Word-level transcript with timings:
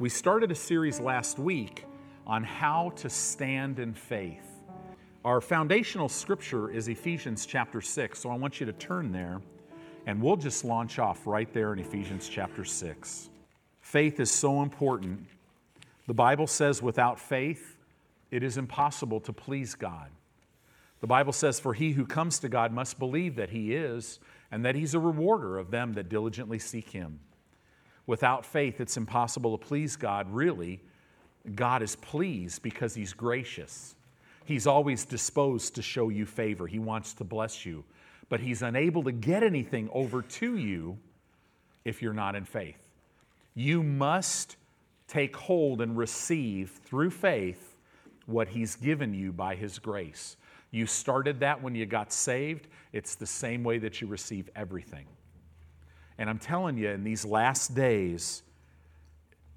We 0.00 0.08
started 0.08 0.52
a 0.52 0.54
series 0.54 1.00
last 1.00 1.40
week 1.40 1.84
on 2.24 2.44
how 2.44 2.90
to 2.98 3.10
stand 3.10 3.80
in 3.80 3.94
faith. 3.94 4.46
Our 5.24 5.40
foundational 5.40 6.08
scripture 6.08 6.70
is 6.70 6.86
Ephesians 6.86 7.44
chapter 7.44 7.80
6, 7.80 8.16
so 8.20 8.30
I 8.30 8.36
want 8.36 8.60
you 8.60 8.66
to 8.66 8.72
turn 8.74 9.10
there 9.10 9.42
and 10.06 10.22
we'll 10.22 10.36
just 10.36 10.64
launch 10.64 11.00
off 11.00 11.26
right 11.26 11.52
there 11.52 11.72
in 11.72 11.80
Ephesians 11.80 12.28
chapter 12.28 12.64
6. 12.64 13.28
Faith 13.80 14.20
is 14.20 14.30
so 14.30 14.62
important. 14.62 15.26
The 16.06 16.14
Bible 16.14 16.46
says 16.46 16.80
without 16.80 17.18
faith, 17.18 17.76
it 18.30 18.44
is 18.44 18.56
impossible 18.56 19.18
to 19.22 19.32
please 19.32 19.74
God. 19.74 20.10
The 21.00 21.08
Bible 21.08 21.32
says, 21.32 21.58
For 21.58 21.74
he 21.74 21.90
who 21.90 22.06
comes 22.06 22.38
to 22.38 22.48
God 22.48 22.72
must 22.72 23.00
believe 23.00 23.34
that 23.34 23.50
he 23.50 23.74
is, 23.74 24.20
and 24.52 24.64
that 24.64 24.76
he's 24.76 24.94
a 24.94 25.00
rewarder 25.00 25.58
of 25.58 25.72
them 25.72 25.94
that 25.94 26.08
diligently 26.08 26.60
seek 26.60 26.90
him. 26.90 27.18
Without 28.08 28.46
faith, 28.46 28.80
it's 28.80 28.96
impossible 28.96 29.56
to 29.56 29.64
please 29.64 29.94
God. 29.94 30.32
Really, 30.32 30.80
God 31.54 31.82
is 31.82 31.94
pleased 31.94 32.62
because 32.62 32.94
he's 32.94 33.12
gracious. 33.12 33.94
He's 34.46 34.66
always 34.66 35.04
disposed 35.04 35.74
to 35.74 35.82
show 35.82 36.08
you 36.08 36.24
favor, 36.24 36.66
he 36.66 36.78
wants 36.78 37.12
to 37.14 37.24
bless 37.24 37.66
you, 37.66 37.84
but 38.30 38.40
he's 38.40 38.62
unable 38.62 39.04
to 39.04 39.12
get 39.12 39.42
anything 39.42 39.90
over 39.92 40.22
to 40.22 40.56
you 40.56 40.96
if 41.84 42.00
you're 42.00 42.14
not 42.14 42.34
in 42.34 42.46
faith. 42.46 42.88
You 43.54 43.82
must 43.82 44.56
take 45.06 45.36
hold 45.36 45.82
and 45.82 45.94
receive 45.94 46.70
through 46.70 47.10
faith 47.10 47.76
what 48.24 48.48
he's 48.48 48.74
given 48.74 49.12
you 49.12 49.32
by 49.32 49.54
his 49.54 49.78
grace. 49.78 50.38
You 50.70 50.86
started 50.86 51.40
that 51.40 51.62
when 51.62 51.74
you 51.74 51.84
got 51.84 52.10
saved. 52.10 52.68
It's 52.94 53.16
the 53.16 53.26
same 53.26 53.62
way 53.64 53.76
that 53.78 54.00
you 54.00 54.06
receive 54.06 54.48
everything. 54.56 55.04
And 56.18 56.28
I'm 56.28 56.38
telling 56.38 56.76
you, 56.76 56.90
in 56.90 57.04
these 57.04 57.24
last 57.24 57.74
days, 57.74 58.42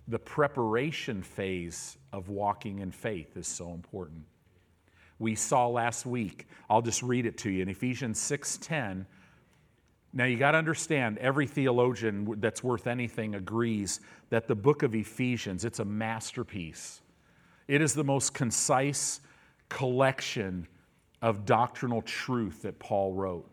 the 0.08 0.20
preparation 0.20 1.24
phase 1.24 1.98
of 2.14 2.30
walking 2.30 2.80
in 2.80 2.92
faith 2.92 3.36
is 3.36 3.48
so 3.48 3.74
important. 3.74 4.24
We 5.20 5.36
saw 5.36 5.68
last 5.68 6.06
week, 6.06 6.48
I'll 6.70 6.82
just 6.82 7.04
read 7.04 7.26
it 7.26 7.38
to 7.40 7.50
you 7.50 7.62
in 7.62 7.70
Ephesians 7.70 8.20
6:10. 8.20 9.06
Now 10.14 10.26
you 10.26 10.38
got 10.38 10.52
to 10.52 10.58
understand 10.58 11.18
every 11.20 11.48
theologian 11.48 12.40
that's 12.40 12.64
worth 12.64 12.86
anything 12.86 13.36
agrees 13.36 14.02
that 14.30 14.48
the 14.48 14.56
book 14.56 14.84
of 14.84 14.94
Ephesians, 14.94 15.64
it's 15.64 15.80
a 15.80 15.86
masterpiece. 15.86 17.02
It 17.68 17.82
is 17.82 17.94
the 17.94 18.04
most 18.04 18.34
concise 18.34 19.22
collection 19.70 20.68
of 21.22 21.46
doctrinal 21.46 22.02
truth 22.02 22.64
that 22.64 22.78
Paul 22.80 23.14
wrote. 23.14 23.50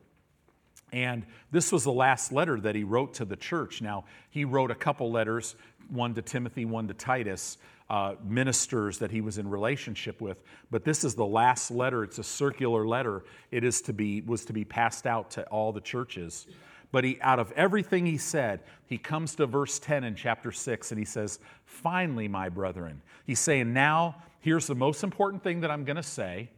And 0.93 1.25
this 1.51 1.71
was 1.71 1.85
the 1.85 1.93
last 1.93 2.33
letter 2.33 2.59
that 2.61 2.75
he 2.75 2.85
wrote 2.85 3.15
to 3.15 3.25
the 3.25 3.37
church. 3.37 3.83
Now, 3.83 4.05
he 4.31 4.45
wrote 4.45 4.71
a 4.71 4.75
couple 4.75 5.11
letters, 5.11 5.57
one 5.89 6.15
to 6.15 6.23
Timothy, 6.23 6.65
one 6.65 6.89
to 6.89 6.95
Titus, 6.95 7.59
uh, 7.91 8.15
ministers 8.23 8.99
that 8.99 9.11
he 9.11 9.21
was 9.21 9.39
in 9.39 9.49
relationship 9.49 10.21
with. 10.21 10.43
But 10.71 10.85
this 10.85 11.05
is 11.05 11.15
the 11.15 11.27
last 11.27 11.71
letter. 11.71 12.05
It's 12.05 12.19
a 12.19 12.25
circular 12.25 12.87
letter. 12.87 13.25
It 13.51 13.65
is 13.65 13.81
to 13.83 13.93
be, 13.93 14.21
was 14.23 14.45
to 14.47 14.53
be 14.53 14.65
passed 14.65 15.07
out 15.07 15.31
to 15.33 15.45
all 15.45 15.73
the 15.73 15.81
churches. 15.81 16.47
But 16.91 17.05
he, 17.05 17.19
out 17.21 17.39
of 17.39 17.53
everything 17.53 18.07
he 18.07 18.19
said, 18.19 18.61
he 18.87 18.97
comes 18.99 19.35
to 19.37 19.47
verse 19.47 19.79
10 19.79 20.05
in 20.05 20.15
chapter 20.15 20.53
6 20.53 20.91
and 20.91 20.99
he 20.99 21.05
says, 21.05 21.39
Finally, 21.65 22.29
my 22.29 22.49
brethren. 22.49 23.03
He's 23.27 23.41
saying, 23.41 23.73
Now, 23.73 24.23
here's 24.41 24.67
the 24.67 24.75
most 24.75 25.05
important 25.05 25.43
thing 25.43 25.61
that 25.61 25.71
I'm 25.71 25.85
going 25.85 25.97
to 25.97 26.03
say. 26.03 26.51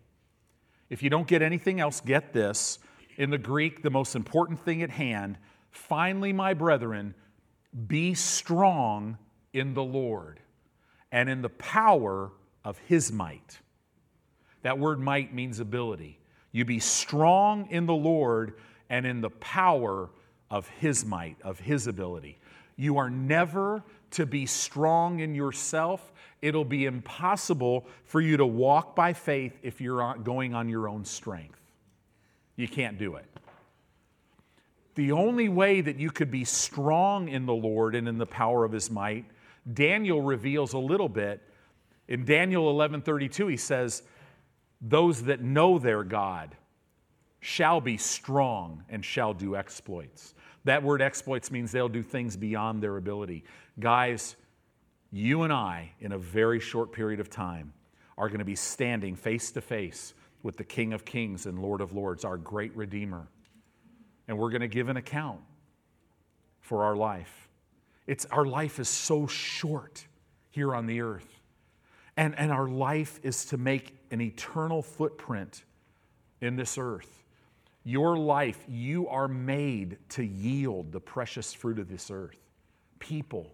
If 0.89 1.03
you 1.03 1.11
don't 1.11 1.27
get 1.27 1.43
anything 1.43 1.81
else, 1.81 2.01
get 2.01 2.33
this 2.33 2.79
in 3.21 3.29
the 3.29 3.37
Greek, 3.37 3.83
the 3.83 3.91
most 3.91 4.17
important 4.17 4.59
thing 4.59 4.83
at 4.83 4.89
hand. 4.89 5.37
Finally, 5.71 6.33
my 6.33 6.55
brethren, 6.55 7.15
be 7.87 8.15
strong 8.15 9.19
in 9.53 9.75
the 9.75 9.83
Lord 9.83 10.41
and 11.13 11.29
in 11.29 11.43
the 11.43 11.51
power 11.51 12.33
of 12.65 12.79
his 12.79 13.13
might. 13.13 13.59
That 14.63 14.79
word 14.79 15.01
might 15.01 15.35
means 15.35 15.61
ability. 15.61 16.19
You 16.51 16.65
be 16.65 16.79
strong 16.79 17.69
in 17.71 17.85
the 17.85 17.93
Lord 17.93 18.55
and 18.89 19.05
in 19.05 19.21
the 19.21 19.29
power 19.29 20.09
of 20.51 20.67
his 20.69 21.05
might, 21.05 21.37
of 21.43 21.61
his 21.61 21.87
ability. 21.87 22.39
You 22.77 22.97
are 22.97 23.11
never 23.11 23.85
to 24.13 24.25
be 24.25 24.47
strong 24.47 25.21
in 25.21 25.35
yourself. 25.35 26.11
It'll 26.41 26.65
be 26.65 26.87
impossible 26.87 27.87
for 28.05 28.23
you 28.23 28.39
to 28.39 28.47
walk 28.47 28.97
by 28.97 29.13
faith 29.13 29.59
if 29.63 29.79
you're 29.79 30.17
going 30.25 30.55
on 30.55 30.71
your 30.71 30.89
own 30.89 31.05
strength. 31.05 31.60
You 32.61 32.69
can't 32.69 32.99
do 32.99 33.15
it. 33.15 33.25
The 34.95 35.13
only 35.13 35.49
way 35.49 35.81
that 35.81 35.97
you 35.97 36.11
could 36.11 36.31
be 36.31 36.45
strong 36.45 37.29
in 37.29 37.47
the 37.47 37.55
Lord 37.55 37.95
and 37.95 38.07
in 38.07 38.19
the 38.19 38.27
power 38.27 38.67
of 38.67 38.73
his 38.73 38.91
might, 38.91 39.25
Daniel 39.73 40.21
reveals 40.21 40.75
a 40.75 40.79
little 40.79 41.09
bit. 41.09 41.41
In 42.07 42.27
Daniel 42.27 42.71
11:32 42.71 43.47
he 43.47 43.57
says, 43.57 44.03
"Those 44.79 45.23
that 45.23 45.41
know 45.41 45.79
their 45.79 46.05
God 46.05 46.55
shall 47.41 47.81
be 47.81 47.97
strong 47.97 48.85
and 48.91 49.03
shall 49.03 49.33
do 49.33 49.57
exploits." 49.57 50.35
That 50.65 50.83
word 50.83 51.01
exploits 51.01 51.51
means 51.51 51.73
they'll 51.73 51.89
do 51.89 52.03
things 52.03 52.37
beyond 52.37 52.83
their 52.83 52.99
ability. 52.99 53.45
Guys, 53.79 54.37
you 55.11 55.45
and 55.45 55.53
I 55.53 55.93
in 55.99 56.13
a 56.13 56.19
very 56.19 56.61
short 56.61 56.93
period 56.93 57.21
of 57.21 57.31
time 57.31 57.73
are 58.19 58.29
going 58.29 58.41
to 58.41 58.45
be 58.45 58.55
standing 58.55 59.17
face 59.17 59.51
to 59.53 59.63
face 59.63 60.13
with 60.43 60.57
the 60.57 60.65
King 60.65 60.93
of 60.93 61.05
Kings 61.05 61.47
and 61.47 61.59
Lord 61.59 61.81
of 61.81 61.93
Lords, 61.93 62.25
our 62.25 62.37
great 62.37 62.75
Redeemer. 62.77 63.29
And 64.29 64.39
we're 64.39 64.51
going 64.51 64.61
to 64.61 64.69
give 64.69 64.89
an 64.89 64.97
account 64.97 65.41
for 66.61 66.85
our 66.85 66.97
life. 66.97 67.49
It's, 68.07 68.25
our 68.27 68.45
life 68.45 68.79
is 68.79 68.89
so 68.89 69.27
short 69.27 70.07
here 70.51 70.75
on 70.75 70.87
the 70.87 71.01
earth. 71.01 71.41
And, 72.17 72.39
and 72.39 72.51
our 72.51 72.69
life 72.69 73.21
is 73.23 73.45
to 73.47 73.57
make 73.57 73.97
an 74.11 74.21
eternal 74.21 74.83
footprint 74.83 75.65
in 76.41 76.57
this 76.57 76.77
earth. 76.79 77.25
Your 77.85 78.17
life, 78.19 78.63
you 78.69 79.09
are 79.09 79.29
made 79.29 79.99
to 80.11 80.23
yield 80.23 80.93
the 80.93 81.01
precious 81.01 81.53
fruit 81.53 81.79
of 81.79 81.89
this 81.89 82.11
earth. 82.11 82.39
People, 82.99 83.51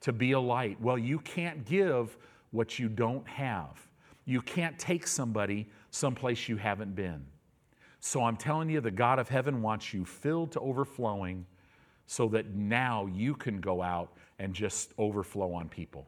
to 0.00 0.12
be 0.12 0.32
a 0.32 0.40
light. 0.40 0.80
Well, 0.80 0.98
you 0.98 1.18
can't 1.20 1.64
give 1.64 2.16
what 2.50 2.78
you 2.78 2.88
don't 2.88 3.26
have. 3.26 3.80
You 4.24 4.40
can't 4.42 4.78
take 4.78 5.06
somebody 5.06 5.68
someplace 5.90 6.48
you 6.48 6.56
haven't 6.56 6.94
been. 6.94 7.24
So 8.00 8.22
I'm 8.22 8.36
telling 8.36 8.68
you, 8.68 8.80
the 8.80 8.90
God 8.90 9.18
of 9.18 9.28
heaven 9.28 9.62
wants 9.62 9.94
you 9.94 10.04
filled 10.04 10.52
to 10.52 10.60
overflowing 10.60 11.46
so 12.06 12.28
that 12.28 12.54
now 12.54 13.06
you 13.06 13.34
can 13.34 13.60
go 13.60 13.82
out 13.82 14.12
and 14.38 14.52
just 14.52 14.92
overflow 14.98 15.54
on 15.54 15.68
people. 15.68 16.06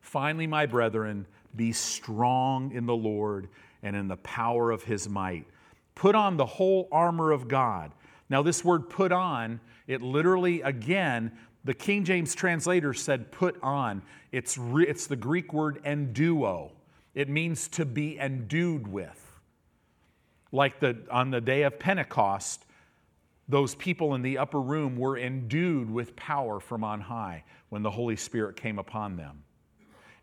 Finally, 0.00 0.46
my 0.46 0.66
brethren, 0.66 1.26
be 1.56 1.72
strong 1.72 2.72
in 2.72 2.86
the 2.86 2.94
Lord 2.94 3.48
and 3.82 3.96
in 3.96 4.08
the 4.08 4.18
power 4.18 4.70
of 4.70 4.84
his 4.84 5.08
might. 5.08 5.46
Put 5.94 6.14
on 6.14 6.36
the 6.36 6.46
whole 6.46 6.88
armor 6.92 7.32
of 7.32 7.48
God. 7.48 7.92
Now, 8.28 8.42
this 8.42 8.64
word 8.64 8.90
put 8.90 9.12
on, 9.12 9.60
it 9.86 10.02
literally, 10.02 10.60
again, 10.62 11.32
the 11.64 11.74
King 11.74 12.04
James 12.04 12.34
translator 12.34 12.92
said 12.92 13.32
put 13.32 13.58
on. 13.62 14.02
It's, 14.30 14.58
re, 14.58 14.86
it's 14.86 15.06
the 15.06 15.16
Greek 15.16 15.52
word 15.52 15.82
enduo. 15.84 16.70
It 17.16 17.30
means 17.30 17.66
to 17.68 17.86
be 17.86 18.18
endued 18.18 18.86
with. 18.86 19.20
Like 20.52 20.78
the, 20.80 20.98
on 21.10 21.30
the 21.30 21.40
day 21.40 21.62
of 21.62 21.78
Pentecost, 21.78 22.66
those 23.48 23.74
people 23.74 24.14
in 24.14 24.20
the 24.20 24.36
upper 24.36 24.60
room 24.60 24.96
were 24.96 25.16
endued 25.16 25.90
with 25.90 26.14
power 26.14 26.60
from 26.60 26.84
on 26.84 27.00
high 27.00 27.42
when 27.70 27.82
the 27.82 27.90
Holy 27.90 28.16
Spirit 28.16 28.56
came 28.56 28.78
upon 28.78 29.16
them. 29.16 29.42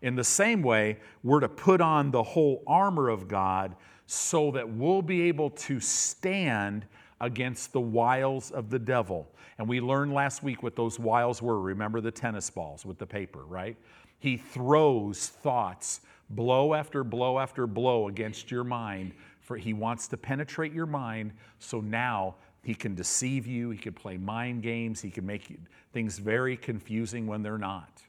In 0.02 0.14
the 0.14 0.24
same 0.24 0.62
way, 0.62 0.98
we're 1.24 1.40
to 1.40 1.48
put 1.48 1.80
on 1.80 2.12
the 2.12 2.22
whole 2.22 2.62
armor 2.64 3.08
of 3.08 3.26
God 3.26 3.74
so 4.06 4.52
that 4.52 4.68
we'll 4.68 5.02
be 5.02 5.22
able 5.22 5.50
to 5.50 5.80
stand 5.80 6.86
against 7.20 7.72
the 7.72 7.80
wiles 7.80 8.52
of 8.52 8.70
the 8.70 8.78
devil. 8.78 9.26
And 9.58 9.68
we 9.68 9.80
learned 9.80 10.12
last 10.12 10.44
week 10.44 10.62
what 10.62 10.76
those 10.76 11.00
wiles 11.00 11.42
were. 11.42 11.60
Remember 11.60 12.00
the 12.00 12.12
tennis 12.12 12.50
balls 12.50 12.86
with 12.86 12.98
the 12.98 13.06
paper, 13.06 13.44
right? 13.44 13.76
He 14.20 14.36
throws 14.36 15.28
thoughts 15.28 16.02
blow 16.30 16.74
after 16.74 17.04
blow 17.04 17.38
after 17.38 17.66
blow 17.66 18.08
against 18.08 18.50
your 18.50 18.64
mind. 18.64 19.12
For 19.40 19.56
he 19.56 19.72
wants 19.72 20.08
to 20.08 20.16
penetrate 20.16 20.72
your 20.72 20.86
mind 20.86 21.32
so 21.58 21.80
now 21.80 22.36
he 22.62 22.74
can 22.74 22.94
deceive 22.94 23.46
you, 23.46 23.70
he 23.70 23.78
can 23.78 23.92
play 23.92 24.16
mind 24.16 24.62
games, 24.62 25.02
he 25.02 25.10
can 25.10 25.26
make 25.26 25.58
things 25.92 26.18
very 26.18 26.56
confusing 26.56 27.26
when 27.26 27.42
they're 27.42 27.58
not. 27.58 28.02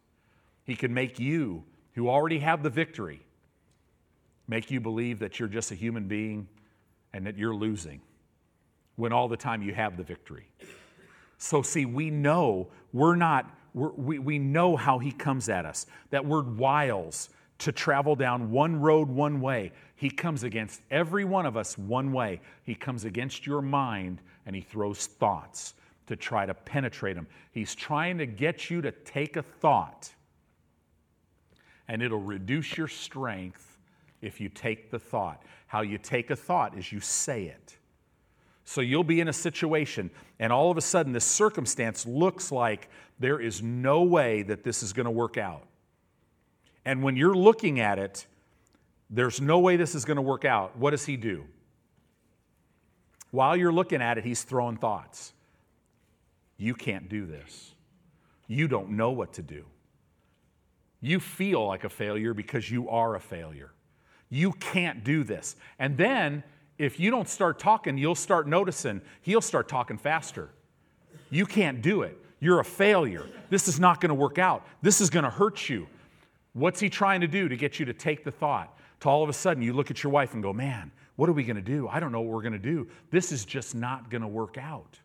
He 0.63 0.75
can 0.75 0.93
make 0.93 1.19
you, 1.19 1.63
who 1.93 2.09
already 2.09 2.39
have 2.39 2.63
the 2.63 2.69
victory, 2.69 3.21
make 4.47 4.71
you 4.71 4.79
believe 4.79 5.19
that 5.19 5.39
you're 5.39 5.49
just 5.49 5.71
a 5.71 5.75
human 5.75 6.07
being 6.07 6.47
and 7.13 7.25
that 7.27 7.37
you're 7.37 7.55
losing 7.55 8.01
when 8.95 9.11
all 9.11 9.27
the 9.27 9.37
time 9.37 9.61
you 9.61 9.73
have 9.73 9.97
the 9.97 10.03
victory. 10.03 10.47
So, 11.37 11.61
see, 11.61 11.85
we 11.85 12.09
know 12.09 12.69
we're 12.93 13.15
not, 13.15 13.53
we're, 13.73 13.91
we, 13.91 14.19
we 14.19 14.39
know 14.39 14.77
how 14.77 14.99
he 14.99 15.11
comes 15.11 15.49
at 15.49 15.65
us. 15.65 15.85
That 16.11 16.25
word 16.25 16.57
wiles 16.57 17.29
to 17.59 17.71
travel 17.71 18.15
down 18.15 18.51
one 18.51 18.79
road 18.81 19.09
one 19.09 19.41
way. 19.41 19.71
He 19.95 20.09
comes 20.09 20.43
against 20.43 20.81
every 20.91 21.23
one 21.23 21.45
of 21.45 21.55
us 21.55 21.77
one 21.77 22.11
way. 22.11 22.41
He 22.63 22.75
comes 22.75 23.05
against 23.05 23.47
your 23.47 23.61
mind 23.61 24.21
and 24.45 24.55
he 24.55 24.61
throws 24.61 25.07
thoughts. 25.07 25.73
to 26.07 26.15
try 26.15 26.45
to 26.45 26.53
penetrate 26.53 27.15
them. 27.15 27.27
He's 27.51 27.73
trying 27.75 28.17
to 28.19 28.25
get 28.25 28.69
you 28.69 28.81
to 28.81 28.91
take 28.91 29.37
a 29.37 29.41
thought, 29.41 30.13
and 31.87 32.01
it'll 32.01 32.19
reduce 32.19 32.77
your 32.77 32.87
strength 32.87 33.77
if 34.21 34.39
you 34.39 34.49
take 34.49 34.91
the 34.91 34.99
thought. 34.99 35.43
How 35.67 35.81
you 35.81 35.97
take 35.97 36.29
a 36.29 36.35
thought 36.35 36.77
is 36.77 36.91
you 36.91 36.99
say 36.99 37.45
it. 37.45 37.77
So 38.63 38.81
you'll 38.81 39.03
be 39.03 39.19
in 39.19 39.27
a 39.27 39.33
situation, 39.33 40.09
and 40.39 40.51
all 40.51 40.71
of 40.71 40.77
a 40.77 40.81
sudden, 40.81 41.13
this 41.13 41.25
circumstance 41.25 42.05
looks 42.05 42.51
like 42.51 42.89
there 43.19 43.39
is 43.39 43.61
no 43.61 44.03
way 44.03 44.41
that 44.43 44.63
this 44.63 44.81
is 44.81 44.93
going 44.93 45.05
to 45.05 45.11
work 45.11 45.37
out. 45.37 45.63
And 46.85 47.01
when 47.03 47.15
you're 47.17 47.35
looking 47.35 47.79
at 47.79 47.99
it, 47.99 48.25
there's 49.09 49.41
no 49.41 49.59
way 49.59 49.75
this 49.75 49.95
is 49.95 50.05
going 50.05 50.17
to 50.17 50.21
work 50.21 50.45
out. 50.45 50.77
What 50.77 50.91
does 50.91 51.05
he 51.05 51.17
do? 51.17 51.45
While 53.31 53.55
you're 53.55 53.73
looking 53.73 54.01
at 54.01 54.17
it, 54.17 54.23
he's 54.23 54.43
throwing 54.43 54.77
thoughts. 54.77 55.33
You 56.57 56.73
can't 56.73 57.09
do 57.09 57.25
this. 57.25 57.73
You 58.47 58.67
don't 58.67 58.91
know 58.91 59.11
what 59.11 59.33
to 59.33 59.41
do. 59.41 59.65
You 61.01 61.19
feel 61.19 61.65
like 61.65 61.83
a 61.83 61.89
failure 61.89 62.33
because 62.33 62.69
you 62.69 62.89
are 62.89 63.15
a 63.15 63.19
failure. 63.19 63.71
You 64.29 64.53
can't 64.53 65.03
do 65.03 65.23
this. 65.23 65.55
And 65.79 65.97
then 65.97 66.43
if 66.77 66.99
you 66.99 67.11
don't 67.11 67.27
start 67.27 67.59
talking, 67.59 67.97
you'll 67.97 68.15
start 68.15 68.47
noticing 68.47 69.01
he'll 69.21 69.41
start 69.41 69.67
talking 69.67 69.97
faster. 69.97 70.49
You 71.29 71.45
can't 71.45 71.81
do 71.81 72.03
it. 72.03 72.17
You're 72.39 72.59
a 72.59 72.65
failure. 72.65 73.25
This 73.49 73.67
is 73.67 73.79
not 73.79 74.01
going 74.01 74.09
to 74.09 74.15
work 74.15 74.37
out. 74.37 74.65
This 74.81 75.01
is 75.01 75.09
going 75.09 75.23
to 75.23 75.29
hurt 75.29 75.69
you. 75.69 75.87
What's 76.55 76.79
he 76.79 76.89
trying 76.89 77.21
to 77.21 77.27
do 77.27 77.47
to 77.47 77.55
get 77.55 77.79
you 77.79 77.85
to 77.85 77.93
take 77.93 78.23
the 78.23 78.31
thought? 78.31 78.75
To 79.01 79.09
all 79.09 79.21
of 79.21 79.29
a 79.29 79.33
sudden 79.33 79.61
you 79.61 79.73
look 79.73 79.91
at 79.91 80.01
your 80.03 80.11
wife 80.11 80.33
and 80.33 80.41
go, 80.41 80.53
man, 80.53 80.91
what 81.17 81.29
are 81.29 81.33
we 81.33 81.43
going 81.43 81.57
to 81.57 81.61
do? 81.61 81.87
I 81.87 81.99
don't 81.99 82.11
know 82.11 82.21
what 82.21 82.33
we're 82.33 82.41
going 82.41 82.53
to 82.53 82.59
do. 82.59 82.87
This 83.11 83.31
is 83.31 83.45
just 83.45 83.75
not 83.75 84.09
going 84.09 84.21
to 84.21 84.27
work 84.27 84.57
out. 84.57 84.99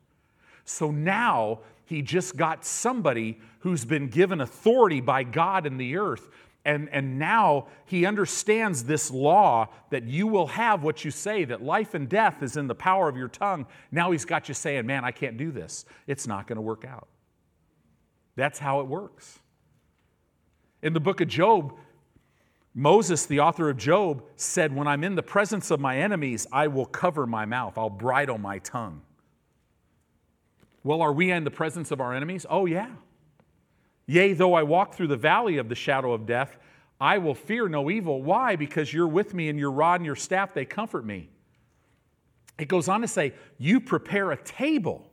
So 0.64 0.90
now 0.90 1.60
he 1.84 2.02
just 2.02 2.36
got 2.36 2.64
somebody 2.64 3.40
who's 3.58 3.84
been 3.84 4.06
given 4.08 4.40
authority 4.40 5.00
by 5.00 5.24
God 5.24 5.66
in 5.66 5.76
the 5.76 5.96
earth 5.96 6.28
and, 6.64 6.90
and 6.90 7.18
now 7.18 7.68
he 7.86 8.04
understands 8.04 8.84
this 8.84 9.10
law 9.10 9.68
that 9.90 10.04
you 10.04 10.26
will 10.26 10.46
have 10.48 10.82
what 10.82 11.04
you 11.04 11.10
say, 11.10 11.44
that 11.44 11.62
life 11.62 11.94
and 11.94 12.08
death 12.08 12.42
is 12.42 12.56
in 12.56 12.66
the 12.66 12.74
power 12.74 13.08
of 13.08 13.16
your 13.16 13.28
tongue. 13.28 13.66
Now 13.90 14.10
he's 14.10 14.26
got 14.26 14.48
you 14.48 14.54
saying, 14.54 14.86
Man, 14.86 15.04
I 15.04 15.10
can't 15.10 15.38
do 15.38 15.50
this. 15.50 15.86
It's 16.06 16.26
not 16.26 16.46
going 16.46 16.56
to 16.56 16.62
work 16.62 16.84
out. 16.84 17.08
That's 18.36 18.58
how 18.58 18.80
it 18.80 18.86
works. 18.86 19.38
In 20.82 20.92
the 20.92 21.00
book 21.00 21.20
of 21.20 21.28
Job, 21.28 21.74
Moses, 22.74 23.26
the 23.26 23.40
author 23.40 23.68
of 23.68 23.76
Job, 23.76 24.22
said, 24.36 24.74
When 24.74 24.86
I'm 24.86 25.04
in 25.04 25.14
the 25.14 25.22
presence 25.22 25.70
of 25.70 25.80
my 25.80 25.98
enemies, 25.98 26.46
I 26.52 26.68
will 26.68 26.86
cover 26.86 27.26
my 27.26 27.44
mouth, 27.44 27.76
I'll 27.76 27.90
bridle 27.90 28.38
my 28.38 28.58
tongue. 28.58 29.02
Well, 30.82 31.02
are 31.02 31.12
we 31.12 31.30
in 31.30 31.44
the 31.44 31.50
presence 31.50 31.90
of 31.90 32.00
our 32.00 32.14
enemies? 32.14 32.46
Oh, 32.48 32.66
yeah. 32.66 32.90
Yea, 34.06 34.32
though 34.32 34.54
I 34.54 34.62
walk 34.62 34.94
through 34.94 35.08
the 35.08 35.16
valley 35.16 35.58
of 35.58 35.68
the 35.68 35.74
shadow 35.74 36.12
of 36.12 36.26
death, 36.26 36.56
I 37.00 37.18
will 37.18 37.34
fear 37.34 37.68
no 37.68 37.90
evil. 37.90 38.22
Why? 38.22 38.56
Because 38.56 38.92
you're 38.92 39.08
with 39.08 39.34
me 39.34 39.48
and 39.48 39.58
your 39.58 39.70
rod 39.70 40.00
and 40.00 40.06
your 40.06 40.16
staff, 40.16 40.54
they 40.54 40.64
comfort 40.64 41.04
me. 41.04 41.28
It 42.58 42.68
goes 42.68 42.88
on 42.88 43.00
to 43.00 43.08
say, 43.08 43.34
You 43.58 43.80
prepare 43.80 44.32
a 44.32 44.36
table 44.36 45.10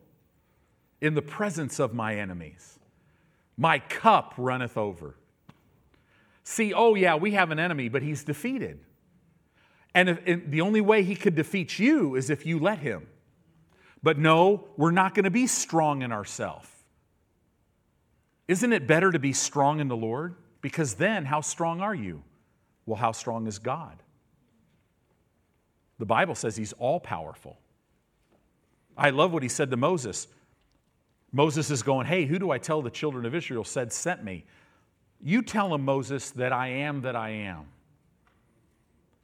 in 1.01 1.13
the 1.13 1.21
presence 1.21 1.79
of 1.79 1.93
my 1.93 2.15
enemies. 2.15 2.79
My 3.57 3.79
cup 3.79 4.33
runneth 4.37 4.77
over. 4.77 5.15
See, 6.49 6.73
oh, 6.73 6.95
yeah, 6.95 7.15
we 7.15 7.31
have 7.31 7.51
an 7.51 7.59
enemy, 7.59 7.89
but 7.89 8.01
he's 8.01 8.23
defeated. 8.23 8.79
And, 9.93 10.07
if, 10.07 10.25
and 10.25 10.49
the 10.49 10.61
only 10.61 10.79
way 10.79 11.03
he 11.03 11.13
could 11.13 11.35
defeat 11.35 11.77
you 11.77 12.15
is 12.15 12.29
if 12.29 12.45
you 12.45 12.57
let 12.57 12.79
him. 12.79 13.05
But 14.01 14.17
no, 14.17 14.63
we're 14.77 14.91
not 14.91 15.13
going 15.13 15.25
to 15.25 15.29
be 15.29 15.45
strong 15.45 16.03
in 16.03 16.13
ourselves. 16.13 16.69
Isn't 18.47 18.71
it 18.71 18.87
better 18.87 19.11
to 19.11 19.19
be 19.19 19.33
strong 19.33 19.81
in 19.81 19.89
the 19.89 19.97
Lord? 19.97 20.35
Because 20.61 20.93
then, 20.93 21.25
how 21.25 21.41
strong 21.41 21.81
are 21.81 21.93
you? 21.93 22.23
Well, 22.85 22.95
how 22.95 23.11
strong 23.11 23.45
is 23.45 23.59
God? 23.59 24.01
The 25.99 26.05
Bible 26.05 26.33
says 26.33 26.55
He's 26.55 26.71
all 26.71 27.01
powerful. 27.01 27.57
I 28.97 29.09
love 29.09 29.33
what 29.33 29.43
He 29.43 29.49
said 29.49 29.69
to 29.71 29.77
Moses. 29.77 30.29
Moses 31.33 31.69
is 31.71 31.83
going, 31.83 32.07
Hey, 32.07 32.23
who 32.23 32.39
do 32.39 32.51
I 32.51 32.57
tell 32.57 32.81
the 32.81 32.89
children 32.89 33.25
of 33.25 33.35
Israel 33.35 33.65
said 33.65 33.91
sent 33.91 34.23
me? 34.23 34.45
You 35.21 35.41
tell 35.41 35.69
them, 35.69 35.83
Moses, 35.83 36.31
that 36.31 36.53
I 36.53 36.67
am 36.67 37.01
that 37.01 37.15
I 37.15 37.29
am. 37.29 37.65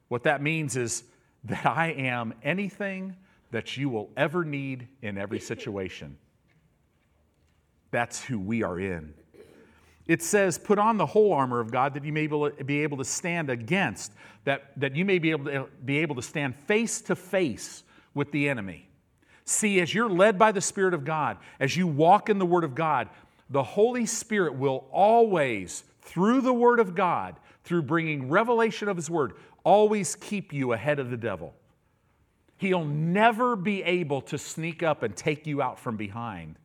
What 0.08 0.24
that 0.24 0.42
means 0.42 0.76
is 0.76 1.04
that 1.44 1.66
I 1.66 1.88
am 1.88 2.34
anything 2.42 3.16
that 3.50 3.76
you 3.76 3.88
will 3.88 4.10
ever 4.16 4.44
need 4.44 4.88
in 5.02 5.16
every 5.16 5.40
situation. 5.40 6.18
That's 7.90 8.22
who 8.24 8.38
we 8.38 8.62
are 8.62 8.78
in. 8.78 9.14
It 10.06 10.22
says, 10.22 10.58
put 10.58 10.78
on 10.78 10.98
the 10.98 11.06
whole 11.06 11.32
armor 11.32 11.60
of 11.60 11.70
God 11.70 11.94
that 11.94 12.04
you 12.04 12.12
may 12.12 12.26
be 12.26 12.80
able 12.80 12.98
to 12.98 13.04
stand 13.04 13.48
against, 13.48 14.12
that, 14.44 14.72
that 14.76 14.96
you 14.96 15.04
may 15.04 15.18
be 15.18 15.30
able 15.30 15.44
to, 15.46 15.68
be 15.84 15.98
able 15.98 16.16
to 16.16 16.22
stand 16.22 16.54
face 16.66 17.00
to 17.02 17.16
face 17.16 17.84
with 18.12 18.30
the 18.32 18.48
enemy. 18.48 18.88
See, 19.46 19.80
as 19.80 19.94
you're 19.94 20.10
led 20.10 20.38
by 20.38 20.52
the 20.52 20.60
Spirit 20.60 20.94
of 20.94 21.04
God, 21.04 21.38
as 21.60 21.76
you 21.76 21.86
walk 21.86 22.28
in 22.28 22.38
the 22.38 22.46
Word 22.46 22.64
of 22.64 22.74
God, 22.74 23.08
the 23.54 23.62
Holy 23.62 24.04
Spirit 24.04 24.56
will 24.56 24.84
always, 24.90 25.84
through 26.02 26.40
the 26.40 26.52
Word 26.52 26.80
of 26.80 26.96
God, 26.96 27.36
through 27.62 27.82
bringing 27.82 28.28
revelation 28.28 28.88
of 28.88 28.96
His 28.96 29.08
Word, 29.08 29.34
always 29.62 30.16
keep 30.16 30.52
you 30.52 30.72
ahead 30.72 30.98
of 30.98 31.08
the 31.08 31.16
devil. 31.16 31.54
He'll 32.56 32.84
never 32.84 33.54
be 33.54 33.84
able 33.84 34.22
to 34.22 34.38
sneak 34.38 34.82
up 34.82 35.04
and 35.04 35.14
take 35.14 35.46
you 35.46 35.62
out 35.62 35.78
from 35.78 35.96
behind 35.96 36.56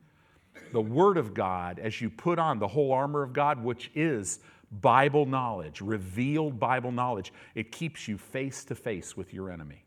the 0.72 0.80
Word 0.80 1.16
of 1.16 1.32
God 1.32 1.78
as 1.78 2.00
you 2.00 2.10
put 2.10 2.40
on 2.40 2.58
the 2.58 2.66
whole 2.66 2.92
armor 2.92 3.22
of 3.22 3.32
God, 3.32 3.62
which 3.62 3.92
is 3.94 4.40
Bible 4.72 5.26
knowledge, 5.26 5.80
revealed 5.80 6.58
Bible 6.58 6.90
knowledge. 6.90 7.32
It 7.54 7.70
keeps 7.70 8.08
you 8.08 8.18
face 8.18 8.64
to 8.64 8.74
face 8.74 9.16
with 9.16 9.32
your 9.32 9.52
enemy. 9.52 9.84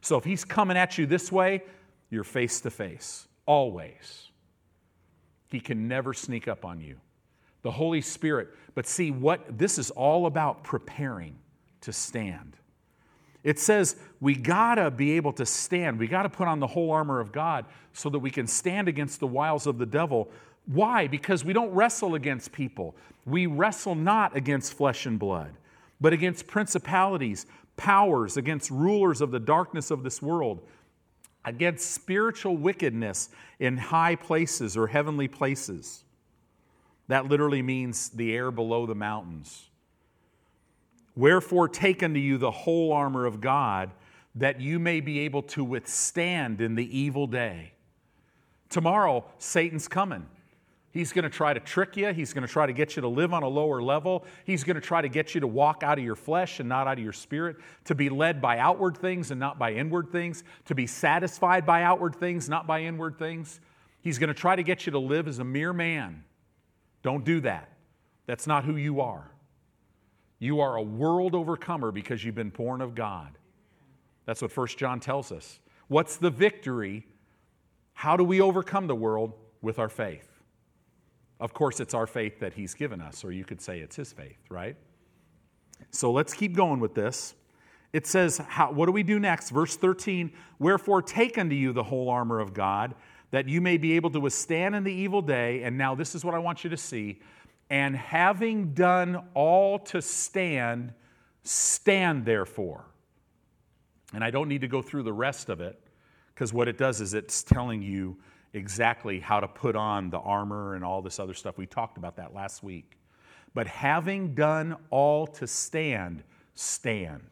So 0.00 0.16
if 0.16 0.24
he's 0.24 0.44
coming 0.44 0.76
at 0.76 0.98
you 0.98 1.06
this 1.06 1.30
way, 1.30 1.62
you're 2.10 2.24
face 2.24 2.60
to 2.62 2.70
face, 2.70 3.28
always. 3.46 4.25
He 5.48 5.60
can 5.60 5.88
never 5.88 6.12
sneak 6.12 6.48
up 6.48 6.64
on 6.64 6.80
you. 6.80 6.96
The 7.62 7.70
Holy 7.70 8.00
Spirit, 8.00 8.48
but 8.74 8.86
see 8.86 9.10
what 9.10 9.58
this 9.58 9.78
is 9.78 9.90
all 9.90 10.26
about 10.26 10.62
preparing 10.62 11.36
to 11.82 11.92
stand. 11.92 12.56
It 13.42 13.58
says 13.58 13.96
we 14.20 14.34
gotta 14.34 14.90
be 14.90 15.12
able 15.12 15.32
to 15.34 15.46
stand. 15.46 15.98
We 15.98 16.08
gotta 16.08 16.28
put 16.28 16.48
on 16.48 16.58
the 16.58 16.66
whole 16.66 16.90
armor 16.90 17.20
of 17.20 17.32
God 17.32 17.64
so 17.92 18.10
that 18.10 18.18
we 18.18 18.30
can 18.30 18.46
stand 18.46 18.88
against 18.88 19.20
the 19.20 19.26
wiles 19.26 19.66
of 19.66 19.78
the 19.78 19.86
devil. 19.86 20.30
Why? 20.66 21.06
Because 21.06 21.44
we 21.44 21.52
don't 21.52 21.70
wrestle 21.70 22.16
against 22.16 22.50
people. 22.50 22.96
We 23.24 23.46
wrestle 23.46 23.94
not 23.94 24.36
against 24.36 24.74
flesh 24.74 25.06
and 25.06 25.18
blood, 25.18 25.52
but 26.00 26.12
against 26.12 26.48
principalities, 26.48 27.46
powers, 27.76 28.36
against 28.36 28.70
rulers 28.70 29.20
of 29.20 29.30
the 29.30 29.40
darkness 29.40 29.90
of 29.90 30.02
this 30.02 30.20
world, 30.20 30.66
against 31.46 31.92
spiritual 31.92 32.56
wickedness 32.56 33.30
in 33.60 33.78
high 33.78 34.16
places 34.16 34.76
or 34.76 34.88
heavenly 34.88 35.28
places. 35.28 36.04
That 37.08 37.28
literally 37.28 37.62
means 37.62 38.08
the 38.10 38.34
air 38.34 38.50
below 38.50 38.84
the 38.84 38.96
mountains. 38.96 39.70
Wherefore, 41.14 41.68
take 41.68 42.02
unto 42.02 42.20
you 42.20 42.36
the 42.36 42.50
whole 42.50 42.92
armor 42.92 43.24
of 43.24 43.40
God, 43.40 43.92
that 44.34 44.60
you 44.60 44.78
may 44.78 45.00
be 45.00 45.20
able 45.20 45.42
to 45.42 45.64
withstand 45.64 46.60
in 46.60 46.74
the 46.74 46.98
evil 46.98 47.26
day. 47.26 47.72
Tomorrow, 48.68 49.24
Satan's 49.38 49.88
coming. 49.88 50.26
He's 50.96 51.12
going 51.12 51.24
to 51.24 51.28
try 51.28 51.52
to 51.52 51.60
trick 51.60 51.98
you. 51.98 52.10
He's 52.14 52.32
going 52.32 52.46
to 52.46 52.50
try 52.50 52.64
to 52.64 52.72
get 52.72 52.96
you 52.96 53.02
to 53.02 53.08
live 53.08 53.34
on 53.34 53.42
a 53.42 53.48
lower 53.48 53.82
level. 53.82 54.24
He's 54.46 54.64
going 54.64 54.76
to 54.76 54.80
try 54.80 55.02
to 55.02 55.10
get 55.10 55.34
you 55.34 55.42
to 55.42 55.46
walk 55.46 55.82
out 55.82 55.98
of 55.98 56.04
your 56.04 56.14
flesh 56.14 56.58
and 56.58 56.70
not 56.70 56.86
out 56.86 56.96
of 56.96 57.04
your 57.04 57.12
spirit, 57.12 57.56
to 57.84 57.94
be 57.94 58.08
led 58.08 58.40
by 58.40 58.56
outward 58.56 58.96
things 58.96 59.30
and 59.30 59.38
not 59.38 59.58
by 59.58 59.74
inward 59.74 60.10
things, 60.10 60.42
to 60.64 60.74
be 60.74 60.86
satisfied 60.86 61.66
by 61.66 61.82
outward 61.82 62.16
things, 62.16 62.48
not 62.48 62.66
by 62.66 62.80
inward 62.80 63.18
things. 63.18 63.60
He's 64.00 64.18
going 64.18 64.28
to 64.28 64.34
try 64.34 64.56
to 64.56 64.62
get 64.62 64.86
you 64.86 64.92
to 64.92 64.98
live 64.98 65.28
as 65.28 65.38
a 65.38 65.44
mere 65.44 65.74
man. 65.74 66.24
Don't 67.02 67.26
do 67.26 67.40
that. 67.42 67.68
That's 68.24 68.46
not 68.46 68.64
who 68.64 68.76
you 68.76 69.02
are. 69.02 69.30
You 70.38 70.60
are 70.60 70.76
a 70.76 70.82
world 70.82 71.34
overcomer 71.34 71.92
because 71.92 72.24
you've 72.24 72.34
been 72.34 72.48
born 72.48 72.80
of 72.80 72.94
God. 72.94 73.36
That's 74.24 74.40
what 74.40 74.56
1 74.56 74.68
John 74.78 75.00
tells 75.00 75.30
us. 75.30 75.60
What's 75.88 76.16
the 76.16 76.30
victory? 76.30 77.06
How 77.92 78.16
do 78.16 78.24
we 78.24 78.40
overcome 78.40 78.86
the 78.86 78.96
world? 78.96 79.34
With 79.60 79.78
our 79.78 79.88
faith. 79.88 80.35
Of 81.40 81.52
course, 81.52 81.80
it's 81.80 81.94
our 81.94 82.06
faith 82.06 82.40
that 82.40 82.54
He's 82.54 82.74
given 82.74 83.00
us, 83.00 83.24
or 83.24 83.32
you 83.32 83.44
could 83.44 83.60
say 83.60 83.80
it's 83.80 83.96
His 83.96 84.12
faith, 84.12 84.38
right? 84.48 84.76
So 85.90 86.10
let's 86.12 86.32
keep 86.32 86.54
going 86.54 86.80
with 86.80 86.94
this. 86.94 87.34
It 87.92 88.06
says, 88.06 88.38
how, 88.38 88.72
What 88.72 88.86
do 88.86 88.92
we 88.92 89.02
do 89.02 89.18
next? 89.18 89.50
Verse 89.50 89.76
13 89.76 90.32
Wherefore, 90.58 91.02
take 91.02 91.38
unto 91.38 91.54
you 91.54 91.72
the 91.72 91.82
whole 91.82 92.08
armor 92.08 92.40
of 92.40 92.54
God, 92.54 92.94
that 93.30 93.48
you 93.48 93.60
may 93.60 93.76
be 93.76 93.92
able 93.96 94.10
to 94.10 94.20
withstand 94.20 94.74
in 94.74 94.84
the 94.84 94.92
evil 94.92 95.22
day. 95.22 95.62
And 95.62 95.76
now, 95.76 95.94
this 95.94 96.14
is 96.14 96.24
what 96.24 96.34
I 96.34 96.38
want 96.38 96.64
you 96.64 96.70
to 96.70 96.76
see 96.76 97.20
and 97.70 97.96
having 97.96 98.72
done 98.74 99.24
all 99.34 99.78
to 99.78 100.00
stand, 100.00 100.92
stand 101.42 102.24
therefore. 102.24 102.84
And 104.14 104.22
I 104.22 104.30
don't 104.30 104.48
need 104.48 104.60
to 104.60 104.68
go 104.68 104.82
through 104.82 105.02
the 105.02 105.12
rest 105.12 105.48
of 105.48 105.60
it 105.60 105.80
because 106.34 106.52
what 106.52 106.68
it 106.68 106.78
does 106.78 107.00
is 107.00 107.12
it's 107.12 107.42
telling 107.42 107.82
you 107.82 108.16
exactly 108.56 109.20
how 109.20 109.40
to 109.40 109.48
put 109.48 109.76
on 109.76 110.10
the 110.10 110.18
armor 110.18 110.74
and 110.74 110.84
all 110.84 111.02
this 111.02 111.18
other 111.20 111.34
stuff. 111.34 111.58
We 111.58 111.66
talked 111.66 111.98
about 111.98 112.16
that 112.16 112.34
last 112.34 112.62
week. 112.62 112.96
But 113.54 113.66
having 113.66 114.34
done 114.34 114.76
all 114.90 115.26
to 115.26 115.46
stand, 115.46 116.22
stand. 116.54 117.22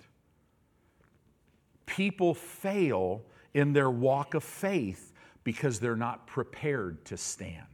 People 1.86 2.34
fail 2.34 3.22
in 3.52 3.72
their 3.72 3.90
walk 3.90 4.34
of 4.34 4.44
faith 4.44 5.12
because 5.44 5.80
they're 5.80 5.96
not 5.96 6.26
prepared 6.26 7.04
to 7.06 7.16
stand. 7.16 7.66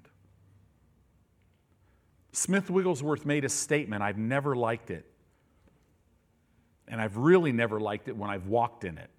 Smith 2.32 2.70
Wigglesworth 2.70 3.24
made 3.24 3.44
a 3.44 3.48
statement. 3.48 4.02
I've 4.02 4.18
never 4.18 4.54
liked 4.54 4.90
it. 4.90 5.06
And 6.88 7.00
I've 7.00 7.16
really 7.16 7.52
never 7.52 7.80
liked 7.80 8.08
it 8.08 8.16
when 8.16 8.30
I've 8.30 8.46
walked 8.46 8.84
in 8.84 8.98
it. 8.98 9.10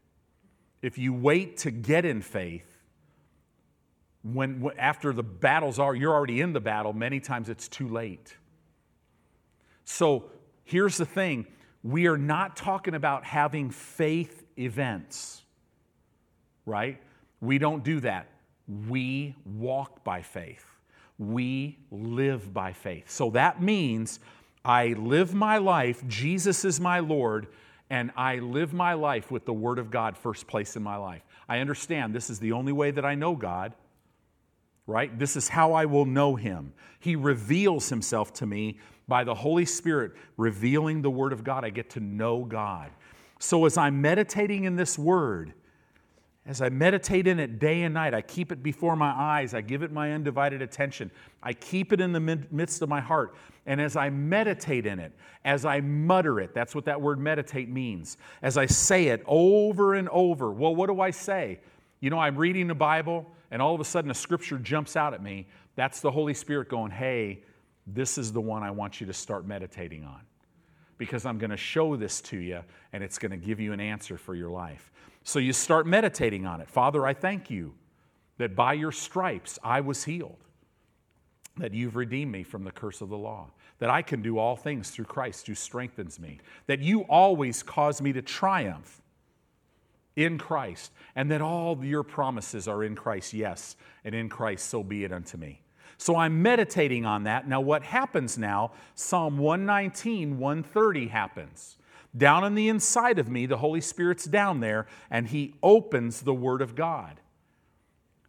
If 0.82 0.98
you 0.98 1.14
wait 1.14 1.58
to 1.58 1.72
get 1.72 2.06
in 2.06 2.22
faith, 2.22 2.71
when 4.24 4.70
after 4.78 5.14
the 5.14 5.24
battles 5.24 5.80
are 5.80 5.96
you're 5.96 6.14
already 6.14 6.42
in 6.42 6.54
the 6.54 6.60
battle 6.60 6.94
many 6.94 7.20
times 7.20 7.50
it's 7.50 7.68
too 7.68 7.88
late. 7.88 8.36
So 9.84 10.26
here's 10.64 10.98
the 10.98 11.06
thing. 11.06 11.48
We 11.84 12.08
are 12.08 12.18
not 12.18 12.56
talking 12.56 12.94
about 12.94 13.26
having 13.26 13.72
faith 13.72 14.44
events 14.58 15.42
right? 16.66 17.02
We 17.40 17.58
don't 17.58 17.84
do 17.84 18.00
that. 18.02 18.28
We 18.88 19.36
walk 19.46 20.04
by 20.04 20.22
faith. 20.22 20.66
We 21.18 21.78
live 21.92 22.54
by 22.54 22.74
faith. 22.74 23.10
So 23.10 23.30
that 23.32 23.62
means 23.62 24.20
i 24.64 24.90
live 24.90 25.34
my 25.34 25.58
life 25.58 26.08
jesus 26.08 26.64
is 26.64 26.80
my 26.80 27.00
lord 27.00 27.48
and 27.90 28.12
i 28.16 28.36
live 28.36 28.74
my 28.74 28.94
life 28.94 29.32
with 29.32 29.44
the 29.44 29.52
word 29.52 29.80
of 29.80 29.90
god 29.90 30.16
first 30.16 30.46
place 30.46 30.76
in 30.76 30.84
my 30.84 30.98
life. 30.98 31.24
I 31.50 31.58
understand 31.60 32.14
this 32.14 32.30
is 32.30 32.38
the 32.38 32.52
only 32.52 32.72
way 32.72 32.92
that 32.92 33.04
i 33.04 33.16
know 33.16 33.36
god 33.36 33.74
right? 34.88 35.18
This 35.18 35.36
is 35.36 35.48
how 35.48 35.74
I 35.74 35.86
will 35.86 36.06
know 36.06 36.36
him. 36.36 36.74
He 37.00 37.16
reveals 37.16 37.90
himself 37.90 38.34
to 38.34 38.46
me 38.46 38.80
by 39.08 39.24
the 39.24 39.36
Holy 39.36 39.66
Spirit 39.66 40.14
revealing 40.38 41.02
the 41.02 41.12
Word 41.12 41.34
of 41.34 41.44
God. 41.44 41.66
I 41.66 41.70
get 41.70 41.90
to 41.92 42.00
know 42.00 42.44
God. 42.44 42.92
So 43.40 43.66
as 43.66 43.78
I'm 43.78 44.02
meditating 44.02 44.66
in 44.66 44.76
this 44.76 44.98
Word, 44.98 45.54
as 46.46 46.62
I 46.62 46.70
meditate 46.70 47.28
in 47.28 47.40
it 47.40 47.60
day 47.60 47.84
and 47.84 47.94
night, 47.94 48.14
I 48.16 48.22
keep 48.22 48.52
it 48.52 48.64
before 48.64 48.96
my 48.96 49.12
eyes, 49.12 49.54
I 49.54 49.62
give 49.62 49.84
it 49.84 49.92
my 49.92 50.12
undivided 50.14 50.62
attention, 50.62 51.12
I 51.44 51.54
keep 51.54 51.94
it 51.94 52.02
in 52.02 52.14
the 52.14 52.20
midst 52.20 52.82
of 52.82 52.90
my 52.90 53.00
heart. 53.00 53.36
And 53.68 53.80
as 53.80 53.96
I 53.96 54.10
meditate 54.10 54.88
in 54.88 55.00
it, 55.00 55.14
as 55.46 55.66
I 55.66 55.82
mutter 55.82 56.40
it, 56.40 56.56
that's 56.56 56.74
what 56.74 56.86
that 56.86 57.00
word 57.00 57.20
meditate 57.20 57.70
means. 57.70 58.18
As 58.42 58.58
I 58.58 58.66
say 58.66 59.08
it 59.08 59.24
over 59.28 59.94
and 59.94 60.10
over, 60.10 60.52
well, 60.52 60.76
what 60.76 60.88
do 60.88 61.00
I 61.00 61.12
say? 61.12 61.60
You 62.00 62.10
know, 62.10 62.18
I'm 62.18 62.36
reading 62.36 62.68
the 62.68 62.76
Bible 62.76 63.32
and 63.52 63.62
all 63.62 63.76
of 63.76 63.82
a 63.82 63.86
sudden 63.86 64.10
a 64.10 64.16
scripture 64.16 64.58
jumps 64.58 64.96
out 64.96 65.14
at 65.14 65.22
me, 65.22 65.48
that's 65.76 66.00
the 66.00 66.12
Holy 66.12 66.34
Spirit 66.34 66.70
going, 66.70 66.92
hey, 66.92 67.44
this 67.86 68.18
is 68.18 68.32
the 68.32 68.42
one 68.42 68.64
I 68.64 68.72
want 68.72 69.02
you 69.02 69.08
to 69.08 69.14
start 69.14 69.46
meditating 69.46 70.04
on. 70.06 70.22
Because 70.98 71.26
I'm 71.26 71.38
going 71.38 71.52
to 71.52 71.58
show 71.58 71.96
this 71.96 72.22
to 72.22 72.38
you 72.38 72.62
and 72.94 73.04
it's 73.04 73.18
going 73.18 73.32
to 73.32 73.38
give 73.38 73.60
you 73.60 73.74
an 73.74 73.80
answer 73.80 74.18
for 74.18 74.36
your 74.36 74.50
life. 74.50 74.92
So 75.24 75.40
you 75.40 75.54
start 75.54 75.86
meditating 75.86 76.46
on 76.46 76.62
it. 76.62 76.70
Father, 76.70 77.06
I 77.06 77.14
thank 77.14 77.50
you 77.50 77.74
that 78.38 78.56
by 78.56 78.74
your 78.74 78.92
stripes 78.92 79.60
I 79.64 79.82
was 79.82 80.04
healed, 80.04 80.38
that 81.58 81.74
you've 81.74 81.96
redeemed 81.96 82.32
me 82.32 82.44
from 82.44 82.64
the 82.64 82.72
curse 82.72 83.02
of 83.02 83.10
the 83.10 83.18
law, 83.18 83.52
that 83.80 83.90
I 83.90 84.02
can 84.02 84.22
do 84.22 84.38
all 84.38 84.56
things 84.56 84.92
through 84.92 85.06
Christ 85.06 85.48
who 85.48 85.56
strengthens 85.56 86.20
me, 86.20 86.40
that 86.68 86.80
you 86.80 87.02
always 87.02 87.62
cause 87.62 88.02
me 88.02 88.14
to 88.14 88.22
triumph 88.22 89.02
in 90.16 90.38
Christ, 90.38 90.92
and 91.16 91.32
that 91.32 91.42
all 91.42 91.84
your 91.84 92.04
promises 92.04 92.68
are 92.68 92.84
in 92.84 92.96
Christ, 92.96 93.34
yes, 93.34 93.76
and 94.04 94.14
in 94.14 94.30
Christ, 94.30 94.70
so 94.70 94.84
be 94.84 95.04
it 95.04 95.12
unto 95.12 95.38
me. 95.38 95.62
So 95.98 96.16
I'm 96.16 96.42
meditating 96.42 97.06
on 97.06 97.26
that. 97.26 97.48
Now, 97.48 97.62
what 97.62 97.84
happens 97.84 98.38
now? 98.38 98.72
Psalm 98.96 99.38
119, 99.38 100.40
130 100.40 101.08
happens. 101.08 101.78
Down 102.18 102.44
in 102.44 102.56
the 102.56 102.70
inside 102.70 103.20
of 103.20 103.30
me, 103.30 103.46
the 103.46 103.58
Holy 103.58 103.82
Spirit's 103.82 104.26
down 104.26 104.60
there, 104.60 104.88
and 105.10 105.28
He 105.28 105.54
opens 105.62 106.22
the 106.22 106.34
Word 106.34 106.62
of 106.62 106.76
God. 106.76 107.22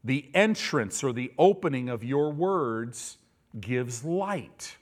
The 0.05 0.29
entrance 0.35 1.03
or 1.03 1.12
the 1.12 1.33
opening 1.39 1.89
of 1.89 2.05
your 2.05 2.31
words 2.31 3.19
gives 3.59 4.05
light. 4.05 4.77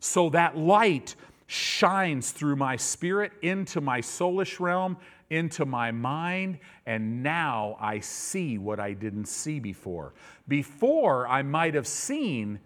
So 0.00 0.30
that 0.30 0.56
light 0.56 1.14
shines 1.50 2.30
through 2.30 2.56
my 2.56 2.76
spirit 2.76 3.32
into 3.42 3.80
my 3.80 4.00
soulish 4.00 4.60
realm 4.60 4.96
into 5.30 5.64
my 5.64 5.92
mind, 5.92 6.58
and 6.86 7.22
now 7.22 7.76
I 7.80 8.00
see 8.00 8.58
what 8.58 8.80
I 8.80 8.92
didn't 8.92 9.26
see 9.26 9.60
before. 9.60 10.12
Before, 10.48 11.26
I 11.28 11.42
might 11.42 11.74
have 11.74 11.86
seen 11.86 12.58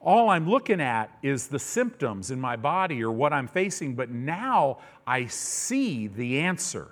all 0.00 0.28
I'm 0.28 0.50
looking 0.50 0.80
at 0.80 1.16
is 1.22 1.46
the 1.46 1.60
symptoms 1.60 2.32
in 2.32 2.40
my 2.40 2.56
body 2.56 3.04
or 3.04 3.12
what 3.12 3.32
I'm 3.32 3.46
facing, 3.46 3.94
but 3.94 4.10
now 4.10 4.78
I 5.06 5.26
see 5.26 6.08
the 6.08 6.40
answer. 6.40 6.88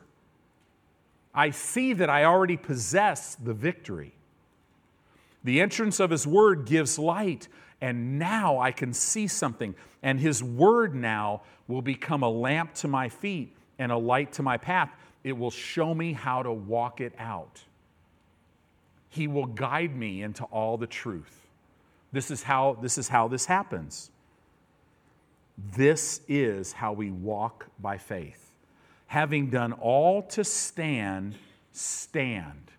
I 1.35 1.51
see 1.51 1.93
that 1.95 2.09
I 2.09 2.25
already 2.25 2.57
possess 2.57 3.35
the 3.35 3.55
victory. 3.55 4.15
The 5.43 5.61
entrance 5.61 5.99
of 5.99 6.11
His 6.11 6.25
Word 6.25 6.67
gives 6.67 6.97
light, 6.97 7.49
and 7.81 8.19
now 8.19 8.59
I 8.59 8.73
can 8.73 8.93
see 8.93 9.27
something. 9.27 9.75
And 10.03 10.21
His 10.21 10.43
Word 10.43 10.95
now 10.95 11.43
will 11.69 11.83
become 11.83 12.23
a 12.23 12.29
lamp 12.29 12.75
to 12.75 12.89
my 12.89 13.09
feet 13.09 13.55
and 13.79 13.91
a 13.91 13.97
light 13.97 14.33
to 14.35 14.43
my 14.43 14.57
path. 14.57 14.91
It 15.25 15.37
will 15.37 15.51
show 15.51 15.95
me 15.95 16.13
how 16.13 16.43
to 16.43 16.53
walk 16.53 17.01
it 17.01 17.15
out. 17.19 17.63
He 19.09 19.27
will 19.27 19.47
guide 19.47 19.97
me 19.97 20.23
into 20.23 20.45
all 20.45 20.77
the 20.77 20.87
truth. 20.87 21.49
This 22.13 22.31
is 22.31 22.43
how 22.43 22.79
this, 22.81 22.99
is 22.99 23.09
how 23.09 23.29
this 23.29 23.47
happens. 23.47 24.11
This 25.77 26.21
is 26.29 26.73
how 26.73 26.93
we 26.93 27.11
walk 27.11 27.67
by 27.79 27.99
faith. 27.99 28.55
Having 29.07 29.51
done 29.51 29.73
all 29.73 30.23
to 30.23 30.45
stand, 30.45 31.35
stand. 31.73 32.71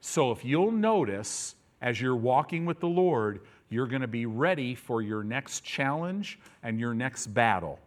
So 0.00 0.30
if 0.30 0.44
you'll 0.44 0.70
notice 0.70 1.54
as 1.82 2.00
you're 2.00 2.16
walking 2.16 2.64
with 2.64 2.80
the 2.80 2.88
Lord, 2.88 3.40
you're 3.74 3.86
going 3.86 4.02
to 4.02 4.08
be 4.08 4.24
ready 4.24 4.74
for 4.74 5.02
your 5.02 5.22
next 5.22 5.64
challenge 5.64 6.38
and 6.62 6.80
your 6.80 6.94
next 6.94 7.26
battle 7.26 7.78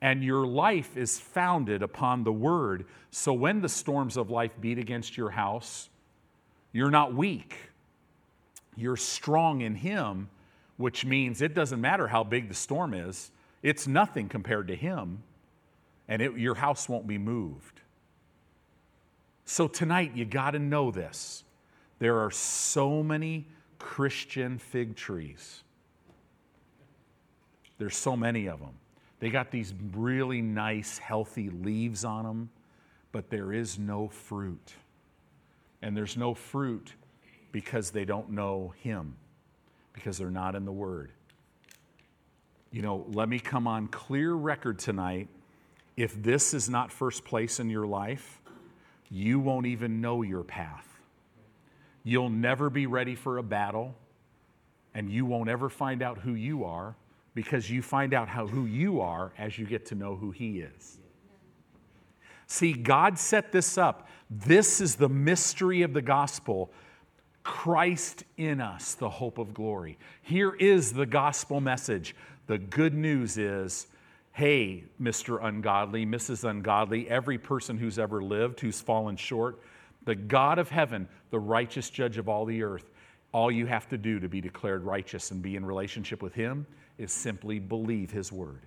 and 0.00 0.22
your 0.22 0.46
life 0.46 0.96
is 0.96 1.18
founded 1.18 1.82
upon 1.82 2.24
the 2.24 2.32
word. 2.32 2.86
So 3.10 3.32
when 3.32 3.60
the 3.60 3.68
storms 3.68 4.16
of 4.16 4.30
life 4.30 4.52
beat 4.60 4.78
against 4.78 5.16
your 5.16 5.30
house, 5.30 5.88
you're 6.72 6.90
not 6.90 7.14
weak. 7.14 7.56
You're 8.76 8.96
strong 8.96 9.62
in 9.62 9.74
Him, 9.74 10.28
which 10.76 11.04
means 11.04 11.40
it 11.40 11.54
doesn't 11.54 11.80
matter 11.80 12.06
how 12.08 12.24
big 12.24 12.48
the 12.48 12.54
storm 12.54 12.92
is, 12.92 13.30
it's 13.62 13.86
nothing 13.86 14.28
compared 14.28 14.68
to 14.68 14.76
Him, 14.76 15.22
and 16.08 16.20
it, 16.20 16.36
your 16.36 16.54
house 16.54 16.88
won't 16.88 17.06
be 17.06 17.18
moved. 17.18 17.80
So 19.46 19.66
tonight, 19.66 20.12
you 20.14 20.24
got 20.24 20.50
to 20.50 20.58
know 20.58 20.90
this. 20.90 21.42
There 21.98 22.18
are 22.20 22.30
so 22.30 23.02
many 23.02 23.46
Christian 23.86 24.58
fig 24.58 24.96
trees. 24.96 25.62
There's 27.78 27.96
so 27.96 28.16
many 28.16 28.48
of 28.48 28.58
them. 28.58 28.74
They 29.20 29.30
got 29.30 29.52
these 29.52 29.72
really 29.94 30.42
nice, 30.42 30.98
healthy 30.98 31.50
leaves 31.50 32.04
on 32.04 32.24
them, 32.24 32.50
but 33.12 33.30
there 33.30 33.52
is 33.52 33.78
no 33.78 34.08
fruit. 34.08 34.72
And 35.82 35.96
there's 35.96 36.16
no 36.16 36.34
fruit 36.34 36.94
because 37.52 37.92
they 37.92 38.04
don't 38.04 38.30
know 38.30 38.74
Him, 38.82 39.16
because 39.92 40.18
they're 40.18 40.30
not 40.30 40.56
in 40.56 40.64
the 40.64 40.72
Word. 40.72 41.12
You 42.72 42.82
know, 42.82 43.06
let 43.12 43.28
me 43.28 43.38
come 43.38 43.68
on 43.68 43.86
clear 43.86 44.34
record 44.34 44.80
tonight. 44.80 45.28
If 45.96 46.20
this 46.20 46.52
is 46.54 46.68
not 46.68 46.90
first 46.90 47.24
place 47.24 47.60
in 47.60 47.70
your 47.70 47.86
life, 47.86 48.40
you 49.10 49.38
won't 49.38 49.66
even 49.66 50.00
know 50.00 50.22
your 50.22 50.42
path. 50.42 50.95
You'll 52.06 52.30
never 52.30 52.70
be 52.70 52.86
ready 52.86 53.16
for 53.16 53.38
a 53.38 53.42
battle, 53.42 53.92
and 54.94 55.10
you 55.10 55.26
won't 55.26 55.48
ever 55.48 55.68
find 55.68 56.02
out 56.02 56.18
who 56.18 56.34
you 56.34 56.62
are 56.62 56.94
because 57.34 57.68
you 57.68 57.82
find 57.82 58.14
out 58.14 58.28
how, 58.28 58.46
who 58.46 58.64
you 58.64 59.00
are 59.00 59.32
as 59.36 59.58
you 59.58 59.66
get 59.66 59.86
to 59.86 59.96
know 59.96 60.14
who 60.14 60.30
He 60.30 60.60
is. 60.60 60.98
See, 62.46 62.74
God 62.74 63.18
set 63.18 63.50
this 63.50 63.76
up. 63.76 64.08
This 64.30 64.80
is 64.80 64.94
the 64.94 65.08
mystery 65.08 65.82
of 65.82 65.94
the 65.94 66.00
gospel. 66.00 66.70
Christ 67.42 68.22
in 68.36 68.60
us, 68.60 68.94
the 68.94 69.10
hope 69.10 69.38
of 69.38 69.52
glory. 69.52 69.98
Here 70.22 70.54
is 70.54 70.92
the 70.92 71.06
gospel 71.06 71.60
message. 71.60 72.14
The 72.46 72.58
good 72.58 72.94
news 72.94 73.36
is 73.36 73.88
hey, 74.30 74.84
Mr. 75.02 75.44
Ungodly, 75.44 76.06
Mrs. 76.06 76.48
Ungodly, 76.48 77.08
every 77.08 77.38
person 77.38 77.78
who's 77.78 77.98
ever 77.98 78.22
lived 78.22 78.60
who's 78.60 78.80
fallen 78.80 79.16
short, 79.16 79.58
the 80.06 80.14
God 80.14 80.58
of 80.58 80.70
heaven, 80.70 81.06
the 81.30 81.38
righteous 81.38 81.90
judge 81.90 82.16
of 82.16 82.28
all 82.28 82.46
the 82.46 82.62
earth, 82.62 82.90
all 83.32 83.50
you 83.50 83.66
have 83.66 83.86
to 83.90 83.98
do 83.98 84.18
to 84.18 84.28
be 84.28 84.40
declared 84.40 84.82
righteous 84.82 85.30
and 85.30 85.42
be 85.42 85.56
in 85.56 85.64
relationship 85.64 86.22
with 86.22 86.32
Him 86.32 86.66
is 86.96 87.12
simply 87.12 87.58
believe 87.58 88.10
His 88.10 88.32
word. 88.32 88.62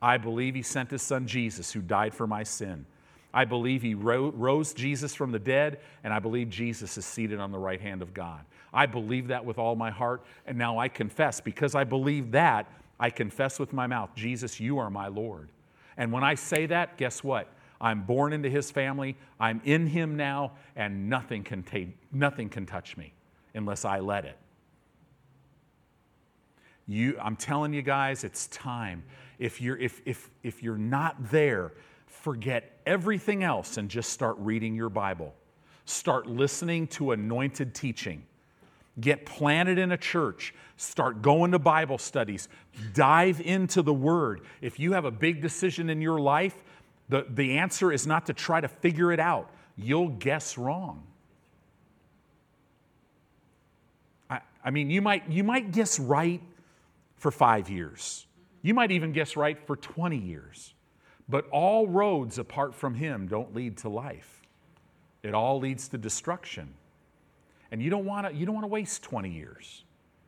I 0.00 0.16
believe 0.16 0.54
He 0.54 0.62
sent 0.62 0.90
His 0.90 1.02
Son 1.02 1.26
Jesus, 1.26 1.70
who 1.72 1.82
died 1.82 2.14
for 2.14 2.26
my 2.26 2.42
sin. 2.42 2.86
I 3.34 3.44
believe 3.44 3.82
he 3.82 3.94
ro- 3.94 4.30
rose 4.30 4.72
Jesus 4.72 5.12
from 5.12 5.32
the 5.32 5.40
dead, 5.40 5.80
and 6.04 6.14
I 6.14 6.20
believe 6.20 6.48
Jesus 6.48 6.96
is 6.96 7.04
seated 7.04 7.40
on 7.40 7.50
the 7.50 7.58
right 7.58 7.80
hand 7.80 8.00
of 8.00 8.14
God. 8.14 8.44
I 8.72 8.86
believe 8.86 9.28
that 9.28 9.44
with 9.44 9.58
all 9.58 9.74
my 9.74 9.90
heart, 9.90 10.24
and 10.46 10.56
now 10.56 10.78
I 10.78 10.86
confess. 10.86 11.40
Because 11.40 11.74
I 11.74 11.82
believe 11.82 12.30
that, 12.30 12.70
I 13.00 13.10
confess 13.10 13.58
with 13.58 13.72
my 13.72 13.88
mouth, 13.88 14.10
Jesus, 14.14 14.60
you 14.60 14.78
are 14.78 14.88
my 14.88 15.08
Lord. 15.08 15.48
And 15.96 16.12
when 16.12 16.22
I 16.22 16.36
say 16.36 16.66
that, 16.66 16.96
guess 16.96 17.24
what? 17.24 17.48
I'm 17.84 18.04
born 18.04 18.32
into 18.32 18.48
his 18.48 18.70
family, 18.70 19.14
I'm 19.38 19.60
in 19.62 19.86
him 19.86 20.16
now, 20.16 20.52
and 20.74 21.10
nothing 21.10 21.44
can, 21.44 21.62
take, 21.62 21.90
nothing 22.10 22.48
can 22.48 22.64
touch 22.64 22.96
me 22.96 23.12
unless 23.54 23.84
I 23.84 24.00
let 24.00 24.24
it. 24.24 24.38
You, 26.88 27.18
I'm 27.20 27.36
telling 27.36 27.74
you 27.74 27.82
guys, 27.82 28.24
it's 28.24 28.46
time. 28.46 29.02
If 29.38 29.60
you're, 29.60 29.76
if, 29.76 30.00
if, 30.06 30.30
if 30.42 30.62
you're 30.62 30.78
not 30.78 31.30
there, 31.30 31.72
forget 32.06 32.80
everything 32.86 33.42
else 33.42 33.76
and 33.76 33.90
just 33.90 34.08
start 34.08 34.36
reading 34.38 34.74
your 34.74 34.88
Bible. 34.88 35.34
Start 35.84 36.26
listening 36.26 36.86
to 36.86 37.12
anointed 37.12 37.74
teaching. 37.74 38.24
Get 38.98 39.26
planted 39.26 39.78
in 39.78 39.92
a 39.92 39.98
church. 39.98 40.54
Start 40.78 41.20
going 41.20 41.52
to 41.52 41.58
Bible 41.58 41.98
studies. 41.98 42.48
Dive 42.94 43.42
into 43.42 43.82
the 43.82 43.92
Word. 43.92 44.40
If 44.62 44.78
you 44.80 44.92
have 44.92 45.04
a 45.04 45.10
big 45.10 45.42
decision 45.42 45.90
in 45.90 46.00
your 46.00 46.18
life, 46.18 46.62
the, 47.08 47.26
the 47.28 47.58
answer 47.58 47.92
is 47.92 48.06
not 48.06 48.26
to 48.26 48.32
try 48.32 48.60
to 48.60 48.68
figure 48.68 49.12
it 49.12 49.20
out. 49.20 49.50
You'll 49.76 50.08
guess 50.08 50.56
wrong. 50.56 51.02
I, 54.30 54.40
I 54.64 54.70
mean, 54.70 54.90
you 54.90 55.02
might, 55.02 55.28
you 55.28 55.44
might 55.44 55.72
guess 55.72 55.98
right 55.98 56.40
for 57.16 57.30
five 57.30 57.68
years. 57.68 58.26
You 58.62 58.74
might 58.74 58.90
even 58.90 59.12
guess 59.12 59.36
right 59.36 59.58
for 59.66 59.76
20 59.76 60.16
years. 60.16 60.74
But 61.28 61.48
all 61.50 61.86
roads 61.86 62.38
apart 62.38 62.74
from 62.74 62.94
Him 62.94 63.26
don't 63.26 63.54
lead 63.54 63.78
to 63.78 63.88
life, 63.88 64.42
it 65.22 65.34
all 65.34 65.58
leads 65.58 65.88
to 65.88 65.98
destruction. 65.98 66.74
And 67.70 67.82
you 67.82 67.90
don't 67.90 68.04
want 68.04 68.28
to, 68.28 68.34
you 68.34 68.46
don't 68.46 68.54
want 68.54 68.64
to 68.64 68.68
waste 68.68 69.02
20 69.02 69.30
years, 69.30 69.82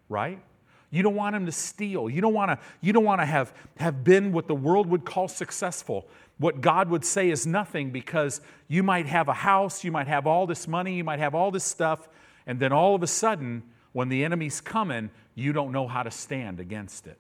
right? 0.09 0.43
You 0.91 1.03
don't 1.03 1.15
want 1.15 1.37
him 1.37 1.47
to 1.47 1.53
steal. 1.53 2.09
You 2.09 2.21
don't 2.21 2.33
want 2.33 2.51
to, 2.51 2.59
you 2.81 2.93
don't 2.93 3.05
want 3.05 3.21
to 3.21 3.27
have, 3.27 3.53
have 3.77 4.03
been 4.03 4.33
what 4.33 4.47
the 4.47 4.55
world 4.55 4.87
would 4.89 5.05
call 5.05 5.29
successful. 5.29 6.07
What 6.39 6.61
God 6.61 6.91
would 6.91 7.05
say 7.05 7.31
is 7.31 7.47
nothing 7.47 7.91
because 7.91 8.41
you 8.69 8.83
might 8.83 9.07
have 9.07 9.29
a 9.29 9.33
house, 9.33 9.85
you 9.85 9.91
might 9.91 10.07
have 10.07 10.27
all 10.27 10.47
this 10.47 10.69
money, 10.69 10.95
you 10.95 11.05
might 11.05 11.19
have 11.19 11.35
all 11.35 11.51
this 11.51 11.65
stuff, 11.65 12.09
and 12.47 12.61
then 12.61 12.73
all 12.73 12.95
of 12.95 13.03
a 13.03 13.07
sudden, 13.07 13.63
when 13.93 14.09
the 14.09 14.25
enemy's 14.25 14.61
coming, 14.61 15.11
you 15.35 15.53
don't 15.53 15.73
know 15.73 15.89
how 15.89 16.03
to 16.03 16.11
stand 16.11 16.61
against 16.61 17.07
it. 17.07 17.19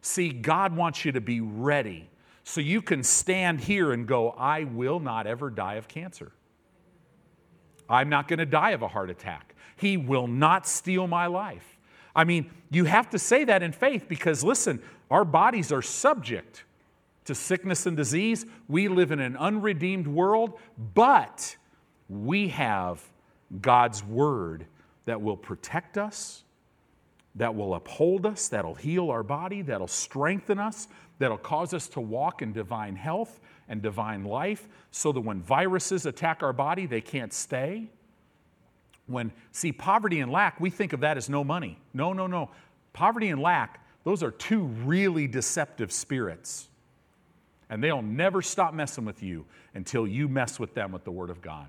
See, 0.00 0.30
God 0.30 0.76
wants 0.76 1.04
you 1.04 1.12
to 1.12 1.20
be 1.20 1.40
ready 1.40 2.08
so 2.44 2.60
you 2.60 2.82
can 2.82 3.02
stand 3.02 3.60
here 3.60 3.92
and 3.92 4.06
go, 4.06 4.30
I 4.30 4.64
will 4.64 5.00
not 5.00 5.26
ever 5.26 5.50
die 5.50 5.74
of 5.74 5.88
cancer. 5.88 6.32
I'm 7.88 8.08
not 8.08 8.28
going 8.28 8.38
to 8.38 8.46
die 8.46 8.70
of 8.70 8.82
a 8.82 8.88
heart 8.88 9.10
attack. 9.10 9.54
He 9.76 9.96
will 9.96 10.26
not 10.26 10.66
steal 10.66 11.06
my 11.06 11.26
life. 11.26 11.78
I 12.14 12.24
mean, 12.24 12.50
you 12.70 12.84
have 12.84 13.10
to 13.10 13.18
say 13.18 13.44
that 13.44 13.62
in 13.62 13.72
faith 13.72 14.06
because, 14.08 14.44
listen, 14.44 14.82
our 15.10 15.24
bodies 15.24 15.72
are 15.72 15.82
subject 15.82 16.64
to 17.24 17.34
sickness 17.34 17.86
and 17.86 17.96
disease. 17.96 18.46
We 18.68 18.88
live 18.88 19.12
in 19.12 19.20
an 19.20 19.36
unredeemed 19.36 20.06
world, 20.06 20.58
but 20.94 21.56
we 22.08 22.48
have 22.48 23.02
God's 23.60 24.04
word 24.04 24.66
that 25.04 25.20
will 25.20 25.36
protect 25.36 25.98
us, 25.98 26.44
that 27.34 27.54
will 27.54 27.74
uphold 27.74 28.26
us, 28.26 28.48
that'll 28.48 28.74
heal 28.74 29.10
our 29.10 29.22
body, 29.22 29.62
that'll 29.62 29.88
strengthen 29.88 30.58
us, 30.58 30.88
that'll 31.18 31.38
cause 31.38 31.74
us 31.74 31.88
to 31.88 32.00
walk 32.00 32.42
in 32.42 32.52
divine 32.52 32.96
health 32.96 33.40
and 33.68 33.80
divine 33.82 34.24
life 34.24 34.68
so 34.90 35.12
that 35.12 35.20
when 35.20 35.40
viruses 35.42 36.06
attack 36.06 36.42
our 36.42 36.52
body, 36.52 36.86
they 36.86 37.00
can't 37.00 37.32
stay. 37.32 37.88
When, 39.06 39.32
see, 39.50 39.72
poverty 39.72 40.20
and 40.20 40.30
lack, 40.30 40.60
we 40.60 40.70
think 40.70 40.92
of 40.92 41.00
that 41.00 41.16
as 41.16 41.28
no 41.28 41.42
money. 41.42 41.78
No, 41.92 42.12
no, 42.12 42.26
no. 42.26 42.50
Poverty 42.92 43.28
and 43.28 43.40
lack, 43.40 43.84
those 44.04 44.22
are 44.22 44.30
two 44.30 44.64
really 44.64 45.26
deceptive 45.26 45.90
spirits. 45.90 46.68
And 47.72 47.82
they'll 47.82 48.02
never 48.02 48.42
stop 48.42 48.74
messing 48.74 49.06
with 49.06 49.22
you 49.22 49.46
until 49.72 50.06
you 50.06 50.28
mess 50.28 50.60
with 50.60 50.74
them 50.74 50.92
with 50.92 51.04
the 51.04 51.10
Word 51.10 51.30
of 51.30 51.40
God 51.40 51.66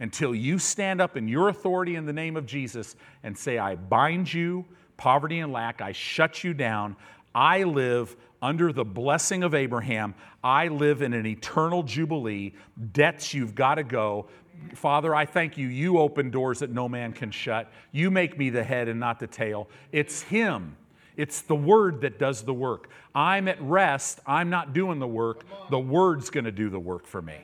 until 0.00 0.34
you 0.34 0.58
stand 0.58 1.00
up 1.00 1.16
in 1.16 1.26
your 1.26 1.48
authority 1.48 1.96
in 1.96 2.04
the 2.04 2.12
name 2.12 2.36
of 2.36 2.46
Jesus 2.46 2.96
and 3.22 3.36
say, 3.36 3.58
I 3.58 3.76
bind 3.76 4.32
you, 4.32 4.64
poverty 4.96 5.40
and 5.40 5.52
lack, 5.52 5.80
I 5.80 5.92
shut 5.92 6.44
you 6.44 6.54
down. 6.54 6.96
I 7.34 7.64
live 7.64 8.14
under 8.42 8.72
the 8.72 8.84
blessing 8.84 9.42
of 9.42 9.54
Abraham. 9.54 10.14
I 10.44 10.68
live 10.68 11.02
in 11.02 11.12
an 11.12 11.26
eternal 11.26 11.82
jubilee. 11.82 12.52
Debts, 12.92 13.34
you've 13.34 13.54
got 13.54 13.76
to 13.76 13.84
go. 13.84 14.26
Father, 14.74 15.14
I 15.14 15.26
thank 15.26 15.58
you. 15.58 15.68
You 15.68 15.98
open 15.98 16.30
doors 16.30 16.60
that 16.60 16.70
no 16.70 16.88
man 16.88 17.12
can 17.12 17.30
shut. 17.30 17.70
You 17.92 18.10
make 18.10 18.38
me 18.38 18.50
the 18.50 18.64
head 18.64 18.88
and 18.88 19.00
not 19.00 19.18
the 19.18 19.26
tail. 19.26 19.68
It's 19.92 20.22
Him. 20.22 20.76
It's 21.16 21.40
the 21.42 21.56
Word 21.56 22.02
that 22.02 22.18
does 22.18 22.42
the 22.42 22.54
work. 22.54 22.90
I'm 23.14 23.48
at 23.48 23.60
rest. 23.62 24.20
I'm 24.26 24.50
not 24.50 24.72
doing 24.72 24.98
the 24.98 25.08
work. 25.08 25.44
The 25.70 25.78
Word's 25.78 26.30
going 26.30 26.44
to 26.44 26.52
do 26.52 26.68
the 26.68 26.80
work 26.80 27.06
for 27.06 27.22
me. 27.22 27.38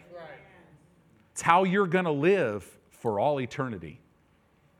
It's 1.32 1.42
how 1.42 1.64
you're 1.64 1.86
going 1.86 2.04
to 2.04 2.12
live 2.12 2.68
for 2.90 3.18
all 3.18 3.40
eternity. 3.40 3.98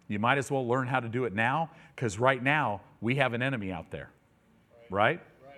You 0.09 0.19
might 0.19 0.37
as 0.37 0.51
well 0.51 0.67
learn 0.67 0.87
how 0.87 1.01
to 1.01 1.09
do 1.09 1.25
it 1.25 1.33
now 1.33 1.71
because 1.97 2.19
right 2.19 2.43
now 2.43 2.83
we 3.01 3.15
have 3.17 3.33
an 3.33 3.43
enemy 3.43 3.73
out 3.73 3.91
there. 3.91 4.11
Right? 4.91 5.21
right? 5.47 5.57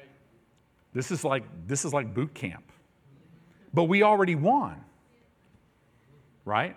This 0.93 1.11
is 1.11 1.25
like 1.25 1.43
this 1.67 1.85
is 1.85 1.93
like 1.93 2.15
boot 2.15 2.33
camp. 2.35 2.71
But 3.73 3.85
we 3.85 4.05
already 4.05 4.37
won. 4.37 4.77
Right? 6.45 6.77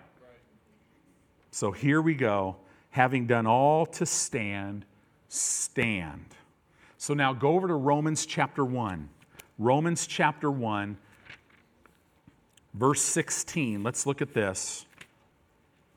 So 1.52 1.70
here 1.70 2.02
we 2.02 2.14
go. 2.14 2.56
Having 2.90 3.28
done 3.28 3.46
all 3.46 3.86
to 3.86 4.04
stand, 4.04 4.84
stand. 5.28 6.24
So 6.98 7.14
now 7.14 7.32
go 7.32 7.54
over 7.54 7.68
to 7.68 7.74
Romans 7.74 8.26
chapter 8.26 8.64
1. 8.64 9.08
Romans 9.58 10.06
chapter 10.06 10.50
1 10.50 10.98
Verse 12.74 13.02
16, 13.02 13.82
let's 13.82 14.06
look 14.06 14.22
at 14.22 14.34
this. 14.34 14.86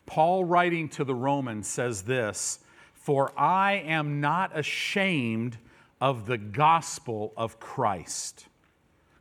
Paul, 0.07 0.45
writing 0.45 0.89
to 0.89 1.03
the 1.03 1.13
Romans, 1.13 1.67
says 1.67 2.01
this 2.03 2.59
For 2.95 3.31
I 3.39 3.83
am 3.85 4.19
not 4.19 4.57
ashamed 4.57 5.57
of 5.99 6.25
the 6.25 6.39
gospel 6.39 7.33
of 7.37 7.59
Christ. 7.59 8.47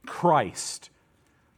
Christ, 0.07 0.89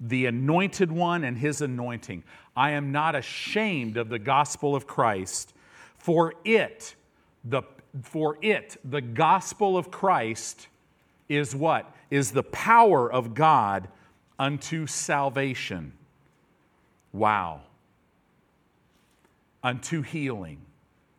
the 0.00 0.26
anointed 0.26 0.90
one 0.90 1.22
and 1.22 1.38
his 1.38 1.60
anointing. 1.60 2.24
I 2.56 2.72
am 2.72 2.90
not 2.90 3.14
ashamed 3.14 3.96
of 3.96 4.08
the 4.08 4.18
gospel 4.18 4.74
of 4.74 4.86
Christ, 4.86 5.54
for 5.96 6.34
it, 6.44 6.96
the, 7.44 7.62
for 8.00 8.38
it, 8.40 8.76
the 8.84 9.02
gospel 9.02 9.76
of 9.76 9.90
Christ 9.90 10.68
is 11.28 11.54
what? 11.54 11.94
Is 12.10 12.32
the 12.32 12.42
power 12.42 13.10
of 13.10 13.34
God 13.34 13.88
unto 14.38 14.86
salvation. 14.86 15.92
Wow. 17.12 17.60
Unto 19.62 20.02
healing, 20.02 20.58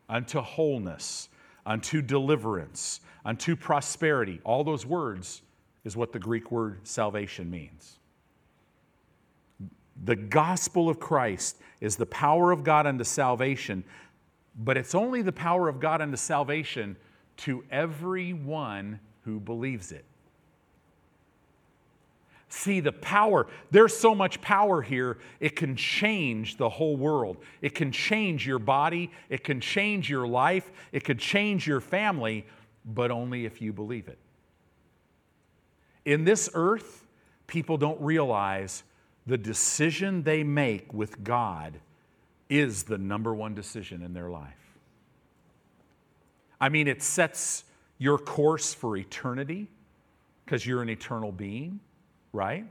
unto 0.08 0.40
wholeness, 0.40 1.28
unto 1.64 2.02
deliverance, 2.02 3.00
unto 3.24 3.56
prosperity. 3.56 4.40
All 4.44 4.64
those 4.64 4.84
words 4.84 5.42
is 5.84 5.96
what 5.96 6.12
the 6.12 6.18
Greek 6.18 6.50
word 6.50 6.80
salvation 6.86 7.50
means. 7.50 7.98
The 10.04 10.16
gospel 10.16 10.88
of 10.88 10.98
Christ 10.98 11.56
is 11.80 11.96
the 11.96 12.06
power 12.06 12.50
of 12.50 12.64
God 12.64 12.86
unto 12.86 13.04
salvation, 13.04 13.84
but 14.56 14.76
it's 14.76 14.94
only 14.94 15.22
the 15.22 15.32
power 15.32 15.68
of 15.68 15.80
God 15.80 16.00
unto 16.00 16.16
salvation 16.16 16.96
to 17.38 17.64
everyone 17.70 19.00
who 19.24 19.40
believes 19.40 19.92
it. 19.92 20.04
See 22.48 22.78
the 22.78 22.92
power. 22.92 23.48
There's 23.72 23.96
so 23.96 24.14
much 24.14 24.40
power 24.40 24.80
here, 24.80 25.18
it 25.40 25.56
can 25.56 25.74
change 25.74 26.56
the 26.56 26.68
whole 26.68 26.96
world. 26.96 27.38
It 27.62 27.74
can 27.74 27.90
change 27.90 28.46
your 28.46 28.60
body, 28.60 29.10
it 29.28 29.42
can 29.42 29.60
change 29.60 30.08
your 30.08 30.26
life, 30.26 30.70
it 30.92 31.02
could 31.02 31.18
change 31.18 31.66
your 31.66 31.80
family, 31.80 32.46
but 32.84 33.10
only 33.10 33.44
if 33.44 33.60
you 33.60 33.72
believe 33.72 34.06
it. 34.06 34.18
In 36.04 36.24
this 36.24 36.48
earth, 36.54 37.06
people 37.48 37.76
don't 37.76 38.00
realize 38.00 38.84
the 39.26 39.38
decision 39.38 40.22
they 40.22 40.44
make 40.44 40.92
with 40.92 41.24
God 41.24 41.80
is 42.48 42.84
the 42.84 42.98
number 42.98 43.34
one 43.34 43.54
decision 43.54 44.02
in 44.02 44.12
their 44.12 44.30
life. 44.30 44.52
I 46.60 46.68
mean, 46.68 46.88
it 46.88 47.02
sets 47.02 47.64
your 47.98 48.18
course 48.18 48.74
for 48.74 48.96
eternity 48.96 49.68
because 50.44 50.66
you're 50.66 50.82
an 50.82 50.88
eternal 50.88 51.32
being 51.32 51.80
right? 52.34 52.66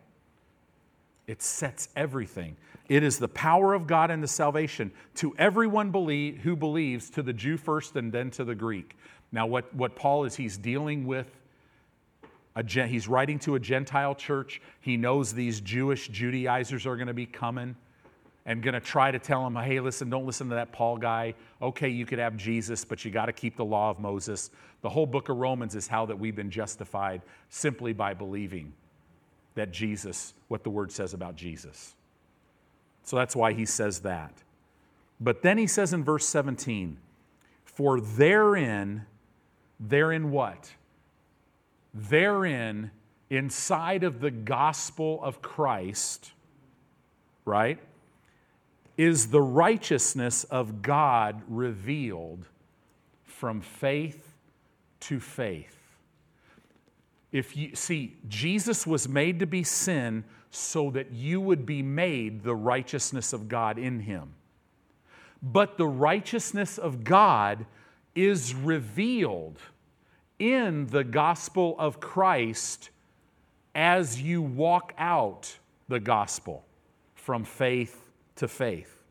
It 1.26 1.42
sets 1.42 1.90
everything. 1.96 2.58
It 2.90 3.02
is 3.02 3.18
the 3.18 3.30
power 3.30 3.74
of 3.74 3.88
God 3.88 4.12
and 4.12 4.22
the 4.22 4.28
salvation 4.28 4.92
to 5.16 5.34
everyone 5.38 5.90
believe, 5.90 6.40
who 6.40 6.56
believes, 6.56 7.10
to 7.12 7.24
the 7.24 7.34
Jew 7.34 7.58
first 7.58 7.96
and 7.96 8.12
then 8.12 8.30
to 8.32 8.44
the 8.44 8.54
Greek. 8.54 8.98
Now, 9.32 9.48
what, 9.48 9.74
what 9.74 9.96
Paul 9.96 10.26
is, 10.26 10.36
he's 10.36 10.58
dealing 10.58 11.08
with 11.08 11.28
A, 12.56 12.64
he's 12.86 13.08
writing 13.08 13.40
to 13.40 13.56
a 13.56 13.60
Gentile 13.60 14.14
church. 14.14 14.62
He 14.82 14.98
knows 14.98 15.34
these 15.34 15.62
Jewish 15.62 16.10
Judaizers 16.10 16.86
are 16.86 16.98
going 16.98 17.08
to 17.08 17.14
be 17.14 17.26
coming 17.26 17.76
and 18.46 18.62
going 18.62 18.74
to 18.74 18.82
try 18.82 19.10
to 19.10 19.20
tell 19.20 19.46
him, 19.48 19.56
hey, 19.56 19.80
listen, 19.80 20.10
don't 20.10 20.26
listen 20.26 20.50
to 20.50 20.56
that 20.56 20.72
Paul 20.72 20.98
guy. 20.98 21.34
Okay, 21.62 21.90
you 21.90 22.06
could 22.06 22.20
have 22.20 22.36
Jesus, 22.36 22.84
but 22.84 23.06
you 23.06 23.12
got 23.12 23.28
to 23.28 23.34
keep 23.34 23.56
the 23.56 23.66
law 23.66 23.90
of 23.90 24.00
Moses. 24.00 24.52
The 24.82 24.90
whole 24.90 25.06
book 25.06 25.30
of 25.30 25.38
Romans 25.38 25.76
is 25.76 25.88
how 25.88 26.06
that 26.08 26.20
we've 26.20 26.36
been 26.36 26.52
justified 26.52 27.22
simply 27.50 27.94
by 27.94 28.14
believing 28.14 28.74
that 29.56 29.72
Jesus, 29.72 30.34
what 30.50 30.64
the 30.64 30.70
word 30.70 30.92
says 30.92 31.14
about 31.14 31.36
Jesus. 31.36 31.96
So 33.04 33.16
that's 33.16 33.36
why 33.36 33.54
he 33.54 33.66
says 33.66 34.00
that. 34.00 34.34
But 35.20 35.42
then 35.42 35.58
he 35.58 35.68
says 35.68 35.94
in 35.94 36.04
verse 36.04 36.28
17, 36.28 36.98
for 37.64 38.02
therein, 38.02 39.06
therein 39.80 40.32
what? 40.32 40.72
Therein, 41.94 42.92
inside 43.30 44.04
of 44.04 44.20
the 44.20 44.32
gospel 44.32 45.20
of 45.24 45.42
Christ, 45.42 46.32
right? 47.46 47.80
Is 48.98 49.28
the 49.28 49.42
righteousness 49.42 50.44
of 50.46 50.82
God 50.82 51.42
revealed 51.48 52.46
from 53.24 53.62
faith 53.62 54.36
to 55.02 55.20
faith. 55.20 55.80
If 57.32 57.58
you 57.58 57.76
see, 57.76 58.16
Jesus 58.30 58.86
was 58.86 59.10
made 59.10 59.40
to 59.40 59.48
be 59.48 59.64
sin 59.64 60.24
so 60.52 60.92
that 60.92 61.12
you 61.12 61.42
would 61.42 61.66
be 61.66 61.82
made 61.82 62.44
the 62.44 62.56
righteousness 62.56 63.34
of 63.34 63.50
God 63.50 63.80
in 63.80 64.02
him. 64.02 64.34
But 65.42 65.78
the 65.78 65.88
righteousness 65.88 66.78
of 66.78 67.04
God 67.04 67.66
is 68.14 68.54
revealed 68.54 69.58
in 70.38 70.86
the 70.88 71.04
gospel 71.04 71.76
of 71.80 72.00
Christ 72.00 72.92
as 73.74 74.22
you 74.22 74.42
walk 74.42 74.94
out 75.00 75.58
the 75.88 76.00
gospel 76.00 76.64
from 77.16 77.44
faith 77.44 78.03
to 78.36 78.48
faith. 78.48 79.04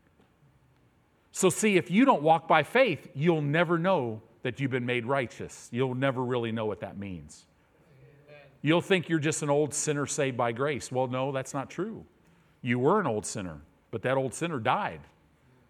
So, 1.31 1.49
see, 1.49 1.77
if 1.77 1.91
you 1.91 2.05
don't 2.05 2.23
walk 2.23 2.47
by 2.47 2.63
faith, 2.63 3.09
you'll 3.15 3.43
never 3.43 3.79
know 3.79 4.21
that 4.43 4.61
you've 4.61 4.71
been 4.71 4.87
made 4.87 5.07
righteous. 5.07 5.69
You'll 5.73 5.95
never 5.95 6.23
really 6.23 6.53
know 6.53 6.67
what 6.67 6.81
that 6.81 6.99
means. 6.99 7.47
You'll 8.61 8.81
think 8.81 9.09
you're 9.09 9.19
just 9.19 9.43
an 9.43 9.51
old 9.51 9.75
sinner 9.75 10.07
saved 10.07 10.37
by 10.37 10.53
grace. 10.53 10.93
Well, 10.93 11.09
no, 11.09 11.33
that's 11.33 11.55
not 11.55 11.71
true. 11.71 12.05
You 12.61 12.79
were 12.79 13.01
an 13.01 13.07
old 13.07 13.27
sinner, 13.27 13.61
but 13.91 14.03
that 14.03 14.17
old 14.17 14.35
sinner 14.35 14.61
died. 14.61 15.01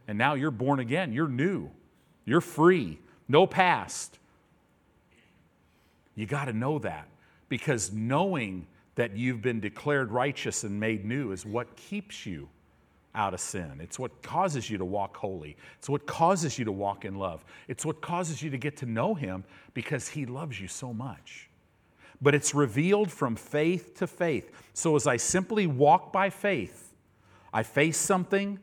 And 0.09 0.19
now 0.19 0.35
you're 0.35 0.51
born 0.51 0.81
again. 0.81 1.13
You're 1.13 1.29
new. 1.29 1.71
You're 2.25 2.43
free. 2.43 2.99
No 3.29 3.47
past. 3.47 4.19
You 6.15 6.27
got 6.27 6.47
to 6.47 6.53
know 6.53 6.79
that 6.81 7.09
because 7.49 7.93
knowing 7.93 8.67
that 8.97 9.17
you've 9.17 9.41
been 9.41 9.61
declared 9.61 10.11
righteous 10.11 10.65
and 10.65 10.79
made 10.79 11.05
new 11.05 11.33
is 11.33 11.47
what 11.47 11.75
keeps 11.77 12.27
you 12.27 12.49
out 13.15 13.35
of 13.35 13.41
sin. 13.41 13.79
It's 13.81 13.99
what 13.99 14.23
causes 14.23 14.71
you 14.71 14.79
to 14.79 14.85
walk 14.85 15.17
holy. 15.17 15.57
It's 15.79 15.89
what 15.89 16.07
causes 16.07 16.59
you 16.59 16.65
to 16.65 16.73
walk 16.73 17.05
in 17.05 17.17
love. 17.17 17.45
It's 17.69 17.85
what 17.85 18.01
causes 18.01 18.43
you 18.43 18.51
to 18.51 18.59
get 18.59 18.79
to 18.79 18.87
know 18.87 19.15
Him 19.15 19.45
because 19.75 20.09
He 20.09 20.27
loves 20.27 20.61
you 20.61 20.69
so 20.69 20.95
much. 20.95 21.51
But 22.21 22.35
it's 22.35 22.55
revealed 22.55 23.11
from 23.11 23.37
faith 23.37 23.97
to 23.97 24.07
faith. 24.07 24.51
So 24.73 24.97
as 24.97 25.07
I 25.07 25.17
simply 25.17 25.67
walk 25.67 26.13
by 26.13 26.31
faith, 26.31 26.95
I 27.53 27.65
face 27.65 27.99
something, 27.99 28.59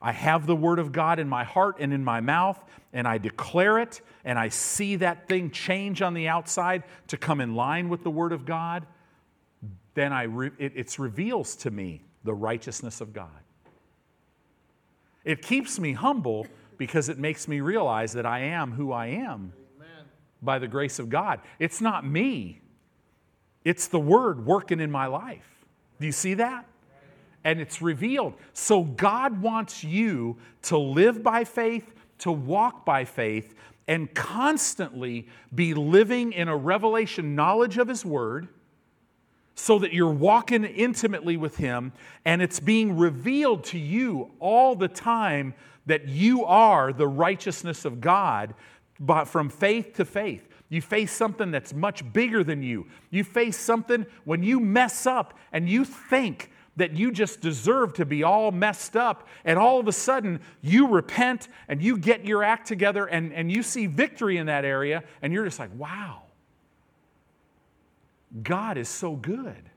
I 0.00 0.12
have 0.12 0.46
the 0.46 0.54
Word 0.54 0.78
of 0.78 0.92
God 0.92 1.18
in 1.18 1.28
my 1.28 1.44
heart 1.44 1.76
and 1.80 1.92
in 1.92 2.04
my 2.04 2.20
mouth, 2.20 2.62
and 2.92 3.08
I 3.08 3.18
declare 3.18 3.78
it, 3.78 4.00
and 4.24 4.38
I 4.38 4.50
see 4.50 4.96
that 4.96 5.26
thing 5.28 5.50
change 5.50 6.02
on 6.02 6.14
the 6.14 6.28
outside 6.28 6.84
to 7.08 7.16
come 7.16 7.40
in 7.40 7.56
line 7.56 7.88
with 7.88 8.04
the 8.04 8.10
Word 8.10 8.32
of 8.32 8.44
God, 8.44 8.86
then 9.94 10.12
I 10.12 10.24
re- 10.24 10.50
it, 10.58 10.98
reveals 10.98 11.56
to 11.56 11.70
me 11.70 12.02
the 12.24 12.34
righteousness 12.34 13.00
of 13.00 13.12
God. 13.12 13.28
It 15.24 15.42
keeps 15.42 15.78
me 15.78 15.92
humble 15.92 16.46
because 16.76 17.08
it 17.08 17.18
makes 17.18 17.46
me 17.46 17.60
realize 17.60 18.12
that 18.14 18.26
I 18.26 18.40
am 18.40 18.72
who 18.72 18.92
I 18.92 19.06
am 19.06 19.52
by 20.42 20.58
the 20.58 20.68
grace 20.68 20.98
of 20.98 21.08
God. 21.08 21.40
It's 21.58 21.80
not 21.80 22.06
me, 22.06 22.60
it's 23.64 23.88
the 23.88 24.00
Word 24.00 24.44
working 24.44 24.80
in 24.80 24.90
my 24.90 25.06
life. 25.06 25.64
Do 26.00 26.06
you 26.06 26.12
see 26.12 26.34
that? 26.34 26.66
And 27.44 27.60
it's 27.60 27.82
revealed. 27.82 28.34
So 28.54 28.82
God 28.82 29.42
wants 29.42 29.84
you 29.84 30.38
to 30.62 30.78
live 30.78 31.22
by 31.22 31.44
faith, 31.44 31.94
to 32.20 32.32
walk 32.32 32.86
by 32.86 33.04
faith, 33.04 33.54
and 33.86 34.12
constantly 34.14 35.28
be 35.54 35.74
living 35.74 36.32
in 36.32 36.48
a 36.48 36.56
revelation 36.56 37.34
knowledge 37.34 37.76
of 37.76 37.88
His 37.88 38.04
Word 38.04 38.48
so 39.54 39.78
that 39.78 39.92
you're 39.92 40.10
walking 40.10 40.64
intimately 40.64 41.36
with 41.36 41.56
Him 41.56 41.92
and 42.24 42.42
it's 42.42 42.60
being 42.60 42.96
revealed 42.96 43.64
to 43.64 43.78
you 43.78 44.32
all 44.40 44.74
the 44.74 44.88
time 44.88 45.54
that 45.86 46.08
you 46.08 46.44
are 46.44 46.92
the 46.92 47.06
righteousness 47.06 47.84
of 47.84 48.00
God 48.00 48.54
but 49.00 49.26
from 49.26 49.48
faith 49.48 49.94
to 49.94 50.04
faith. 50.04 50.48
You 50.68 50.80
face 50.80 51.12
something 51.12 51.50
that's 51.50 51.74
much 51.74 52.10
bigger 52.12 52.42
than 52.42 52.62
you. 52.62 52.86
You 53.10 53.22
face 53.24 53.56
something 53.56 54.06
when 54.24 54.42
you 54.42 54.60
mess 54.60 55.06
up 55.06 55.34
and 55.52 55.68
you 55.68 55.84
think 55.84 56.50
that 56.76 56.96
you 56.96 57.12
just 57.12 57.40
deserve 57.40 57.92
to 57.94 58.04
be 58.04 58.24
all 58.24 58.50
messed 58.50 58.96
up, 58.96 59.28
and 59.44 59.58
all 59.58 59.78
of 59.78 59.86
a 59.86 59.92
sudden 59.92 60.40
you 60.60 60.88
repent 60.88 61.46
and 61.68 61.80
you 61.80 61.96
get 61.96 62.24
your 62.24 62.42
act 62.42 62.66
together 62.66 63.06
and, 63.06 63.32
and 63.32 63.52
you 63.52 63.62
see 63.62 63.86
victory 63.86 64.38
in 64.38 64.46
that 64.46 64.64
area, 64.64 65.04
and 65.22 65.32
you're 65.32 65.44
just 65.44 65.60
like, 65.60 65.72
wow. 65.76 66.23
God 68.42 68.76
is 68.78 68.88
so 68.88 69.14
good. 69.16 69.70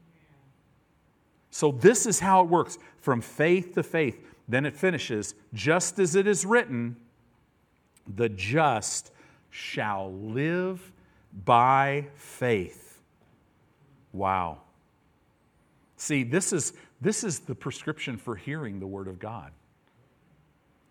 So, 1.51 1.71
this 1.71 2.05
is 2.05 2.19
how 2.19 2.41
it 2.43 2.49
works 2.49 2.77
from 2.99 3.21
faith 3.21 3.73
to 3.75 3.83
faith. 3.83 4.19
Then 4.47 4.65
it 4.65 4.75
finishes 4.75 5.35
just 5.53 5.99
as 5.99 6.15
it 6.15 6.27
is 6.27 6.45
written, 6.45 6.95
the 8.15 8.29
just 8.29 9.11
shall 9.49 10.11
live 10.13 10.91
by 11.45 12.07
faith. 12.15 12.99
Wow. 14.13 14.59
See, 15.97 16.23
this 16.23 16.53
is, 16.53 16.73
this 17.01 17.23
is 17.23 17.39
the 17.39 17.55
prescription 17.55 18.17
for 18.17 18.35
hearing 18.35 18.79
the 18.79 18.87
Word 18.87 19.07
of 19.07 19.19
God. 19.19 19.51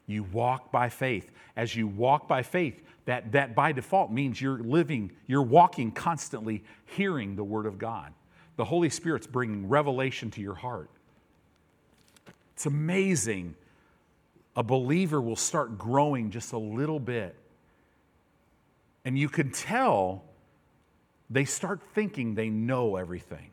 You 0.06 0.22
walk 0.24 0.70
by 0.70 0.88
faith. 0.88 1.30
As 1.56 1.74
you 1.74 1.86
walk 1.86 2.28
by 2.28 2.42
faith, 2.42 2.82
that, 3.06 3.32
that 3.32 3.54
by 3.54 3.72
default 3.72 4.12
means 4.12 4.40
you're 4.40 4.58
living, 4.58 5.12
you're 5.26 5.42
walking 5.42 5.90
constantly 5.90 6.64
hearing 6.84 7.36
the 7.36 7.44
Word 7.44 7.66
of 7.66 7.78
God. 7.78 8.12
The 8.56 8.64
Holy 8.64 8.90
Spirit's 8.90 9.26
bringing 9.26 9.68
revelation 9.68 10.30
to 10.32 10.40
your 10.40 10.54
heart. 10.54 10.90
It's 12.54 12.66
amazing. 12.66 13.54
A 14.56 14.62
believer 14.62 15.20
will 15.20 15.36
start 15.36 15.76
growing 15.76 16.30
just 16.30 16.52
a 16.52 16.58
little 16.58 17.00
bit. 17.00 17.36
And 19.04 19.18
you 19.18 19.28
can 19.28 19.50
tell 19.50 20.24
they 21.28 21.44
start 21.44 21.80
thinking 21.94 22.34
they 22.34 22.48
know 22.48 22.96
everything. 22.96 23.50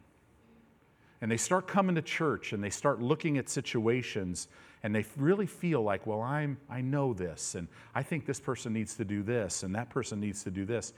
And 1.22 1.32
they 1.32 1.38
start 1.38 1.68
coming 1.68 1.96
to 1.96 2.02
church 2.02 2.54
and 2.54 2.64
they 2.64 2.70
start 2.70 3.02
looking 3.02 3.38
at 3.38 3.50
situations 3.50 4.48
and 4.84 4.94
they 4.94 5.06
really 5.16 5.46
feel 5.46 5.82
like, 5.82 6.06
well, 6.06 6.22
I'm, 6.22 6.58
I 6.70 6.82
know 6.82 7.14
this, 7.14 7.56
and 7.56 7.70
I 7.96 8.04
think 8.04 8.26
this 8.26 8.42
person 8.42 8.74
needs 8.74 8.96
to 8.96 9.06
do 9.06 9.24
this, 9.24 9.64
and 9.64 9.74
that 9.76 9.90
person 9.90 10.20
needs 10.20 10.44
to 10.44 10.52
do 10.52 10.66
this. 10.66 10.94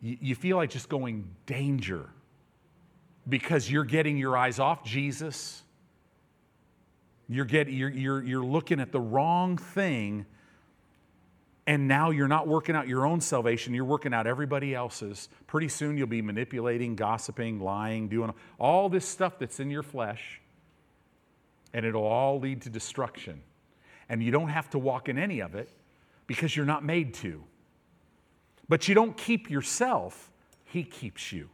You, 0.00 0.16
you 0.20 0.34
feel 0.34 0.56
like 0.56 0.70
just 0.70 0.88
going 0.88 1.28
danger 1.44 2.08
because 3.28 3.70
you're 3.70 3.84
getting 3.84 4.16
your 4.16 4.38
eyes 4.38 4.58
off 4.58 4.82
Jesus. 4.82 5.62
You're, 7.28 7.44
getting, 7.44 7.74
you're, 7.74 7.90
you're, 7.90 8.22
you're 8.22 8.44
looking 8.44 8.80
at 8.80 8.90
the 8.90 9.00
wrong 9.00 9.58
thing, 9.58 10.24
and 11.66 11.86
now 11.86 12.08
you're 12.08 12.26
not 12.26 12.48
working 12.48 12.74
out 12.74 12.88
your 12.88 13.04
own 13.04 13.20
salvation, 13.20 13.74
you're 13.74 13.84
working 13.84 14.14
out 14.14 14.26
everybody 14.26 14.74
else's. 14.74 15.28
Pretty 15.46 15.68
soon 15.68 15.98
you'll 15.98 16.06
be 16.06 16.22
manipulating, 16.22 16.96
gossiping, 16.96 17.60
lying, 17.60 18.08
doing 18.08 18.32
all 18.58 18.88
this 18.88 19.06
stuff 19.06 19.38
that's 19.38 19.60
in 19.60 19.70
your 19.70 19.82
flesh 19.82 20.40
and 21.72 21.86
it'll 21.86 22.06
all 22.06 22.38
lead 22.40 22.62
to 22.62 22.70
destruction. 22.70 23.40
And 24.08 24.22
you 24.22 24.30
don't 24.30 24.48
have 24.48 24.70
to 24.70 24.78
walk 24.78 25.08
in 25.08 25.18
any 25.18 25.40
of 25.40 25.54
it 25.54 25.70
because 26.26 26.56
you're 26.56 26.66
not 26.66 26.84
made 26.84 27.14
to. 27.14 27.42
But 28.68 28.88
you 28.88 28.94
don't 28.94 29.16
keep 29.16 29.50
yourself, 29.50 30.30
He 30.64 30.84
keeps 30.84 31.32
you. 31.32 31.48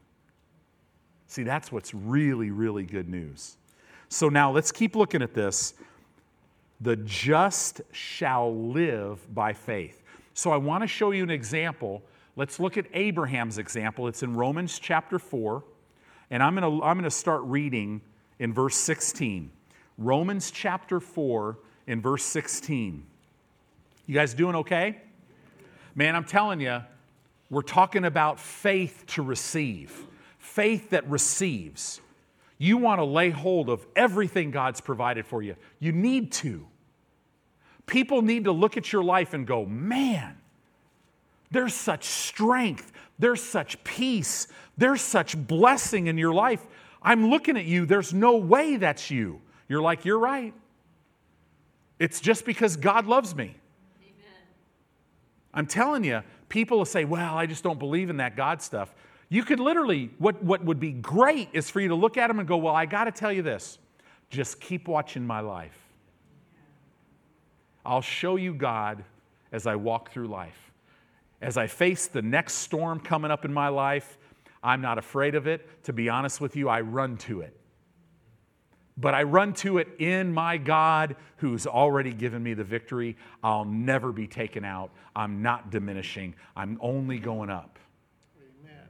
See, 1.26 1.42
that's 1.42 1.72
what's 1.72 1.92
really, 1.94 2.50
really 2.50 2.84
good 2.84 3.08
news. 3.08 3.56
So 4.08 4.28
now 4.28 4.52
let's 4.52 4.70
keep 4.70 4.94
looking 4.94 5.22
at 5.22 5.34
this. 5.34 5.74
The 6.80 6.96
just 6.96 7.80
shall 7.92 8.54
live 8.54 9.34
by 9.34 9.52
faith. 9.52 10.02
So 10.34 10.50
I 10.50 10.58
want 10.58 10.82
to 10.82 10.86
show 10.86 11.10
you 11.10 11.22
an 11.22 11.30
example. 11.30 12.02
Let's 12.36 12.60
look 12.60 12.76
at 12.76 12.86
Abraham's 12.92 13.58
example. 13.58 14.08
It's 14.08 14.22
in 14.22 14.34
Romans 14.34 14.78
chapter 14.78 15.18
4. 15.18 15.64
And 16.30 16.42
I'm 16.42 16.54
going 16.54 16.80
to, 16.80 16.84
I'm 16.84 16.96
going 16.96 17.04
to 17.04 17.10
start 17.10 17.42
reading 17.44 18.02
in 18.38 18.52
verse 18.52 18.76
16. 18.76 19.50
Romans 19.98 20.50
chapter 20.50 21.00
4 21.00 21.58
in 21.86 22.00
verse 22.00 22.24
16. 22.24 23.04
You 24.06 24.14
guys 24.14 24.34
doing 24.34 24.56
okay? 24.56 25.00
Man, 25.94 26.14
I'm 26.14 26.24
telling 26.24 26.60
you, 26.60 26.82
We're 27.48 27.62
talking 27.62 28.04
about 28.04 28.40
faith 28.40 29.04
to 29.08 29.22
receive, 29.22 30.04
faith 30.38 30.90
that 30.90 31.08
receives. 31.08 32.00
You 32.58 32.76
want 32.76 32.98
to 32.98 33.04
lay 33.04 33.30
hold 33.30 33.68
of 33.68 33.86
everything 33.94 34.50
God's 34.50 34.80
provided 34.80 35.26
for 35.26 35.42
you. 35.42 35.54
You 35.78 35.92
need 35.92 36.32
to. 36.32 36.66
People 37.86 38.22
need 38.22 38.44
to 38.44 38.52
look 38.52 38.76
at 38.76 38.92
your 38.92 39.04
life 39.04 39.32
and 39.32 39.46
go, 39.46 39.64
man, 39.64 40.36
there's 41.52 41.74
such 41.74 42.04
strength, 42.04 42.92
there's 43.18 43.42
such 43.42 43.82
peace, 43.84 44.48
there's 44.76 45.02
such 45.02 45.36
blessing 45.46 46.08
in 46.08 46.18
your 46.18 46.34
life. 46.34 46.66
I'm 47.00 47.28
looking 47.30 47.56
at 47.56 47.64
you, 47.64 47.86
there's 47.86 48.12
no 48.12 48.36
way 48.36 48.76
that's 48.76 49.08
you. 49.08 49.40
You're 49.68 49.82
like, 49.82 50.04
you're 50.04 50.18
right. 50.18 50.54
It's 51.98 52.20
just 52.20 52.44
because 52.44 52.76
God 52.76 53.06
loves 53.06 53.34
me. 53.34 53.56
Amen. 54.02 54.42
I'm 55.54 55.66
telling 55.66 56.04
you, 56.04 56.22
people 56.48 56.78
will 56.78 56.84
say, 56.84 57.04
well, 57.04 57.34
I 57.34 57.46
just 57.46 57.62
don't 57.62 57.78
believe 57.78 58.10
in 58.10 58.18
that 58.18 58.36
God 58.36 58.62
stuff. 58.62 58.94
You 59.28 59.42
could 59.42 59.58
literally, 59.58 60.10
what, 60.18 60.42
what 60.42 60.64
would 60.64 60.78
be 60.78 60.92
great 60.92 61.48
is 61.52 61.68
for 61.70 61.80
you 61.80 61.88
to 61.88 61.94
look 61.94 62.16
at 62.16 62.28
them 62.28 62.38
and 62.38 62.46
go, 62.46 62.56
well, 62.56 62.76
I 62.76 62.86
got 62.86 63.04
to 63.04 63.12
tell 63.12 63.32
you 63.32 63.42
this. 63.42 63.78
Just 64.30 64.60
keep 64.60 64.88
watching 64.88 65.26
my 65.26 65.40
life. 65.40 65.76
I'll 67.84 68.02
show 68.02 68.36
you 68.36 68.54
God 68.54 69.04
as 69.52 69.66
I 69.66 69.76
walk 69.76 70.10
through 70.10 70.28
life. 70.28 70.72
As 71.40 71.56
I 71.56 71.66
face 71.66 72.06
the 72.06 72.22
next 72.22 72.54
storm 72.54 73.00
coming 73.00 73.30
up 73.30 73.44
in 73.44 73.52
my 73.52 73.68
life, 73.68 74.18
I'm 74.62 74.80
not 74.80 74.98
afraid 74.98 75.34
of 75.34 75.46
it. 75.46 75.84
To 75.84 75.92
be 75.92 76.08
honest 76.08 76.40
with 76.40 76.56
you, 76.56 76.68
I 76.68 76.80
run 76.80 77.16
to 77.18 77.40
it. 77.40 77.56
But 78.98 79.14
I 79.14 79.24
run 79.24 79.52
to 79.54 79.78
it 79.78 79.88
in 79.98 80.32
my 80.32 80.56
God 80.56 81.16
who's 81.36 81.66
already 81.66 82.12
given 82.12 82.42
me 82.42 82.54
the 82.54 82.64
victory. 82.64 83.16
I'll 83.42 83.64
never 83.64 84.10
be 84.10 84.26
taken 84.26 84.64
out. 84.64 84.90
I'm 85.14 85.42
not 85.42 85.70
diminishing. 85.70 86.34
I'm 86.56 86.78
only 86.80 87.18
going 87.18 87.50
up. 87.50 87.78
Amen. 88.62 88.84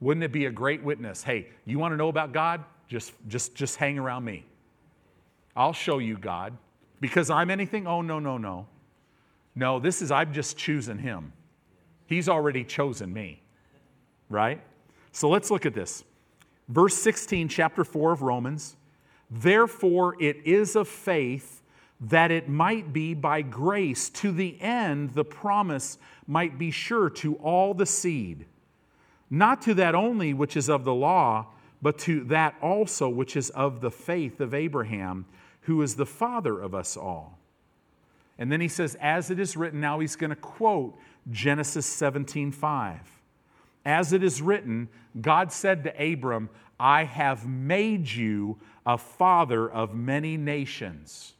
Wouldn't 0.00 0.24
it 0.24 0.32
be 0.32 0.46
a 0.46 0.50
great 0.50 0.82
witness? 0.82 1.22
Hey, 1.22 1.48
you 1.64 1.78
want 1.78 1.92
to 1.92 1.96
know 1.96 2.08
about 2.08 2.32
God? 2.32 2.64
Just, 2.88 3.12
just, 3.28 3.54
just 3.54 3.76
hang 3.76 3.98
around 3.98 4.24
me. 4.24 4.44
I'll 5.54 5.72
show 5.72 5.98
you 5.98 6.16
God. 6.16 6.56
Because 7.00 7.30
I'm 7.30 7.50
anything? 7.50 7.86
Oh, 7.86 8.02
no, 8.02 8.18
no, 8.18 8.38
no. 8.38 8.66
No, 9.54 9.78
this 9.78 10.02
is, 10.02 10.10
I'm 10.10 10.32
just 10.32 10.56
choosing 10.56 10.98
Him. 10.98 11.32
He's 12.06 12.28
already 12.28 12.64
chosen 12.64 13.12
me, 13.12 13.42
right? 14.28 14.60
So 15.12 15.28
let's 15.28 15.50
look 15.50 15.66
at 15.66 15.74
this. 15.74 16.04
Verse 16.68 16.94
16, 16.94 17.48
chapter 17.48 17.84
4 17.84 18.12
of 18.12 18.22
Romans. 18.22 18.76
Therefore, 19.34 20.14
it 20.20 20.36
is 20.44 20.76
of 20.76 20.86
faith 20.86 21.62
that 22.00 22.30
it 22.30 22.48
might 22.48 22.92
be 22.92 23.14
by 23.14 23.40
grace 23.40 24.10
to 24.10 24.30
the 24.30 24.60
end 24.60 25.14
the 25.14 25.24
promise 25.24 25.96
might 26.26 26.58
be 26.58 26.70
sure 26.70 27.08
to 27.08 27.36
all 27.36 27.72
the 27.72 27.86
seed, 27.86 28.44
not 29.30 29.62
to 29.62 29.72
that 29.74 29.94
only 29.94 30.34
which 30.34 30.54
is 30.56 30.68
of 30.68 30.84
the 30.84 30.92
law, 30.92 31.46
but 31.80 31.98
to 31.98 32.24
that 32.24 32.54
also 32.60 33.08
which 33.08 33.34
is 33.36 33.48
of 33.50 33.80
the 33.80 33.90
faith 33.90 34.40
of 34.40 34.52
Abraham, 34.52 35.24
who 35.62 35.80
is 35.80 35.94
the 35.94 36.06
father 36.06 36.60
of 36.60 36.74
us 36.74 36.96
all. 36.96 37.38
And 38.38 38.52
then 38.52 38.60
he 38.60 38.68
says, 38.68 38.96
as 39.00 39.30
it 39.30 39.38
is 39.38 39.56
written, 39.56 39.80
now 39.80 40.00
he's 40.00 40.16
going 40.16 40.30
to 40.30 40.36
quote 40.36 40.98
Genesis 41.30 41.86
17 41.86 42.52
5. 42.52 43.00
As 43.84 44.12
it 44.12 44.22
is 44.22 44.42
written, 44.42 44.88
God 45.20 45.52
said 45.52 45.84
to 45.84 46.12
Abram, 46.12 46.50
I 46.82 47.04
have 47.04 47.46
made 47.46 48.10
you 48.10 48.58
a 48.84 48.98
father 48.98 49.70
of 49.70 49.94
many 49.94 50.36
nations. 50.36 51.34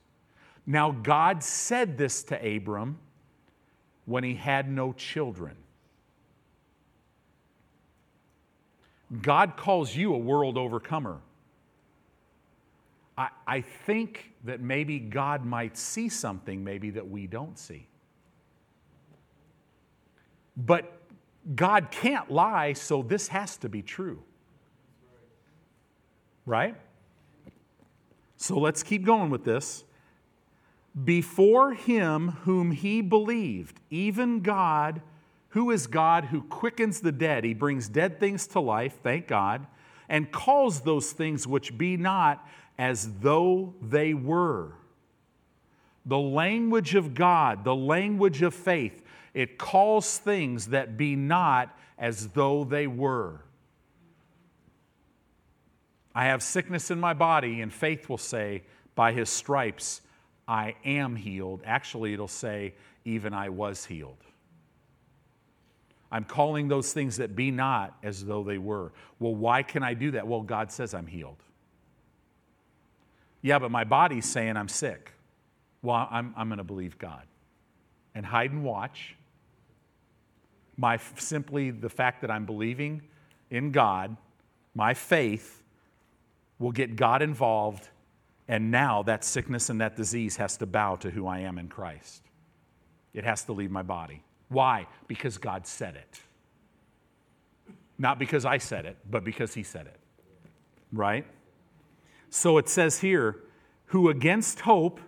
Now, 0.65 0.93
God 0.93 1.43
said 1.43 1.99
this 1.99 2.23
to 2.25 2.57
Abram 2.57 2.97
when 4.07 4.23
he 4.23 4.37
had 4.37 4.71
no 4.71 4.93
children. 4.93 5.57
God 9.21 9.57
calls 9.57 9.97
you 9.97 10.15
a 10.15 10.19
world 10.19 10.57
overcomer. 10.57 11.19
I, 13.19 13.31
I 13.45 13.61
think 13.63 14.31
that 14.45 14.61
maybe 14.61 15.01
God 15.01 15.45
might 15.45 15.77
see 15.77 16.09
something 16.09 16.63
maybe 16.63 16.91
that 16.91 17.11
we 17.11 17.27
don't 17.27 17.59
see. 17.59 17.89
But 20.57 21.01
God 21.57 21.91
can't 21.91 22.31
lie, 22.31 22.75
so 22.75 23.03
this 23.03 23.27
has 23.27 23.57
to 23.57 23.69
be 23.69 23.83
true. 23.83 24.23
Right? 26.45 26.77
So 28.37 28.59
let's 28.59 28.83
keep 28.83 29.05
going 29.05 29.31
with 29.31 29.45
this. 29.45 29.85
Before 31.05 31.73
him 31.73 32.29
whom 32.43 32.73
he 32.73 33.01
believed, 33.01 33.81
even 33.89 34.41
God, 34.41 35.01
who 35.51 35.71
is 35.71 35.87
God 35.87 36.27
who 36.27 36.43
quickens 36.43 37.01
the 37.01 37.13
dead, 37.13 37.45
he 37.45 37.55
brings 37.55 37.89
dead 37.89 38.19
things 38.19 38.47
to 38.49 38.61
life, 38.61 38.99
thank 39.03 39.27
God, 39.27 39.67
and 40.09 40.31
calls 40.31 40.81
those 40.81 41.13
things 41.13 41.47
which 41.47 41.79
be 41.79 41.97
not 41.97 42.47
as 42.79 43.11
though 43.21 43.75
they 43.81 44.13
were. 44.13 44.73
The 46.05 46.19
language 46.19 46.95
of 46.95 47.15
God, 47.15 47.65
the 47.65 47.77
language 47.77 48.43
of 48.43 48.55
faith, 48.55 49.03
it 49.35 49.57
calls 49.57 50.19
things 50.19 50.67
that 50.69 50.97
be 50.97 51.17
not 51.17 51.79
as 51.97 52.29
though 52.29 52.65
they 52.65 52.87
were. 52.87 53.41
I 56.15 56.27
have 56.27 56.43
sickness 56.43 56.91
in 56.91 57.01
my 57.01 57.15
body, 57.15 57.61
and 57.61 57.73
faith 57.73 58.09
will 58.09 58.19
say, 58.19 58.63
By 58.95 59.13
his 59.13 59.31
stripes 59.31 60.03
I 60.47 60.75
am 60.85 61.17
healed. 61.17 61.63
Actually, 61.65 62.13
it'll 62.13 62.29
say, 62.29 62.75
Even 63.05 63.33
I 63.33 63.49
was 63.49 63.85
healed. 63.85 64.19
I'm 66.11 66.25
calling 66.25 66.69
those 66.69 66.93
things 66.93 67.17
that 67.17 67.35
be 67.35 67.51
not 67.51 67.97
as 68.03 68.25
though 68.25 68.45
they 68.45 68.59
were. 68.59 68.93
Well, 69.19 69.35
why 69.35 69.63
can 69.63 69.83
I 69.83 69.95
do 69.95 70.11
that? 70.11 70.27
Well, 70.27 70.43
God 70.43 70.71
says 70.71 70.93
I'm 70.93 71.07
healed. 71.07 71.43
Yeah, 73.41 73.59
but 73.59 73.71
my 73.71 73.85
body's 73.85 74.27
saying 74.27 74.59
I'm 74.59 74.69
sick. 74.69 75.13
Well, 75.81 76.07
I'm, 76.11 76.35
I'm 76.37 76.49
going 76.49 76.59
to 76.59 76.65
believe 76.65 76.99
God. 76.99 77.23
And 78.15 78.27
hide 78.27 78.53
and 78.53 78.63
watch. 78.63 79.17
My 80.77 80.99
simply 81.17 81.71
the 81.71 81.89
fact 81.89 82.21
that 82.21 82.31
I'm 82.31 82.45
believing 82.45 83.01
in 83.51 83.73
God, 83.73 84.15
my 84.75 84.93
faith 84.93 85.62
will 86.63 86.73
get 86.73 86.95
God 86.97 87.23
involved, 87.23 87.89
and 88.47 88.71
now 88.71 89.03
that 89.03 89.25
sickness 89.25 89.69
and 89.69 89.81
that 89.81 89.97
disease 89.97 90.37
has 90.37 90.57
to 90.59 90.67
bow 90.67 90.97
to 90.97 91.11
who 91.11 91.27
I 91.27 91.41
am 91.41 91.59
in 91.59 91.69
Christ. 91.69 92.23
It 93.13 93.25
has 93.25 93.45
to 93.45 93.53
leave 93.53 93.71
my 93.71 93.83
body. 93.83 94.23
Why? 94.49 94.87
Because 95.09 95.39
God 95.39 95.67
said 95.67 95.97
it. 95.97 96.21
Not 97.99 98.19
because 98.19 98.45
I 98.45 98.59
said 98.59 98.87
it, 98.87 98.97
but 99.11 99.25
because 99.25 99.55
He 99.55 99.63
said 99.63 99.87
it. 99.87 99.99
Right? 100.93 101.27
So 102.31 102.59
it 102.59 102.69
says 102.69 103.01
here, 103.01 103.37
who 103.87 104.09
against 104.09 104.61
hope, 104.61 105.01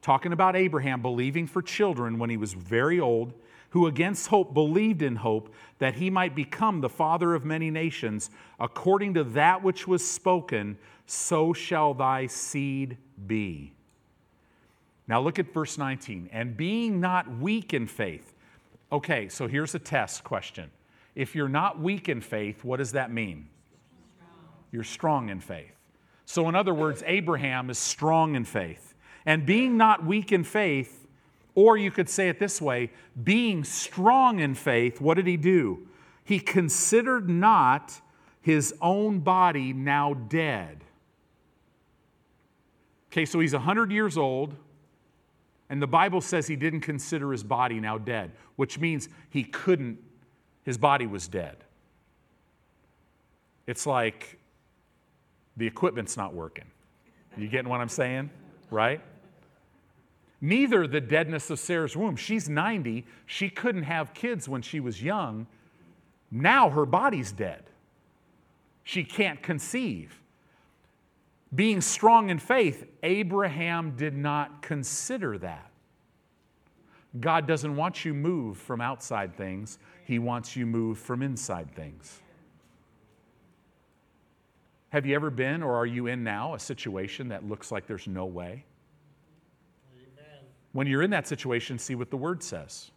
talking 0.00 0.32
about 0.32 0.56
Abraham 0.56 1.02
believing 1.02 1.46
for 1.46 1.60
children 1.60 2.18
when 2.18 2.30
he 2.30 2.36
was 2.36 2.54
very 2.54 2.98
old, 2.98 3.34
who 3.70 3.86
against 3.86 4.28
hope 4.28 4.52
believed 4.52 5.02
in 5.02 5.16
hope 5.16 5.52
that 5.78 5.94
he 5.94 6.10
might 6.10 6.34
become 6.34 6.80
the 6.80 6.88
father 6.88 7.34
of 7.34 7.44
many 7.44 7.70
nations, 7.70 8.30
according 8.58 9.14
to 9.14 9.24
that 9.24 9.62
which 9.62 9.86
was 9.88 10.08
spoken, 10.08 10.76
so 11.06 11.52
shall 11.52 11.94
thy 11.94 12.26
seed 12.26 12.96
be. 13.26 13.72
Now 15.06 15.20
look 15.20 15.38
at 15.38 15.52
verse 15.52 15.78
19. 15.78 16.30
And 16.32 16.56
being 16.56 17.00
not 17.00 17.38
weak 17.38 17.74
in 17.74 17.86
faith. 17.86 18.32
Okay, 18.92 19.28
so 19.28 19.48
here's 19.48 19.74
a 19.74 19.78
test 19.78 20.22
question. 20.22 20.70
If 21.14 21.34
you're 21.34 21.48
not 21.48 21.80
weak 21.80 22.08
in 22.08 22.20
faith, 22.20 22.64
what 22.64 22.76
does 22.76 22.92
that 22.92 23.10
mean? 23.10 23.48
You're 24.70 24.84
strong 24.84 25.28
in 25.28 25.40
faith. 25.40 25.74
So, 26.26 26.48
in 26.48 26.54
other 26.54 26.72
words, 26.72 27.02
Abraham 27.06 27.70
is 27.70 27.78
strong 27.78 28.36
in 28.36 28.44
faith. 28.44 28.94
And 29.26 29.44
being 29.44 29.76
not 29.76 30.06
weak 30.06 30.30
in 30.30 30.44
faith, 30.44 30.99
or 31.54 31.76
you 31.76 31.90
could 31.90 32.08
say 32.08 32.28
it 32.28 32.38
this 32.38 32.60
way 32.60 32.90
being 33.22 33.64
strong 33.64 34.40
in 34.40 34.54
faith, 34.54 35.00
what 35.00 35.14
did 35.14 35.26
he 35.26 35.36
do? 35.36 35.86
He 36.24 36.38
considered 36.38 37.28
not 37.28 38.00
his 38.40 38.74
own 38.80 39.20
body 39.20 39.72
now 39.72 40.14
dead 40.14 40.84
Okay, 43.10 43.24
so 43.24 43.40
he's 43.40 43.52
100 43.52 43.90
years 43.90 44.16
old, 44.16 44.54
and 45.68 45.82
the 45.82 45.86
Bible 45.86 46.20
says 46.20 46.46
he 46.46 46.54
didn't 46.56 46.80
consider 46.80 47.32
his 47.32 47.42
body 47.42 47.80
now 47.80 47.98
dead, 47.98 48.30
which 48.56 48.78
means 48.78 49.08
he 49.30 49.42
couldn't, 49.42 49.98
his 50.62 50.78
body 50.78 51.06
was 51.06 51.26
dead. 51.26 51.56
It's 53.66 53.86
like 53.86 54.38
the 55.56 55.66
equipment's 55.66 56.16
not 56.16 56.34
working. 56.34 56.66
You 57.36 57.48
getting 57.48 57.68
what 57.68 57.80
I'm 57.80 57.88
saying? 57.88 58.30
Right? 58.70 59.00
Neither 60.40 60.86
the 60.86 61.00
deadness 61.00 61.50
of 61.50 61.58
Sarah's 61.58 61.96
womb. 61.96 62.16
She's 62.16 62.48
90. 62.48 63.04
She 63.26 63.50
couldn't 63.50 63.82
have 63.82 64.14
kids 64.14 64.48
when 64.48 64.62
she 64.62 64.80
was 64.80 65.02
young. 65.02 65.46
Now 66.30 66.70
her 66.70 66.86
body's 66.86 67.32
dead. 67.32 67.64
She 68.82 69.04
can't 69.04 69.42
conceive. 69.42 70.20
Being 71.54 71.80
strong 71.80 72.30
in 72.30 72.38
faith, 72.38 72.86
Abraham 73.02 73.96
did 73.96 74.16
not 74.16 74.62
consider 74.62 75.36
that. 75.38 75.70
God 77.18 77.46
doesn't 77.46 77.74
want 77.74 78.04
you 78.04 78.14
moved 78.14 78.60
from 78.60 78.80
outside 78.80 79.36
things, 79.36 79.78
He 80.04 80.18
wants 80.18 80.54
you 80.54 80.64
moved 80.64 81.00
from 81.00 81.22
inside 81.22 81.74
things. 81.74 82.20
Have 84.90 85.06
you 85.06 85.14
ever 85.14 85.30
been 85.30 85.62
or 85.62 85.76
are 85.76 85.86
you 85.86 86.06
in 86.06 86.24
now 86.24 86.54
a 86.54 86.58
situation 86.58 87.28
that 87.28 87.46
looks 87.46 87.70
like 87.70 87.86
there's 87.86 88.08
no 88.08 88.26
way? 88.26 88.64
When 90.72 90.86
you're 90.86 91.02
in 91.02 91.10
that 91.10 91.26
situation, 91.26 91.78
see 91.78 91.94
what 91.94 92.10
the 92.10 92.16
word 92.16 92.42
says. 92.42 92.90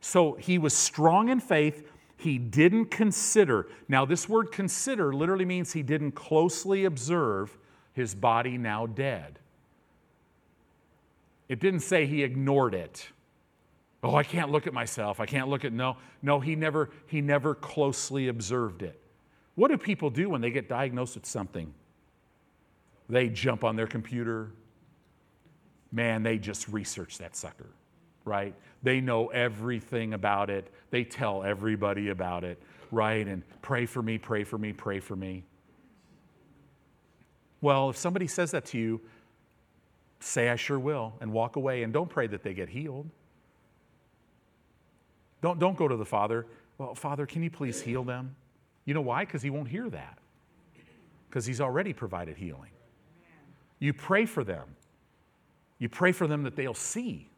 So 0.00 0.34
he 0.34 0.58
was 0.58 0.74
strong 0.74 1.28
in 1.28 1.40
faith. 1.40 1.90
He 2.16 2.38
didn't 2.38 2.86
consider. 2.86 3.68
Now, 3.88 4.04
this 4.04 4.28
word 4.28 4.52
consider 4.52 5.12
literally 5.12 5.44
means 5.44 5.72
he 5.72 5.82
didn't 5.82 6.12
closely 6.12 6.84
observe 6.84 7.56
his 7.92 8.14
body 8.14 8.56
now 8.56 8.86
dead. 8.86 9.38
It 11.48 11.60
didn't 11.60 11.80
say 11.80 12.06
he 12.06 12.22
ignored 12.22 12.74
it. 12.74 13.08
Oh, 14.02 14.14
I 14.14 14.22
can't 14.22 14.50
look 14.50 14.66
at 14.66 14.72
myself. 14.72 15.20
I 15.20 15.26
can't 15.26 15.48
look 15.48 15.64
at 15.64 15.72
no. 15.72 15.96
No, 16.22 16.38
he 16.40 16.54
never 16.54 16.90
he 17.06 17.20
never 17.20 17.54
closely 17.54 18.28
observed 18.28 18.82
it. 18.82 19.00
What 19.54 19.68
do 19.68 19.78
people 19.78 20.10
do 20.10 20.28
when 20.28 20.40
they 20.40 20.50
get 20.50 20.68
diagnosed 20.68 21.16
with 21.16 21.26
something? 21.26 21.72
They 23.08 23.28
jump 23.28 23.64
on 23.64 23.76
their 23.76 23.86
computer. 23.86 24.50
Man, 25.92 26.22
they 26.22 26.38
just 26.38 26.68
research 26.68 27.18
that 27.18 27.36
sucker, 27.36 27.70
right? 28.24 28.54
They 28.82 29.00
know 29.00 29.28
everything 29.28 30.14
about 30.14 30.50
it. 30.50 30.70
They 30.90 31.04
tell 31.04 31.42
everybody 31.42 32.08
about 32.08 32.44
it, 32.44 32.60
right? 32.90 33.26
And 33.26 33.42
pray 33.62 33.86
for 33.86 34.02
me, 34.02 34.18
pray 34.18 34.44
for 34.44 34.58
me, 34.58 34.72
pray 34.72 35.00
for 35.00 35.16
me. 35.16 35.44
Well, 37.60 37.90
if 37.90 37.96
somebody 37.96 38.26
says 38.26 38.50
that 38.50 38.66
to 38.66 38.78
you, 38.78 39.00
say, 40.20 40.48
I 40.48 40.56
sure 40.56 40.78
will, 40.78 41.14
and 41.20 41.32
walk 41.32 41.56
away. 41.56 41.82
And 41.82 41.92
don't 41.92 42.08
pray 42.08 42.26
that 42.26 42.42
they 42.42 42.54
get 42.54 42.68
healed. 42.68 43.08
Don't, 45.40 45.58
don't 45.58 45.76
go 45.76 45.88
to 45.88 45.96
the 45.96 46.04
Father. 46.04 46.46
Well, 46.78 46.94
Father, 46.94 47.26
can 47.26 47.42
you 47.42 47.50
please 47.50 47.80
heal 47.80 48.04
them? 48.04 48.34
You 48.84 48.94
know 48.94 49.00
why? 49.00 49.24
Because 49.24 49.42
He 49.42 49.50
won't 49.50 49.68
hear 49.68 49.88
that. 49.90 50.18
Because 51.28 51.46
He's 51.46 51.60
already 51.60 51.92
provided 51.92 52.36
healing. 52.36 52.70
You 53.78 53.92
pray 53.92 54.26
for 54.26 54.44
them. 54.44 54.64
You 55.78 55.88
pray 55.88 56.12
for 56.12 56.26
them 56.26 56.42
that 56.44 56.56
they'll 56.56 56.74
see 56.74 57.28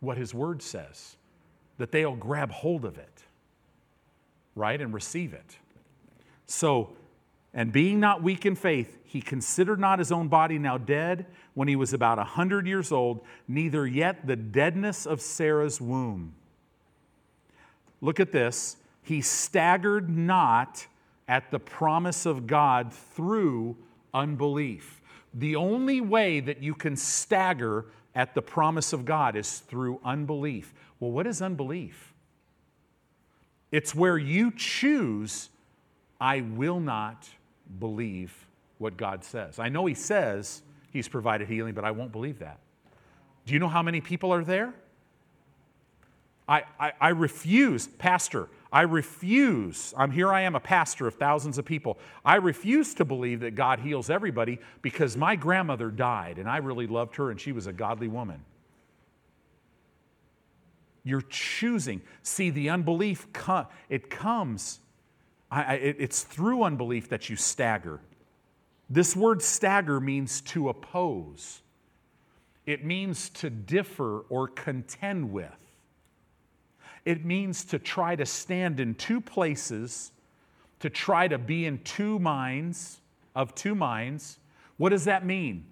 what 0.00 0.16
His 0.16 0.32
Word 0.32 0.62
says, 0.62 1.16
that 1.78 1.92
they'll 1.92 2.16
grab 2.16 2.50
hold 2.50 2.84
of 2.84 2.98
it, 2.98 3.24
right, 4.54 4.80
and 4.80 4.94
receive 4.94 5.32
it. 5.32 5.58
So, 6.46 6.92
and 7.52 7.72
being 7.72 8.00
not 8.00 8.22
weak 8.22 8.46
in 8.46 8.54
faith, 8.54 8.98
he 9.04 9.22
considered 9.22 9.80
not 9.80 9.98
his 9.98 10.12
own 10.12 10.28
body 10.28 10.58
now 10.58 10.76
dead 10.76 11.26
when 11.54 11.66
he 11.66 11.76
was 11.76 11.94
about 11.94 12.18
a 12.18 12.24
hundred 12.24 12.66
years 12.66 12.92
old, 12.92 13.20
neither 13.48 13.86
yet 13.86 14.26
the 14.26 14.36
deadness 14.36 15.06
of 15.06 15.20
Sarah's 15.22 15.80
womb. 15.80 16.34
Look 18.00 18.20
at 18.20 18.32
this. 18.32 18.76
He 19.02 19.22
staggered 19.22 20.10
not 20.10 20.86
at 21.26 21.50
the 21.50 21.58
promise 21.58 22.26
of 22.26 22.46
God 22.46 22.92
through 22.92 23.76
unbelief. 24.12 24.97
The 25.34 25.56
only 25.56 26.00
way 26.00 26.40
that 26.40 26.62
you 26.62 26.74
can 26.74 26.96
stagger 26.96 27.86
at 28.14 28.34
the 28.34 28.42
promise 28.42 28.92
of 28.92 29.04
God 29.04 29.36
is 29.36 29.58
through 29.60 30.00
unbelief. 30.04 30.72
Well, 31.00 31.10
what 31.10 31.26
is 31.26 31.42
unbelief? 31.42 32.14
It's 33.70 33.94
where 33.94 34.16
you 34.16 34.50
choose, 34.50 35.50
I 36.20 36.40
will 36.40 36.80
not 36.80 37.28
believe 37.78 38.46
what 38.78 38.96
God 38.96 39.24
says. 39.24 39.58
I 39.58 39.68
know 39.68 39.86
He 39.86 39.94
says 39.94 40.62
He's 40.90 41.08
provided 41.08 41.48
healing, 41.48 41.74
but 41.74 41.84
I 41.84 41.90
won't 41.90 42.12
believe 42.12 42.38
that. 42.38 42.58
Do 43.44 43.52
you 43.52 43.60
know 43.60 43.68
how 43.68 43.82
many 43.82 44.00
people 44.00 44.32
are 44.32 44.44
there? 44.44 44.74
I, 46.48 46.64
I, 46.80 46.92
I 47.00 47.08
refuse, 47.10 47.86
Pastor, 47.86 48.48
I 48.72 48.82
refuse. 48.82 49.94
I'm 49.96 50.10
here, 50.10 50.32
I 50.32 50.42
am 50.42 50.54
a 50.54 50.60
pastor 50.60 51.06
of 51.06 51.14
thousands 51.14 51.58
of 51.58 51.64
people. 51.64 51.98
I 52.24 52.36
refuse 52.36 52.94
to 52.94 53.04
believe 53.04 53.40
that 53.40 53.54
God 53.54 53.80
heals 53.80 54.10
everybody 54.10 54.58
because 54.82 55.16
my 55.16 55.36
grandmother 55.36 55.90
died 55.90 56.38
and 56.38 56.48
I 56.48 56.58
really 56.58 56.86
loved 56.86 57.16
her 57.16 57.30
and 57.30 57.40
she 57.40 57.52
was 57.52 57.66
a 57.66 57.72
godly 57.72 58.08
woman. 58.08 58.44
You're 61.02 61.22
choosing. 61.22 62.02
See, 62.22 62.50
the 62.50 62.68
unbelief, 62.68 63.26
it 63.88 64.10
comes 64.10 64.80
it's 65.50 66.22
through 66.22 66.62
unbelief 66.62 67.08
that 67.08 67.30
you 67.30 67.36
stagger. 67.36 68.00
This 68.90 69.16
word 69.16 69.42
stagger 69.42 70.00
means 70.00 70.40
to 70.42 70.68
oppose, 70.68 71.62
it 72.66 72.84
means 72.84 73.30
to 73.30 73.48
differ 73.48 74.20
or 74.28 74.48
contend 74.48 75.32
with. 75.32 75.67
It 77.08 77.24
means 77.24 77.64
to 77.64 77.78
try 77.78 78.16
to 78.16 78.26
stand 78.26 78.80
in 78.80 78.94
two 78.94 79.22
places, 79.22 80.12
to 80.80 80.90
try 80.90 81.26
to 81.26 81.38
be 81.38 81.64
in 81.64 81.78
two 81.78 82.18
minds, 82.18 83.00
of 83.34 83.54
two 83.54 83.74
minds. 83.74 84.38
What 84.76 84.90
does 84.90 85.06
that 85.06 85.24
mean? 85.24 85.64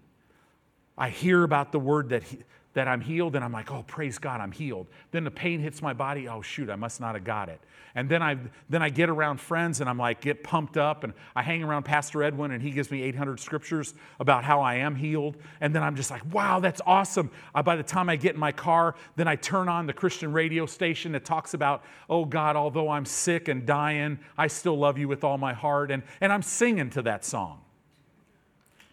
I 0.97 1.11
hear 1.11 1.43
about 1.43 1.73
the 1.73 1.79
word 1.79 2.09
that, 2.09 2.23
he, 2.23 2.39
that 2.77 2.87
I'm 2.87 3.01
healed, 3.01 3.37
and 3.37 3.43
I'm 3.43 3.53
like, 3.53 3.73
oh, 3.73 3.85
praise 3.87 4.19
God, 4.19 4.39
I'm 4.39 4.53
healed. 4.53 4.87
Then 5.11 5.25
the 5.25 5.31
pain 5.31 5.61
hits 5.61 5.81
my 5.81 5.95
body. 5.95 6.29
Oh, 6.29 6.43
shoot, 6.43 6.69
I 6.69 6.77
must 6.77 7.01
not 7.01 7.15
have 7.15 7.25
got 7.25 7.49
it. 7.49 7.59
And 7.95 8.07
then 8.07 8.23
I, 8.23 8.37
then 8.69 8.83
I 8.83 8.91
get 8.91 9.09
around 9.09 9.41
friends 9.41 9.81
and 9.81 9.89
I'm 9.89 9.97
like, 9.97 10.21
get 10.21 10.45
pumped 10.45 10.77
up, 10.77 11.03
and 11.03 11.15
I 11.35 11.43
hang 11.43 11.63
around 11.63 11.85
Pastor 11.85 12.23
Edwin, 12.23 12.51
and 12.51 12.63
he 12.63 12.71
gives 12.71 12.91
me 12.91 13.01
800 13.01 13.41
scriptures 13.41 13.95
about 14.21 14.45
how 14.45 14.61
I 14.61 14.75
am 14.75 14.95
healed. 14.95 15.39
And 15.63 15.75
then 15.75 15.83
I'm 15.83 15.97
just 15.97 16.11
like, 16.11 16.21
wow, 16.35 16.61
that's 16.61 16.83
awesome. 16.85 17.31
By 17.65 17.77
the 17.77 17.83
time 17.83 18.11
I 18.11 18.17
get 18.17 18.35
in 18.35 18.41
my 18.41 18.53
car, 18.53 18.95
then 19.17 19.27
I 19.27 19.37
turn 19.37 19.71
on 19.71 19.87
the 19.87 19.95
Christian 19.95 20.31
radio 20.31 20.67
station 20.67 21.13
that 21.13 21.25
talks 21.25 21.55
about, 21.55 21.83
oh, 22.11 22.27
God, 22.27 22.57
although 22.57 22.91
I'm 22.91 23.07
sick 23.07 23.49
and 23.49 23.65
dying, 23.65 24.19
I 24.37 24.49
still 24.49 24.77
love 24.77 24.99
you 24.99 25.09
with 25.09 25.25
all 25.25 25.39
my 25.39 25.55
heart. 25.55 25.91
And, 25.91 26.03
and 26.21 26.31
I'm 26.31 26.43
singing 26.43 26.91
to 26.91 27.01
that 27.03 27.25
song. 27.25 27.63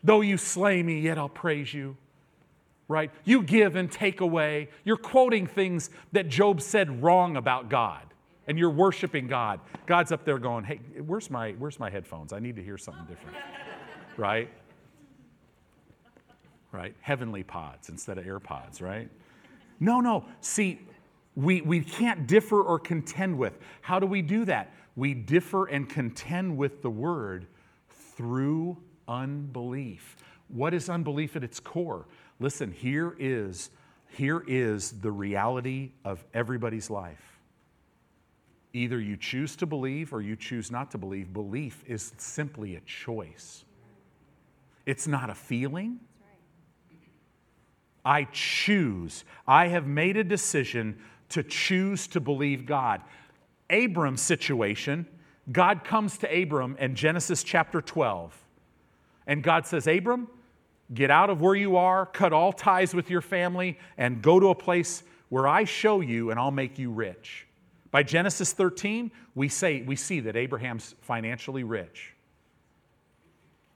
Though 0.06 0.22
you 0.22 0.38
slay 0.38 0.82
me, 0.82 1.02
yet 1.02 1.18
I'll 1.18 1.28
praise 1.28 1.74
you 1.74 1.98
right? 2.88 3.12
You 3.24 3.44
give 3.44 3.76
and 3.76 3.92
take 3.92 4.22
away. 4.22 4.70
You're 4.84 4.98
quoting 4.98 5.48
things 5.48 5.90
that 6.12 6.28
Job 6.30 6.62
said 6.62 7.02
wrong 7.02 7.38
about 7.38 7.70
God, 7.70 8.04
and 8.48 8.58
you're 8.60 8.70
worshiping 8.70 9.28
God. 9.28 9.60
God's 9.86 10.12
up 10.12 10.26
there 10.26 10.38
going, 10.38 10.64
hey, 10.64 10.80
where's 11.06 11.30
my, 11.30 11.52
where's 11.54 11.80
my 11.80 11.90
headphones? 11.90 12.34
I 12.34 12.40
need 12.40 12.56
to 12.58 12.64
hear 12.64 12.78
something 12.78 13.06
different, 13.06 13.38
right? 14.18 14.50
Right? 16.72 16.96
Heavenly 17.02 17.44
pods 17.44 17.90
instead 17.90 18.18
of 18.18 18.26
AirPods, 18.26 18.82
right? 18.82 19.10
No, 19.80 20.00
no. 20.00 20.26
See, 20.42 20.80
we, 21.36 21.62
we 21.62 21.82
can't 21.82 22.28
differ 22.28 22.62
or 22.62 22.80
contend 22.80 23.38
with. 23.38 23.58
How 23.82 24.00
do 24.00 24.08
we 24.08 24.22
do 24.22 24.46
that? 24.46 24.74
We 24.96 25.14
differ 25.14 25.66
and 25.66 25.90
contend 25.90 26.58
with 26.58 26.82
the 26.82 26.90
word 26.90 27.48
through 28.16 28.78
unbelief. 29.08 30.16
What 30.48 30.74
is 30.74 30.90
unbelief 30.90 31.36
at 31.36 31.44
its 31.44 31.60
core? 31.60 32.06
Listen, 32.40 32.72
here 32.72 33.16
is, 33.20 33.70
here 34.10 34.44
is 34.48 34.92
the 35.02 35.12
reality 35.12 35.92
of 36.04 36.24
everybody's 36.34 36.90
life. 36.90 37.40
Either 38.74 39.00
you 39.00 39.16
choose 39.16 39.56
to 39.58 39.66
believe 39.66 40.14
or 40.14 40.22
you 40.22 40.36
choose 40.36 40.72
not 40.72 40.92
to 40.92 40.98
believe. 40.98 41.32
Belief 41.32 41.84
is 41.86 42.12
simply 42.18 42.76
a 42.76 42.82
choice, 42.82 43.66
it's 44.86 45.08
not 45.08 45.30
a 45.30 45.36
feeling. 45.36 46.00
I 48.06 48.26
choose. 48.34 49.24
I 49.48 49.68
have 49.68 49.88
made 49.88 50.18
a 50.18 50.26
decision 50.26 51.00
to 51.30 51.42
choose 51.42 52.06
to 52.08 52.20
believe 52.20 52.66
God. 52.66 53.02
Abram's 53.70 54.22
situation, 54.22 55.08
God 55.52 55.84
comes 55.84 56.18
to 56.20 56.42
Abram 56.42 56.76
in 56.80 56.96
Genesis 56.96 57.44
chapter 57.44 57.82
12. 57.82 58.38
And 59.26 59.42
God 59.42 59.66
says, 59.66 59.88
Abram, 59.88 60.28
Get 60.94 61.10
out 61.10 61.30
of 61.30 61.42
where 61.42 61.56
you 61.56 61.78
are, 61.78 62.06
cut 62.06 62.34
all 62.34 62.54
ties 62.54 62.94
with 62.94 63.10
your 63.10 63.22
family, 63.22 63.78
and 63.98 64.22
go 64.22 64.40
to 64.40 64.48
a 64.48 64.56
place 64.56 65.04
where 65.30 65.48
I 65.48 65.64
show 65.64 66.02
you 66.02 66.30
and 66.30 66.40
I'll 66.40 66.52
make 66.52 66.78
you 66.78 66.92
rich. 66.92 67.48
By 67.90 68.04
Genesis 68.04 68.54
13, 68.54 69.12
we, 69.36 69.48
say, 69.48 69.82
we 69.82 69.96
see 69.96 70.20
that 70.22 70.36
Abraham's 70.36 70.96
financially 71.02 71.64
rich. 71.64 72.14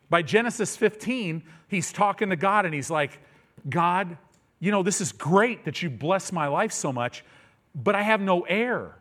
By 0.09 0.21
Genesis 0.21 0.75
15, 0.75 1.43
he's 1.67 1.91
talking 1.91 2.29
to 2.29 2.35
God 2.35 2.65
and 2.65 2.73
he's 2.73 2.89
like, 2.89 3.19
God, 3.69 4.17
you 4.59 4.71
know, 4.71 4.83
this 4.83 5.01
is 5.01 5.11
great 5.11 5.65
that 5.65 5.81
you 5.81 5.89
bless 5.89 6.31
my 6.31 6.47
life 6.47 6.71
so 6.71 6.91
much, 6.93 7.23
but 7.75 7.95
I 7.95 8.01
have 8.01 8.21
no 8.21 8.41
heir. 8.41 8.95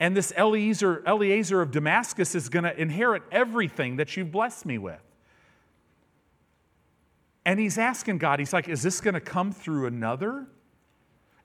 And 0.00 0.16
this 0.16 0.32
Eliezer, 0.36 1.02
Eliezer 1.06 1.60
of 1.60 1.70
Damascus 1.70 2.34
is 2.34 2.48
going 2.48 2.64
to 2.64 2.80
inherit 2.80 3.22
everything 3.30 3.96
that 3.96 4.16
you've 4.16 4.30
blessed 4.30 4.64
me 4.64 4.78
with. 4.78 5.00
And 7.48 7.58
he's 7.58 7.78
asking 7.78 8.18
God, 8.18 8.40
he's 8.40 8.52
like, 8.52 8.68
is 8.68 8.82
this 8.82 9.00
going 9.00 9.14
to 9.14 9.22
come 9.22 9.52
through 9.52 9.86
another? 9.86 10.48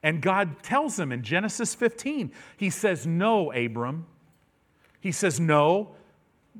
And 0.02 0.20
God 0.20 0.62
tells 0.62 0.98
him 0.98 1.12
in 1.12 1.22
Genesis 1.22 1.74
15, 1.74 2.30
he 2.58 2.68
says, 2.68 3.06
No, 3.06 3.50
Abram. 3.52 4.04
He 5.00 5.12
says, 5.12 5.40
No, 5.40 5.94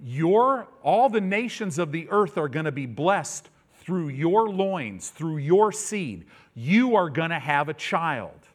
your, 0.02 0.66
all 0.82 1.10
the 1.10 1.20
nations 1.20 1.78
of 1.78 1.92
the 1.92 2.08
earth 2.08 2.38
are 2.38 2.48
going 2.48 2.64
to 2.64 2.72
be 2.72 2.86
blessed 2.86 3.50
through 3.82 4.08
your 4.08 4.48
loins, 4.48 5.10
through 5.10 5.36
your 5.36 5.72
seed. 5.72 6.24
You 6.54 6.96
are 6.96 7.10
going 7.10 7.28
to 7.28 7.38
have 7.38 7.68
a 7.68 7.74
child. 7.74 8.48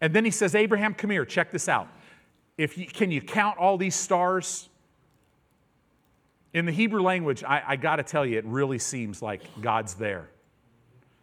And 0.00 0.12
then 0.12 0.24
he 0.24 0.32
says, 0.32 0.56
Abraham, 0.56 0.94
come 0.94 1.10
here, 1.10 1.24
check 1.24 1.52
this 1.52 1.68
out. 1.68 1.86
If 2.58 2.76
you, 2.76 2.88
can 2.88 3.12
you 3.12 3.20
count 3.20 3.56
all 3.56 3.78
these 3.78 3.94
stars? 3.94 4.68
In 6.52 6.66
the 6.66 6.72
Hebrew 6.72 7.02
language, 7.02 7.44
I, 7.44 7.62
I 7.66 7.76
got 7.76 7.96
to 7.96 8.02
tell 8.02 8.26
you, 8.26 8.38
it 8.38 8.44
really 8.44 8.78
seems 8.78 9.22
like 9.22 9.42
God's 9.60 9.94
there. 9.94 10.30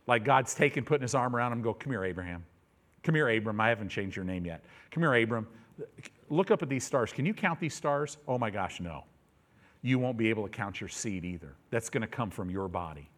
Like 0.05 0.23
God's 0.23 0.53
taking, 0.53 0.85
putting 0.85 1.01
his 1.01 1.15
arm 1.15 1.35
around 1.35 1.51
him, 1.51 1.61
go, 1.61 1.73
come 1.73 1.91
here, 1.91 2.05
Abraham. 2.05 2.45
Come 3.03 3.15
here, 3.15 3.29
Abram. 3.29 3.59
I 3.59 3.69
haven't 3.69 3.89
changed 3.89 4.15
your 4.15 4.25
name 4.25 4.45
yet. 4.45 4.63
Come 4.91 5.03
here, 5.03 5.13
Abram. 5.13 5.47
Look 6.29 6.51
up 6.51 6.61
at 6.61 6.69
these 6.69 6.83
stars. 6.83 7.11
Can 7.11 7.25
you 7.25 7.33
count 7.33 7.59
these 7.59 7.73
stars? 7.73 8.17
Oh 8.27 8.37
my 8.37 8.49
gosh, 8.49 8.79
no. 8.79 9.03
You 9.81 9.99
won't 9.99 10.17
be 10.17 10.29
able 10.29 10.43
to 10.43 10.49
count 10.49 10.81
your 10.81 10.89
seed 10.89 11.23
either. 11.23 11.55
That's 11.69 11.89
going 11.89 12.01
to 12.01 12.07
come 12.07 12.29
from 12.29 12.49
your 12.49 12.67
body. 12.67 13.09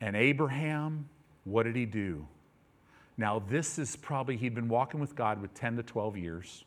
And 0.00 0.16
Abraham, 0.16 1.08
what 1.44 1.64
did 1.64 1.76
he 1.76 1.86
do? 1.86 2.26
Now, 3.16 3.42
this 3.48 3.78
is 3.78 3.96
probably, 3.96 4.36
he'd 4.36 4.54
been 4.54 4.68
walking 4.68 4.98
with 4.98 5.14
God 5.14 5.42
with 5.42 5.52
10 5.54 5.76
to 5.76 5.82
12 5.82 6.16
years, 6.16 6.64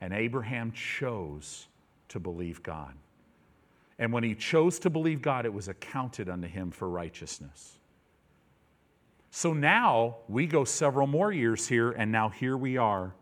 and 0.00 0.14
Abraham 0.14 0.72
chose 0.72 1.66
to 2.12 2.20
believe 2.20 2.62
God. 2.62 2.94
And 3.98 4.12
when 4.12 4.24
he 4.24 4.34
chose 4.34 4.78
to 4.80 4.90
believe 4.90 5.22
God, 5.22 5.44
it 5.44 5.52
was 5.52 5.68
accounted 5.68 6.28
unto 6.28 6.48
him 6.48 6.70
for 6.70 6.88
righteousness. 6.88 7.78
So 9.30 9.52
now 9.52 10.16
we 10.28 10.46
go 10.46 10.64
several 10.64 11.06
more 11.06 11.32
years 11.32 11.66
here, 11.66 11.90
and 11.92 12.12
now 12.12 12.28
here 12.28 12.56
we 12.56 12.76
are. 12.76 13.14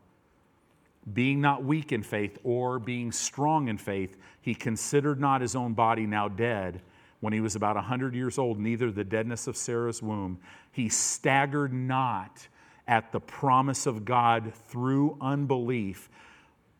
Being 1.13 1.41
not 1.41 1.65
weak 1.65 1.93
in 1.93 2.03
faith 2.03 2.39
or 2.45 2.79
being 2.79 3.13
strong 3.13 3.69
in 3.69 3.79
faith, 3.79 4.17
he 4.41 4.55
considered 4.55 5.21
not 5.21 5.41
his 5.41 5.55
own 5.55 5.73
body 5.73 6.07
now 6.07 6.29
dead 6.29 6.83
when 7.21 7.33
he 7.33 7.41
was 7.41 7.55
about 7.55 7.77
a 7.77 7.81
100 7.81 8.15
years 8.15 8.39
old, 8.39 8.59
neither 8.59 8.91
the 8.91 9.05
deadness 9.05 9.47
of 9.47 9.57
Sarah's 9.57 10.03
womb. 10.03 10.39
He 10.73 10.89
staggered 10.89 11.73
not 11.73 12.47
at 12.89 13.13
the 13.13 13.21
promise 13.21 13.87
of 13.87 14.05
God 14.05 14.53
through 14.69 15.17
unbelief. 15.21 16.09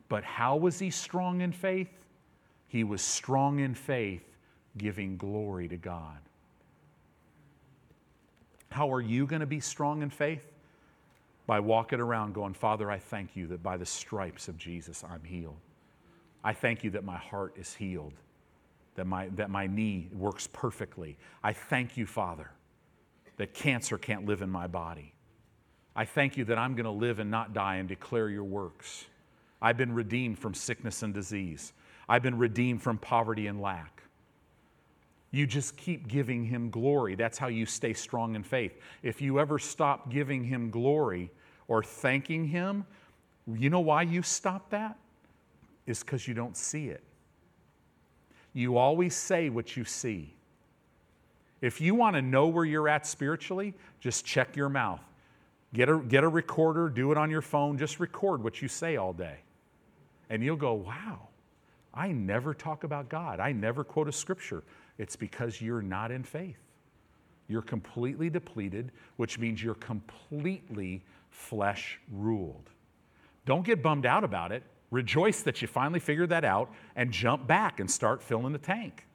But 0.09 0.23
how 0.25 0.57
was 0.57 0.77
he 0.77 0.89
strong 0.89 1.39
in 1.39 1.53
faith? 1.53 2.00
He 2.71 2.85
was 2.85 3.01
strong 3.01 3.59
in 3.59 3.75
faith, 3.75 4.23
giving 4.77 5.17
glory 5.17 5.67
to 5.67 5.75
God. 5.75 6.19
How 8.69 8.93
are 8.93 9.01
you 9.01 9.27
going 9.27 9.41
to 9.41 9.45
be 9.45 9.59
strong 9.59 10.01
in 10.01 10.09
faith? 10.09 10.53
By 11.47 11.59
walking 11.59 11.99
around 11.99 12.33
going, 12.33 12.53
Father, 12.53 12.89
I 12.89 12.97
thank 12.97 13.35
you 13.35 13.45
that 13.47 13.61
by 13.61 13.75
the 13.75 13.85
stripes 13.85 14.47
of 14.47 14.57
Jesus 14.57 15.03
I'm 15.03 15.21
healed. 15.21 15.57
I 16.45 16.53
thank 16.53 16.81
you 16.85 16.91
that 16.91 17.03
my 17.03 17.17
heart 17.17 17.55
is 17.57 17.73
healed, 17.73 18.13
that 18.95 19.05
my, 19.05 19.27
that 19.35 19.49
my 19.49 19.67
knee 19.67 20.07
works 20.13 20.47
perfectly. 20.53 21.17
I 21.43 21.51
thank 21.51 21.97
you, 21.97 22.05
Father, 22.05 22.51
that 23.35 23.53
cancer 23.53 23.97
can't 23.97 24.25
live 24.25 24.41
in 24.41 24.49
my 24.49 24.67
body. 24.67 25.13
I 25.93 26.05
thank 26.05 26.37
you 26.37 26.45
that 26.45 26.57
I'm 26.57 26.75
going 26.75 26.85
to 26.85 26.91
live 26.91 27.19
and 27.19 27.29
not 27.29 27.53
die 27.53 27.75
and 27.75 27.89
declare 27.89 28.29
your 28.29 28.45
works. 28.45 29.07
I've 29.61 29.75
been 29.75 29.93
redeemed 29.93 30.39
from 30.39 30.53
sickness 30.53 31.03
and 31.03 31.13
disease. 31.13 31.73
I've 32.11 32.21
been 32.21 32.37
redeemed 32.37 32.83
from 32.83 32.97
poverty 32.97 33.47
and 33.47 33.61
lack. 33.61 34.03
You 35.31 35.47
just 35.47 35.77
keep 35.77 36.09
giving 36.09 36.43
him 36.43 36.69
glory. 36.69 37.15
That's 37.15 37.37
how 37.37 37.47
you 37.47 37.65
stay 37.65 37.93
strong 37.93 38.35
in 38.35 38.43
faith. 38.43 38.77
If 39.01 39.21
you 39.21 39.39
ever 39.39 39.57
stop 39.57 40.11
giving 40.11 40.43
him 40.43 40.71
glory 40.71 41.31
or 41.69 41.81
thanking 41.81 42.45
him, 42.45 42.85
you 43.47 43.69
know 43.69 43.79
why 43.79 44.01
you 44.01 44.23
stop 44.23 44.69
that? 44.71 44.97
Is 45.85 46.03
because 46.03 46.27
you 46.27 46.33
don't 46.33 46.57
see 46.57 46.87
it. 46.87 47.01
You 48.51 48.77
always 48.77 49.15
say 49.15 49.47
what 49.47 49.77
you 49.77 49.85
see. 49.85 50.35
If 51.61 51.79
you 51.79 51.95
want 51.95 52.17
to 52.17 52.21
know 52.21 52.47
where 52.47 52.65
you're 52.65 52.89
at 52.89 53.07
spiritually, 53.07 53.73
just 54.01 54.25
check 54.25 54.57
your 54.57 54.67
mouth. 54.67 54.99
Get 55.73 55.87
a, 55.87 55.99
get 55.99 56.25
a 56.25 56.27
recorder, 56.27 56.89
do 56.89 57.13
it 57.13 57.17
on 57.17 57.31
your 57.31 57.41
phone, 57.41 57.77
just 57.77 58.01
record 58.01 58.43
what 58.43 58.61
you 58.61 58.67
say 58.67 58.97
all 58.97 59.13
day. 59.13 59.37
And 60.29 60.43
you'll 60.43 60.57
go, 60.57 60.73
wow, 60.73 61.29
I 61.93 62.11
never 62.11 62.53
talk 62.53 62.83
about 62.83 63.09
God. 63.09 63.39
I 63.39 63.51
never 63.51 63.83
quote 63.83 64.07
a 64.07 64.11
scripture. 64.11 64.63
It's 64.97 65.15
because 65.15 65.61
you're 65.61 65.81
not 65.81 66.11
in 66.11 66.23
faith. 66.23 66.59
You're 67.47 67.61
completely 67.61 68.29
depleted, 68.29 68.91
which 69.17 69.37
means 69.37 69.61
you're 69.61 69.75
completely 69.75 71.03
flesh 71.29 71.99
ruled. 72.11 72.69
Don't 73.45 73.65
get 73.65 73.83
bummed 73.83 74.05
out 74.05 74.23
about 74.23 74.51
it. 74.51 74.63
Rejoice 74.89 75.41
that 75.43 75.61
you 75.61 75.67
finally 75.67 75.99
figured 75.99 76.29
that 76.29 76.45
out 76.45 76.71
and 76.95 77.11
jump 77.11 77.47
back 77.47 77.79
and 77.79 77.89
start 77.89 78.21
filling 78.21 78.53
the 78.53 78.59
tank. 78.59 79.05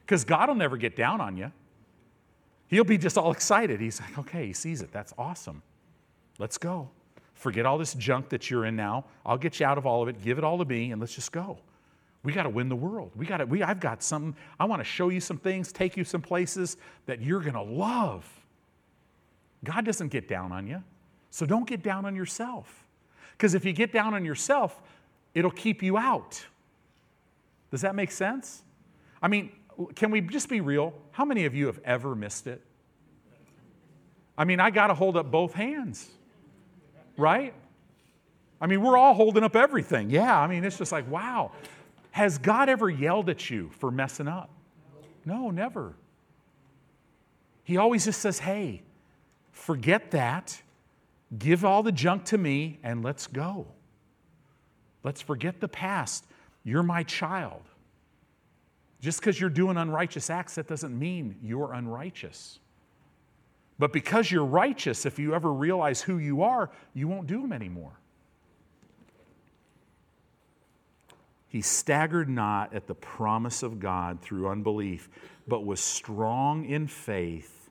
Because 0.00 0.24
God 0.24 0.48
will 0.48 0.56
never 0.56 0.76
get 0.76 0.96
down 0.96 1.20
on 1.20 1.36
you. 1.36 1.50
He'll 2.68 2.84
be 2.84 2.98
just 2.98 3.16
all 3.16 3.32
excited. 3.32 3.80
He's 3.80 4.00
like, 4.00 4.18
okay, 4.18 4.46
he 4.46 4.52
sees 4.52 4.82
it. 4.82 4.92
That's 4.92 5.12
awesome. 5.16 5.62
Let's 6.38 6.58
go. 6.58 6.90
Forget 7.34 7.66
all 7.66 7.78
this 7.78 7.94
junk 7.94 8.28
that 8.28 8.50
you're 8.50 8.66
in 8.66 8.76
now. 8.76 9.04
I'll 9.24 9.38
get 9.38 9.60
you 9.60 9.66
out 9.66 9.78
of 9.78 9.86
all 9.86 10.02
of 10.02 10.08
it. 10.08 10.22
Give 10.22 10.38
it 10.38 10.44
all 10.44 10.58
to 10.58 10.64
me, 10.64 10.92
and 10.92 11.00
let's 11.00 11.14
just 11.14 11.32
go. 11.32 11.58
We 12.24 12.32
got 12.32 12.44
to 12.44 12.48
win 12.48 12.68
the 12.70 12.76
world. 12.76 13.12
We 13.14 13.26
got 13.26 13.36
to, 13.36 13.44
we, 13.44 13.62
I've 13.62 13.80
got 13.80 14.02
something. 14.02 14.34
I 14.58 14.64
want 14.64 14.80
to 14.80 14.84
show 14.84 15.10
you 15.10 15.20
some 15.20 15.36
things, 15.36 15.70
take 15.70 15.96
you 15.96 16.04
some 16.04 16.22
places 16.22 16.78
that 17.06 17.20
you're 17.20 17.40
going 17.40 17.54
to 17.54 17.62
love. 17.62 18.26
God 19.62 19.84
doesn't 19.84 20.08
get 20.08 20.26
down 20.26 20.50
on 20.50 20.66
you. 20.66 20.82
So 21.30 21.44
don't 21.44 21.66
get 21.66 21.82
down 21.82 22.06
on 22.06 22.16
yourself. 22.16 22.84
Because 23.32 23.54
if 23.54 23.64
you 23.64 23.72
get 23.72 23.92
down 23.92 24.14
on 24.14 24.24
yourself, 24.24 24.80
it'll 25.34 25.50
keep 25.50 25.82
you 25.82 25.98
out. 25.98 26.44
Does 27.70 27.82
that 27.82 27.94
make 27.94 28.10
sense? 28.10 28.62
I 29.20 29.28
mean, 29.28 29.52
can 29.94 30.10
we 30.10 30.20
just 30.20 30.48
be 30.48 30.60
real? 30.60 30.94
How 31.10 31.24
many 31.24 31.44
of 31.44 31.54
you 31.54 31.66
have 31.66 31.80
ever 31.84 32.14
missed 32.14 32.46
it? 32.46 32.62
I 34.38 34.44
mean, 34.44 34.60
I 34.60 34.70
got 34.70 34.88
to 34.88 34.94
hold 34.94 35.16
up 35.16 35.30
both 35.30 35.52
hands, 35.54 36.08
right? 37.16 37.52
I 38.60 38.66
mean, 38.66 38.82
we're 38.82 38.96
all 38.96 39.14
holding 39.14 39.44
up 39.44 39.56
everything. 39.56 40.10
Yeah, 40.10 40.38
I 40.38 40.46
mean, 40.46 40.64
it's 40.64 40.78
just 40.78 40.92
like, 40.92 41.10
wow. 41.10 41.52
Has 42.14 42.38
God 42.38 42.68
ever 42.68 42.88
yelled 42.88 43.28
at 43.28 43.50
you 43.50 43.70
for 43.80 43.90
messing 43.90 44.28
up? 44.28 44.48
No, 45.24 45.50
never. 45.50 45.96
He 47.64 47.76
always 47.76 48.04
just 48.04 48.20
says, 48.20 48.38
hey, 48.38 48.82
forget 49.50 50.12
that, 50.12 50.62
give 51.36 51.64
all 51.64 51.82
the 51.82 51.90
junk 51.90 52.24
to 52.26 52.38
me, 52.38 52.78
and 52.84 53.02
let's 53.02 53.26
go. 53.26 53.66
Let's 55.02 55.22
forget 55.22 55.60
the 55.60 55.66
past. 55.66 56.24
You're 56.62 56.84
my 56.84 57.02
child. 57.02 57.62
Just 59.00 59.18
because 59.18 59.40
you're 59.40 59.50
doing 59.50 59.76
unrighteous 59.76 60.30
acts, 60.30 60.54
that 60.54 60.68
doesn't 60.68 60.96
mean 60.96 61.34
you're 61.42 61.72
unrighteous. 61.72 62.60
But 63.76 63.92
because 63.92 64.30
you're 64.30 64.44
righteous, 64.44 65.04
if 65.04 65.18
you 65.18 65.34
ever 65.34 65.52
realize 65.52 66.00
who 66.00 66.18
you 66.18 66.44
are, 66.44 66.70
you 66.94 67.08
won't 67.08 67.26
do 67.26 67.42
them 67.42 67.52
anymore. 67.52 67.98
He 71.54 71.62
staggered 71.62 72.28
not 72.28 72.74
at 72.74 72.88
the 72.88 72.96
promise 72.96 73.62
of 73.62 73.78
God 73.78 74.20
through 74.20 74.48
unbelief, 74.48 75.08
but 75.46 75.64
was 75.64 75.78
strong 75.78 76.64
in 76.64 76.88
faith, 76.88 77.70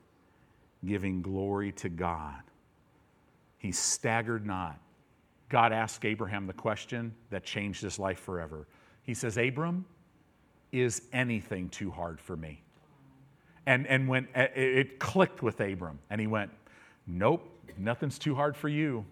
giving 0.86 1.22
glory 1.22 1.74
to 1.74 1.90
God. 1.90 2.44
He 3.58 3.74
staggered 3.74 4.46
not. 4.46 4.80
God 5.50 5.74
asked 5.74 6.06
Abraham 6.06 6.48
the 6.48 6.54
question 6.54 7.14
that 7.30 7.44
changed 7.44 7.82
his 7.82 8.00
life 8.00 8.20
forever. 8.20 8.68
He 9.02 9.14
says, 9.14 9.36
Abram, 9.36 9.84
is 10.72 11.02
anything 11.12 11.68
too 11.68 11.92
hard 11.92 12.22
for 12.22 12.38
me? 12.38 12.64
And, 13.66 13.86
and 13.88 14.08
when 14.08 14.30
it 14.34 14.98
clicked 14.98 15.44
with 15.44 15.60
Abram, 15.60 16.00
and 16.10 16.22
he 16.22 16.28
went, 16.28 16.52
Nope, 17.06 17.52
nothing's 17.78 18.18
too 18.18 18.34
hard 18.34 18.56
for 18.56 18.70
you. 18.70 19.04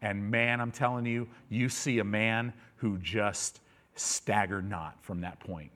And 0.00 0.30
man, 0.30 0.60
I'm 0.60 0.70
telling 0.70 1.06
you, 1.06 1.26
you 1.48 1.68
see 1.68 1.98
a 1.98 2.04
man 2.04 2.52
who 2.76 2.98
just 2.98 3.58
stagger 3.94 4.62
not 4.62 4.96
from 5.02 5.20
that 5.20 5.40
point. 5.40 5.70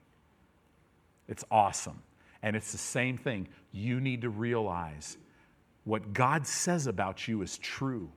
It's 1.29 1.45
awesome. 1.51 2.03
And 2.43 2.55
it's 2.55 2.73
the 2.73 2.79
same 2.79 3.17
thing. 3.17 3.49
You 3.73 4.01
need 4.01 4.23
to 4.23 4.31
realize 4.31 5.17
what 5.85 6.13
God 6.13 6.47
says 6.47 6.87
about 6.87 7.29
you 7.29 7.43
is 7.43 7.59
true. 7.59 8.11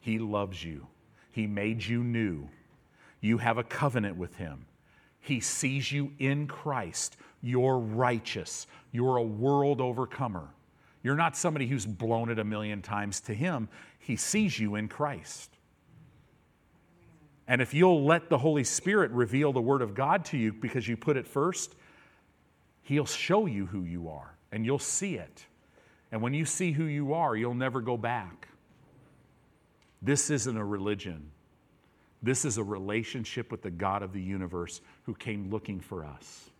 He 0.00 0.18
loves 0.18 0.62
you, 0.62 0.86
He 1.32 1.46
made 1.46 1.84
you 1.84 2.02
new. 2.02 2.48
You 3.20 3.38
have 3.38 3.58
a 3.58 3.64
covenant 3.64 4.16
with 4.16 4.36
Him. 4.36 4.66
He 5.20 5.40
sees 5.40 5.90
you 5.90 6.12
in 6.18 6.46
Christ. 6.46 7.16
You're 7.42 7.78
righteous. 7.78 8.66
You're 8.92 9.16
a 9.16 9.22
world 9.22 9.80
overcomer. 9.80 10.48
You're 11.02 11.16
not 11.16 11.36
somebody 11.36 11.66
who's 11.66 11.86
blown 11.86 12.30
it 12.30 12.38
a 12.38 12.44
million 12.44 12.82
times 12.82 13.20
to 13.22 13.34
Him. 13.34 13.68
He 13.98 14.16
sees 14.16 14.58
you 14.58 14.76
in 14.76 14.88
Christ. 14.88 15.55
And 17.48 17.62
if 17.62 17.72
you'll 17.74 18.04
let 18.04 18.28
the 18.28 18.38
Holy 18.38 18.64
Spirit 18.64 19.10
reveal 19.12 19.52
the 19.52 19.60
Word 19.60 19.82
of 19.82 19.94
God 19.94 20.24
to 20.26 20.36
you 20.36 20.52
because 20.52 20.88
you 20.88 20.96
put 20.96 21.16
it 21.16 21.26
first, 21.26 21.74
He'll 22.82 23.06
show 23.06 23.46
you 23.46 23.66
who 23.66 23.82
you 23.82 24.08
are 24.08 24.34
and 24.52 24.64
you'll 24.64 24.78
see 24.78 25.16
it. 25.16 25.44
And 26.12 26.22
when 26.22 26.34
you 26.34 26.44
see 26.44 26.72
who 26.72 26.84
you 26.84 27.14
are, 27.14 27.36
you'll 27.36 27.54
never 27.54 27.80
go 27.80 27.96
back. 27.96 28.48
This 30.02 30.30
isn't 30.30 30.56
a 30.56 30.64
religion. 30.64 31.30
This 32.22 32.44
is 32.44 32.58
a 32.58 32.64
relationship 32.64 33.50
with 33.50 33.62
the 33.62 33.70
God 33.70 34.02
of 34.02 34.12
the 34.12 34.20
universe 34.20 34.80
who 35.04 35.14
came 35.14 35.50
looking 35.50 35.80
for 35.80 36.04
us. 36.04 36.50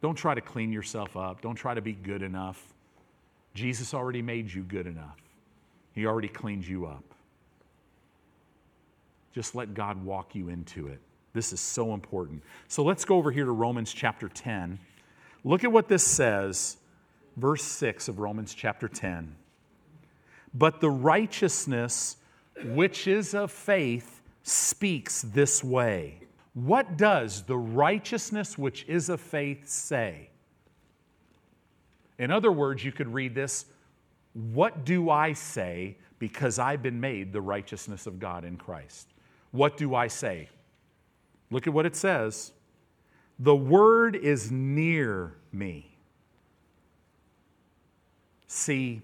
Don't 0.00 0.14
try 0.14 0.34
to 0.34 0.40
clean 0.40 0.72
yourself 0.72 1.16
up. 1.16 1.40
Don't 1.40 1.56
try 1.56 1.74
to 1.74 1.80
be 1.80 1.92
good 1.92 2.22
enough. 2.22 2.74
Jesus 3.54 3.94
already 3.94 4.22
made 4.22 4.52
you 4.52 4.62
good 4.62 4.86
enough. 4.86 5.18
He 5.92 6.06
already 6.06 6.28
cleaned 6.28 6.66
you 6.66 6.86
up. 6.86 7.02
Just 9.32 9.54
let 9.54 9.74
God 9.74 10.04
walk 10.04 10.34
you 10.34 10.48
into 10.48 10.88
it. 10.88 11.00
This 11.32 11.52
is 11.52 11.60
so 11.60 11.94
important. 11.94 12.42
So 12.68 12.82
let's 12.82 13.04
go 13.04 13.16
over 13.16 13.30
here 13.30 13.44
to 13.44 13.52
Romans 13.52 13.92
chapter 13.92 14.28
10. 14.28 14.78
Look 15.44 15.64
at 15.64 15.70
what 15.70 15.88
this 15.88 16.02
says, 16.02 16.78
verse 17.36 17.62
6 17.62 18.08
of 18.08 18.18
Romans 18.18 18.54
chapter 18.54 18.88
10. 18.88 19.34
But 20.54 20.80
the 20.80 20.90
righteousness 20.90 22.16
which 22.64 23.06
is 23.06 23.34
of 23.34 23.52
faith 23.52 24.20
speaks 24.42 25.22
this 25.22 25.62
way. 25.62 26.20
What 26.54 26.96
does 26.96 27.42
the 27.42 27.56
righteousness 27.56 28.58
which 28.58 28.84
is 28.88 29.08
of 29.08 29.20
faith 29.20 29.68
say? 29.68 30.30
In 32.18 32.32
other 32.32 32.50
words, 32.50 32.84
you 32.84 32.90
could 32.90 33.12
read 33.12 33.34
this 33.34 33.66
What 34.32 34.84
do 34.84 35.10
I 35.10 35.34
say 35.34 35.96
because 36.18 36.58
I've 36.58 36.82
been 36.82 37.00
made 37.00 37.32
the 37.32 37.40
righteousness 37.40 38.06
of 38.06 38.18
God 38.18 38.44
in 38.44 38.56
Christ? 38.56 39.08
What 39.58 39.76
do 39.76 39.92
I 39.92 40.06
say? 40.06 40.50
Look 41.50 41.66
at 41.66 41.72
what 41.72 41.84
it 41.84 41.96
says. 41.96 42.52
The 43.40 43.56
word 43.56 44.14
is 44.14 44.52
near 44.52 45.34
me. 45.50 45.96
See, 48.46 49.02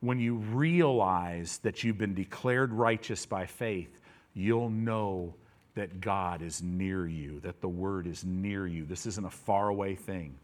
when 0.00 0.18
you 0.18 0.34
realize 0.34 1.56
that 1.62 1.82
you've 1.82 1.96
been 1.96 2.12
declared 2.12 2.70
righteous 2.74 3.24
by 3.24 3.46
faith, 3.46 3.98
you'll 4.34 4.68
know 4.68 5.32
that 5.74 6.02
God 6.02 6.42
is 6.42 6.62
near 6.62 7.06
you, 7.06 7.40
that 7.40 7.62
the 7.62 7.68
word 7.68 8.06
is 8.06 8.26
near 8.26 8.66
you. 8.66 8.84
This 8.84 9.06
isn't 9.06 9.24
a 9.24 9.30
faraway 9.30 9.94
thing. 9.94 10.34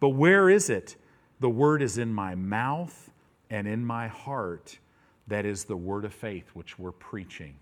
But 0.00 0.10
where 0.10 0.50
is 0.50 0.68
it? 0.68 0.96
The 1.40 1.48
word 1.48 1.80
is 1.80 1.96
in 1.96 2.12
my 2.12 2.34
mouth 2.34 3.10
and 3.48 3.66
in 3.66 3.82
my 3.82 4.08
heart. 4.08 4.78
That 5.28 5.46
is 5.46 5.64
the 5.64 5.78
word 5.78 6.04
of 6.04 6.12
faith 6.12 6.50
which 6.52 6.78
we're 6.78 6.92
preaching. 6.92 7.54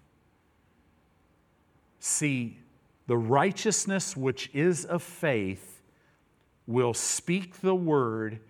See, 2.01 2.59
the 3.07 3.17
righteousness 3.17 4.17
which 4.17 4.51
is 4.53 4.85
of 4.85 5.03
faith 5.03 5.83
will 6.67 6.95
speak 6.95 7.61
the 7.61 7.75
word 7.75 8.41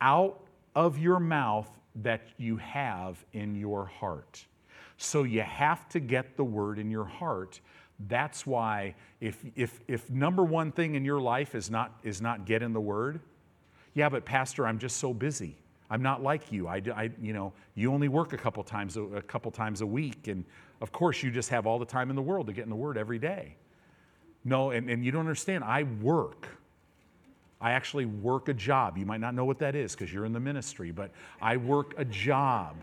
out 0.00 0.40
of 0.74 0.98
your 0.98 1.18
mouth 1.18 1.68
that 1.96 2.22
you 2.36 2.56
have 2.56 3.24
in 3.32 3.54
your 3.54 3.86
heart. 3.86 4.44
So 4.96 5.22
you 5.22 5.40
have 5.40 5.88
to 5.90 6.00
get 6.00 6.36
the 6.36 6.44
word 6.44 6.78
in 6.78 6.90
your 6.90 7.04
heart. 7.04 7.60
That's 8.08 8.46
why 8.46 8.94
if, 9.20 9.44
if, 9.56 9.80
if 9.88 10.08
number 10.10 10.44
one 10.44 10.72
thing 10.72 10.94
in 10.94 11.04
your 11.04 11.20
life 11.20 11.54
is 11.54 11.70
not, 11.70 11.98
is 12.02 12.20
not 12.20 12.44
get 12.44 12.62
in 12.62 12.72
the 12.72 12.80
word, 12.80 13.20
yeah, 13.94 14.08
but 14.08 14.24
pastor, 14.24 14.66
I'm 14.66 14.78
just 14.78 14.98
so 14.98 15.12
busy. 15.12 15.56
I'm 15.90 16.02
not 16.02 16.22
like 16.22 16.52
you. 16.52 16.68
I, 16.68 16.82
I, 16.94 17.10
you 17.20 17.32
know, 17.32 17.52
you 17.74 17.92
only 17.92 18.08
work 18.08 18.32
a 18.32 18.36
couple 18.36 18.62
times 18.62 18.96
a, 18.96 19.22
couple 19.22 19.50
times 19.50 19.80
a 19.80 19.86
week, 19.86 20.28
and 20.28 20.44
of 20.80 20.92
course, 20.92 21.22
you 21.22 21.30
just 21.30 21.50
have 21.50 21.66
all 21.66 21.78
the 21.78 21.84
time 21.84 22.10
in 22.10 22.16
the 22.16 22.22
world 22.22 22.46
to 22.46 22.52
get 22.52 22.64
in 22.64 22.70
the 22.70 22.76
Word 22.76 22.96
every 22.96 23.18
day. 23.18 23.56
No, 24.44 24.70
and, 24.70 24.88
and 24.88 25.04
you 25.04 25.12
don't 25.12 25.20
understand. 25.20 25.64
I 25.64 25.82
work. 25.82 26.48
I 27.60 27.72
actually 27.72 28.06
work 28.06 28.48
a 28.48 28.54
job. 28.54 28.96
You 28.96 29.04
might 29.04 29.20
not 29.20 29.34
know 29.34 29.44
what 29.44 29.58
that 29.58 29.74
is 29.74 29.92
because 29.92 30.12
you're 30.12 30.24
in 30.24 30.32
the 30.32 30.40
ministry, 30.40 30.90
but 30.90 31.10
I 31.42 31.58
work 31.58 31.92
a 31.98 32.06
job, 32.06 32.76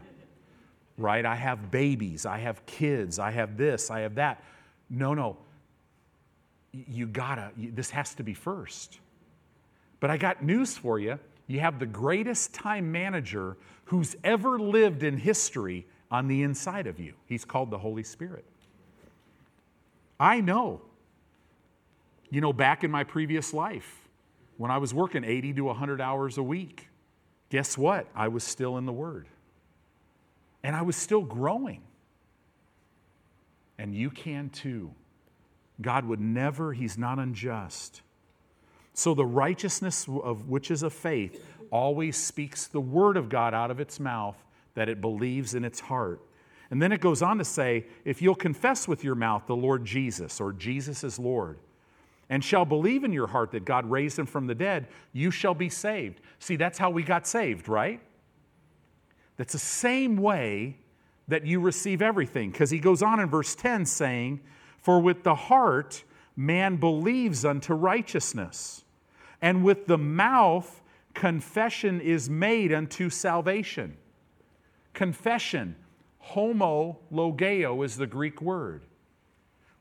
right? 0.99 1.25
I 1.25 1.35
have 1.35 1.71
babies, 1.71 2.27
I 2.27 2.37
have 2.37 2.63
kids, 2.67 3.17
I 3.17 3.31
have 3.31 3.57
this, 3.57 3.89
I 3.89 4.01
have 4.01 4.15
that. 4.15 4.43
No, 4.89 5.15
no. 5.15 5.37
You 6.71 7.07
gotta, 7.07 7.51
this 7.57 7.89
has 7.89 8.13
to 8.15 8.23
be 8.23 8.35
first. 8.35 8.99
But 9.99 10.11
I 10.11 10.17
got 10.17 10.43
news 10.43 10.77
for 10.77 10.99
you. 10.99 11.17
You 11.47 11.59
have 11.61 11.79
the 11.79 11.87
greatest 11.87 12.53
time 12.53 12.91
manager 12.91 13.57
who's 13.85 14.15
ever 14.23 14.59
lived 14.59 15.01
in 15.01 15.17
history 15.17 15.87
on 16.09 16.27
the 16.27 16.43
inside 16.43 16.87
of 16.87 16.99
you. 16.99 17.13
He's 17.25 17.45
called 17.45 17.69
the 17.69 17.77
Holy 17.77 18.03
Spirit. 18.03 18.45
I 20.19 20.41
know. 20.41 20.81
You 22.29 22.41
know, 22.41 22.53
back 22.53 22.83
in 22.83 22.91
my 22.91 23.03
previous 23.03 23.53
life, 23.53 24.07
when 24.57 24.71
I 24.71 24.77
was 24.77 24.93
working 24.93 25.23
80 25.23 25.53
to 25.53 25.61
100 25.65 26.01
hours 26.01 26.37
a 26.37 26.43
week, 26.43 26.87
guess 27.49 27.77
what? 27.77 28.07
I 28.15 28.27
was 28.27 28.43
still 28.43 28.77
in 28.77 28.85
the 28.85 28.93
Word. 28.93 29.27
And 30.63 30.75
I 30.75 30.81
was 30.81 30.95
still 30.95 31.21
growing. 31.21 31.81
And 33.77 33.93
you 33.93 34.09
can 34.09 34.49
too. 34.49 34.91
God 35.81 36.05
would 36.05 36.19
never, 36.19 36.73
He's 36.73 36.97
not 36.97 37.19
unjust. 37.19 38.01
So 38.93 39.13
the 39.13 39.25
righteousness 39.25 40.07
of 40.07 40.49
which 40.49 40.71
is 40.71 40.81
of 40.81 40.91
faith 40.91 41.45
always 41.69 42.17
speaks 42.17 42.65
the 42.65 42.81
word 42.81 43.15
of 43.15 43.29
God 43.29 43.53
out 43.53 43.69
of 43.69 43.79
its 43.79 43.99
mouth 43.99 44.37
that 44.77 44.89
it 44.89 45.01
believes 45.01 45.55
in 45.55 45.65
its 45.65 45.79
heart. 45.79 46.21
And 46.69 46.79
then 46.79 46.91
it 46.91 47.01
goes 47.01 47.23
on 47.23 47.39
to 47.39 47.43
say, 47.43 47.87
if 48.05 48.21
you'll 48.21 48.35
confess 48.35 48.87
with 48.87 49.03
your 49.03 49.15
mouth 49.15 49.47
the 49.47 49.55
Lord 49.55 49.83
Jesus, 49.83 50.39
or 50.39 50.53
Jesus 50.53 51.03
is 51.03 51.17
Lord, 51.17 51.57
and 52.29 52.43
shall 52.43 52.63
believe 52.63 53.03
in 53.03 53.11
your 53.11 53.25
heart 53.25 53.49
that 53.53 53.65
God 53.65 53.89
raised 53.89 54.19
him 54.19 54.27
from 54.27 54.45
the 54.45 54.53
dead, 54.53 54.85
you 55.13 55.31
shall 55.31 55.55
be 55.55 55.67
saved. 55.67 56.21
See, 56.37 56.57
that's 56.57 56.77
how 56.77 56.91
we 56.91 57.01
got 57.01 57.25
saved, 57.25 57.67
right? 57.67 57.99
That's 59.37 59.53
the 59.53 59.57
same 59.57 60.15
way 60.15 60.77
that 61.27 61.43
you 61.43 61.59
receive 61.59 62.03
everything. 62.03 62.51
Because 62.51 62.69
he 62.69 62.77
goes 62.77 63.01
on 63.01 63.19
in 63.19 63.31
verse 63.31 63.55
10 63.55 63.83
saying, 63.83 64.41
For 64.77 64.99
with 64.99 65.23
the 65.23 65.33
heart 65.33 66.03
man 66.35 66.75
believes 66.75 67.45
unto 67.45 67.73
righteousness 67.73 68.83
and 69.41 69.63
with 69.63 69.87
the 69.87 69.97
mouth 69.97 70.83
confession 71.15 71.99
is 71.99 72.29
made 72.29 72.71
unto 72.71 73.09
salvation. 73.09 73.97
Confession, 74.97 75.75
Homo 76.17 76.97
logeo 77.13 77.85
is 77.85 77.97
the 77.97 78.07
Greek 78.07 78.41
word. 78.41 78.81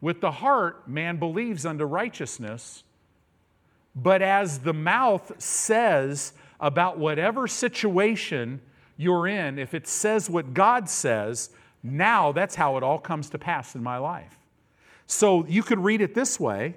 With 0.03 0.21
the 0.21 0.31
heart, 0.31 0.87
man 0.87 1.17
believes 1.17 1.65
unto 1.65 1.87
righteousness, 1.87 2.85
but 3.95 4.21
as 4.21 4.59
the 4.59 4.75
mouth 4.75 5.33
says 5.39 6.35
about 6.61 6.99
whatever 6.99 7.49
situation 7.49 8.61
you're 8.99 9.27
in, 9.27 9.59
if 9.59 9.73
it 9.73 9.89
says 9.89 10.29
what 10.29 10.53
God 10.53 10.87
says, 10.87 11.49
now 11.83 12.31
that's 12.31 12.55
how 12.55 12.77
it 12.77 12.83
all 12.83 12.99
comes 12.99 13.31
to 13.31 13.39
pass 13.39 13.75
in 13.75 13.83
my 13.83 13.97
life. 13.97 14.37
So 15.07 15.47
you 15.47 15.63
could 15.63 15.79
read 15.79 16.03
it 16.03 16.15
this 16.15 16.39
way 16.39 16.75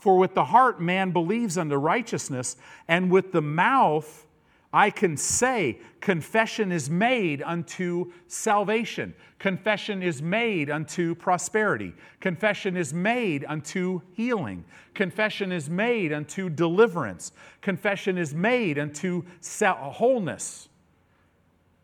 for 0.00 0.16
with 0.16 0.32
the 0.32 0.46
heart 0.46 0.80
man 0.80 1.10
believes 1.10 1.58
unto 1.58 1.76
righteousness, 1.76 2.56
and 2.88 3.10
with 3.10 3.32
the 3.32 3.42
mouth 3.42 4.24
I 4.72 4.90
can 4.90 5.16
say, 5.16 5.78
confession 6.00 6.70
is 6.70 6.88
made 6.88 7.42
unto 7.42 8.12
salvation. 8.28 9.14
Confession 9.40 10.00
is 10.00 10.22
made 10.22 10.70
unto 10.70 11.16
prosperity. 11.16 11.92
Confession 12.20 12.76
is 12.76 12.94
made 12.94 13.44
unto 13.48 14.00
healing. 14.12 14.64
Confession 14.94 15.50
is 15.50 15.68
made 15.68 16.12
unto 16.12 16.48
deliverance. 16.48 17.32
Confession 17.62 18.16
is 18.16 18.32
made 18.32 18.78
unto 18.78 19.24
wholeness. 19.60 20.68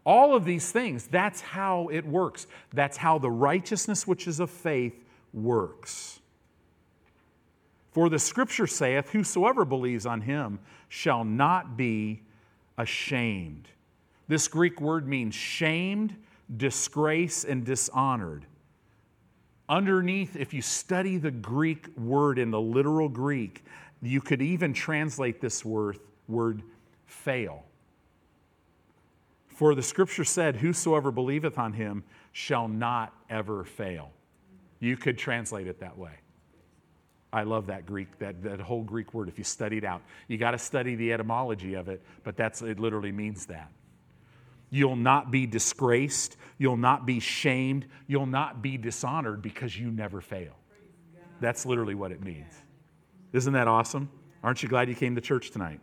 All 0.04 0.36
of 0.36 0.44
these 0.44 0.70
things, 0.70 1.08
that's 1.08 1.40
how 1.40 1.88
it 1.88 2.06
works. 2.06 2.46
That's 2.72 2.96
how 2.96 3.18
the 3.18 3.30
righteousness 3.30 4.06
which 4.06 4.28
is 4.28 4.38
of 4.38 4.50
faith 4.50 4.94
works. 5.34 6.20
For 7.90 8.08
the 8.08 8.18
scripture 8.20 8.68
saith, 8.68 9.10
Whosoever 9.10 9.64
believes 9.64 10.06
on 10.06 10.20
him 10.20 10.60
shall 10.88 11.24
not 11.24 11.76
be 11.76 12.22
ashamed. 12.78 13.68
This 14.28 14.48
Greek 14.48 14.80
word 14.80 15.06
means 15.06 15.34
shamed, 15.34 16.16
disgrace, 16.56 17.44
and 17.44 17.64
dishonored. 17.64 18.46
Underneath, 19.68 20.36
if 20.36 20.54
you 20.54 20.62
study 20.62 21.16
the 21.16 21.30
Greek 21.30 21.88
word 21.96 22.38
in 22.38 22.50
the 22.50 22.60
literal 22.60 23.08
Greek, 23.08 23.64
you 24.02 24.20
could 24.20 24.42
even 24.42 24.72
translate 24.72 25.40
this 25.40 25.64
word, 25.64 25.98
word 26.28 26.62
fail. 27.06 27.64
For 29.48 29.74
the 29.74 29.82
scripture 29.82 30.24
said, 30.24 30.56
Whosoever 30.56 31.10
believeth 31.10 31.58
on 31.58 31.72
him 31.72 32.04
shall 32.32 32.68
not 32.68 33.14
ever 33.30 33.64
fail. 33.64 34.10
You 34.78 34.96
could 34.96 35.16
translate 35.18 35.66
it 35.66 35.80
that 35.80 35.96
way. 35.96 36.12
I 37.36 37.42
love 37.42 37.66
that 37.66 37.84
Greek, 37.84 38.18
that, 38.18 38.42
that 38.44 38.60
whole 38.60 38.82
Greek 38.82 39.12
word 39.12 39.28
if 39.28 39.36
you 39.36 39.44
study 39.44 39.76
it 39.76 39.84
out. 39.84 40.00
You 40.26 40.38
got 40.38 40.52
to 40.52 40.58
study 40.58 40.94
the 40.94 41.12
etymology 41.12 41.74
of 41.74 41.90
it, 41.90 42.02
but 42.24 42.34
that's 42.34 42.62
it 42.62 42.80
literally 42.80 43.12
means 43.12 43.44
that. 43.46 43.70
You'll 44.70 44.96
not 44.96 45.30
be 45.30 45.46
disgraced, 45.46 46.38
you'll 46.56 46.78
not 46.78 47.04
be 47.04 47.20
shamed, 47.20 47.84
you'll 48.06 48.24
not 48.24 48.62
be 48.62 48.78
dishonored 48.78 49.42
because 49.42 49.78
you 49.78 49.90
never 49.90 50.22
fail. 50.22 50.54
That's 51.38 51.66
literally 51.66 51.94
what 51.94 52.10
it 52.10 52.24
means. 52.24 52.54
Isn't 53.34 53.52
that 53.52 53.68
awesome? 53.68 54.08
Aren't 54.42 54.62
you 54.62 54.70
glad 54.70 54.88
you 54.88 54.94
came 54.94 55.14
to 55.14 55.20
church 55.20 55.50
tonight? 55.50 55.80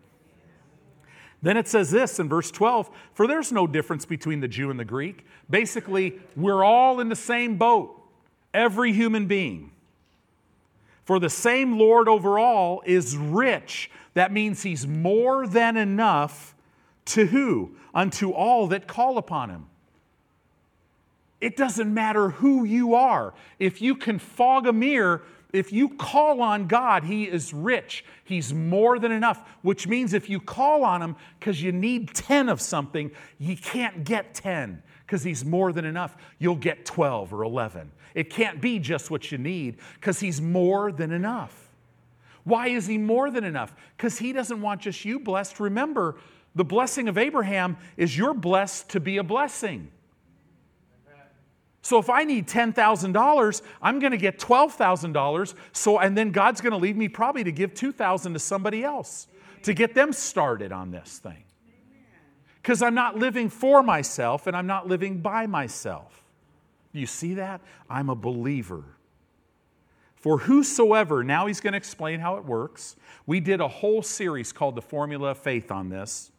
Then 1.44 1.56
it 1.56 1.68
says 1.68 1.92
this 1.92 2.18
in 2.18 2.30
verse 2.30 2.50
12 2.50 2.90
For 3.14 3.28
there's 3.28 3.52
no 3.52 3.68
difference 3.68 4.06
between 4.06 4.40
the 4.40 4.48
Jew 4.48 4.72
and 4.72 4.80
the 4.80 4.86
Greek. 4.86 5.28
Basically, 5.48 6.20
we're 6.36 6.64
all 6.64 7.00
in 7.00 7.10
the 7.10 7.16
same 7.16 7.58
boat, 7.60 8.02
every 8.56 8.92
human 8.92 9.28
being. 9.28 9.70
For 11.04 11.20
the 11.20 11.30
same 11.30 11.78
Lord 11.78 12.08
over 12.08 12.40
all 12.40 12.82
is 12.86 13.18
rich. 13.18 13.92
That 14.14 14.32
means 14.32 14.64
he's 14.64 14.88
more 14.88 15.48
than 15.48 15.78
enough 15.78 16.56
To 17.06 17.26
who? 17.26 17.76
Unto 17.94 18.32
all 18.32 18.68
that 18.68 18.88
call 18.88 19.18
upon 19.18 19.50
him. 19.50 19.66
It 21.42 21.58
doesn't 21.58 21.94
matter 21.94 22.30
who 22.30 22.64
you 22.64 22.96
are. 22.96 23.34
If 23.60 23.82
you 23.82 23.96
can 23.96 24.18
fog 24.18 24.66
a 24.66 24.72
mirror, 24.74 25.24
if 25.52 25.74
you 25.74 25.90
call 25.90 26.42
on 26.42 26.68
God, 26.68 27.04
He 27.04 27.26
is 27.26 27.54
rich. 27.54 28.06
He's 28.24 28.54
more 28.54 28.98
than 28.98 29.12
enough, 29.12 29.46
which 29.62 29.86
means 29.88 30.14
if 30.14 30.30
you 30.30 30.40
call 30.40 30.84
on 30.84 31.02
Him 31.02 31.16
because 31.40 31.62
you 31.62 31.72
need 31.72 32.14
10 32.16 32.48
of 32.50 32.62
something, 32.62 33.12
you 33.38 33.58
can't 33.58 34.04
get 34.04 34.34
10 34.34 34.82
because 35.06 35.24
He's 35.24 35.44
more 35.44 35.74
than 35.74 35.84
enough. 35.86 36.16
You'll 36.40 36.56
get 36.56 36.86
12 36.86 37.34
or 37.34 37.44
11. 37.44 37.92
It 38.14 38.30
can't 38.30 38.62
be 38.62 38.80
just 38.80 39.10
what 39.10 39.32
you 39.32 39.38
need 39.38 39.78
because 39.96 40.20
He's 40.20 40.42
more 40.42 40.92
than 40.92 41.12
enough. 41.12 41.70
Why 42.44 42.68
is 42.68 42.88
He 42.88 42.98
more 42.98 43.32
than 43.32 43.44
enough? 43.44 43.74
Because 43.98 44.18
He 44.18 44.34
doesn't 44.34 44.62
want 44.62 44.82
just 44.82 45.06
you 45.06 45.20
blessed. 45.20 45.60
Remember, 45.60 46.16
the 46.56 46.66
blessing 46.66 47.08
of 47.08 47.18
Abraham 47.18 47.78
is 47.98 48.18
you're 48.18 48.34
blessed 48.34 48.90
to 48.90 49.00
be 49.00 49.18
a 49.18 49.24
blessing. 49.24 49.92
So 51.82 52.00
if 52.00 52.10
I 52.10 52.24
need 52.24 52.48
$10,000, 52.48 53.62
I'm 53.82 54.00
going 54.00 54.12
to 54.12 54.18
get 54.18 54.40
$12,000. 54.40 55.54
So 55.74 56.00
and 56.00 56.18
then 56.18 56.32
God's 56.32 56.62
going 56.62 56.72
to 56.72 56.78
leave 56.78 56.96
me 56.96 57.10
probably 57.10 57.44
to 57.44 57.52
give 57.52 57.74
2,000 57.74 58.34
to 58.34 58.40
somebody 58.40 58.84
else 58.84 59.28
to 59.64 59.74
get 59.74 59.94
them 59.94 60.14
started 60.14 60.72
on 60.72 60.92
this 60.92 61.20
thing. 61.20 61.44
Cuz 62.64 62.82
I'm 62.82 62.96
not 62.96 63.18
living 63.18 63.50
for 63.50 63.84
myself 63.84 64.48
and 64.48 64.56
I'm 64.56 64.68
not 64.68 64.88
living 64.88 65.20
by 65.20 65.46
myself. 65.46 66.23
You 66.94 67.08
see 67.08 67.34
that? 67.34 67.62
I'm 67.90 68.10
a 68.10 68.16
believer. 68.16 68.84
For 70.16 70.38
whosoever, 70.38 71.24
now 71.24 71.48
he's 71.48 71.60
going 71.60 71.74
to 71.74 71.78
explain 71.78 72.22
how 72.22 72.38
it 72.38 72.46
works. 72.46 72.96
We 73.26 73.42
did 73.42 73.60
a 73.60 73.68
whole 73.68 74.02
series 74.02 74.54
called 74.54 74.76
The 74.76 74.82
Formula 74.82 75.32
of 75.32 75.38
Faith 75.38 75.70
on 75.70 75.90
this. 75.90 76.32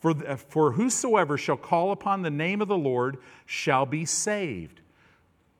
For, 0.00 0.14
for 0.36 0.72
whosoever 0.72 1.38
shall 1.38 1.56
call 1.56 1.92
upon 1.92 2.20
the 2.20 2.30
name 2.30 2.60
of 2.60 2.68
the 2.68 2.76
Lord 2.76 3.16
shall 3.46 3.86
be 3.86 4.04
saved. 4.04 4.82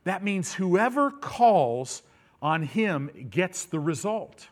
That 0.05 0.23
means 0.23 0.55
whoever 0.55 1.11
calls 1.11 2.03
on 2.43 2.63
him 2.65 3.29
gets 3.31 3.65
the 3.65 3.81
result. 3.81 4.49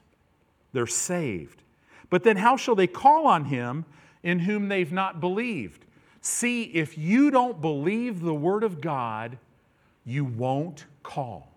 They're 0.72 0.86
saved. 0.86 1.62
But 2.10 2.24
then 2.24 2.36
how 2.36 2.56
shall 2.56 2.74
they 2.74 2.86
call 2.86 3.26
on 3.26 3.44
him 3.46 3.84
in 4.22 4.40
whom 4.40 4.68
they've 4.68 4.90
not 4.92 5.20
believed? 5.20 5.84
See, 6.22 6.62
if 6.62 6.96
you 6.96 7.30
don't 7.30 7.60
believe 7.60 8.20
the 8.20 8.34
word 8.34 8.64
of 8.64 8.80
God, 8.80 9.36
you 10.04 10.24
won't 10.24 10.86
call. 11.02 11.52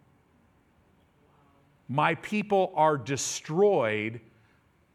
My 1.90 2.16
people 2.16 2.74
are 2.76 2.98
destroyed 2.98 4.20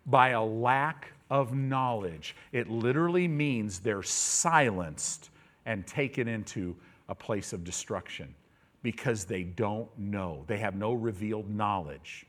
by 0.07 0.31
a 0.31 0.43
lack 0.43 1.13
of 1.31 1.55
knowledge. 1.55 2.37
It 2.53 2.69
literally 2.69 3.27
means 3.27 3.79
they're 3.79 4.03
silenced 4.03 5.31
and 5.65 5.87
taken 5.87 6.29
into 6.29 6.77
a 7.09 7.15
place 7.15 7.53
of 7.53 7.65
destruction 7.65 8.35
because 8.83 9.25
they 9.25 9.43
don't 9.43 9.89
know. 9.99 10.45
They 10.47 10.59
have 10.59 10.75
no 10.75 10.93
revealed 10.93 11.49
knowledge. 11.49 12.27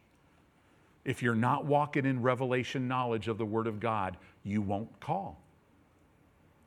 If 1.04 1.22
you're 1.22 1.36
not 1.36 1.66
walking 1.66 2.06
in 2.06 2.22
revelation 2.22 2.88
knowledge 2.88 3.28
of 3.28 3.38
the 3.38 3.46
Word 3.46 3.68
of 3.68 3.80
God, 3.80 4.16
you 4.44 4.62
won't 4.62 5.00
call. 5.02 5.43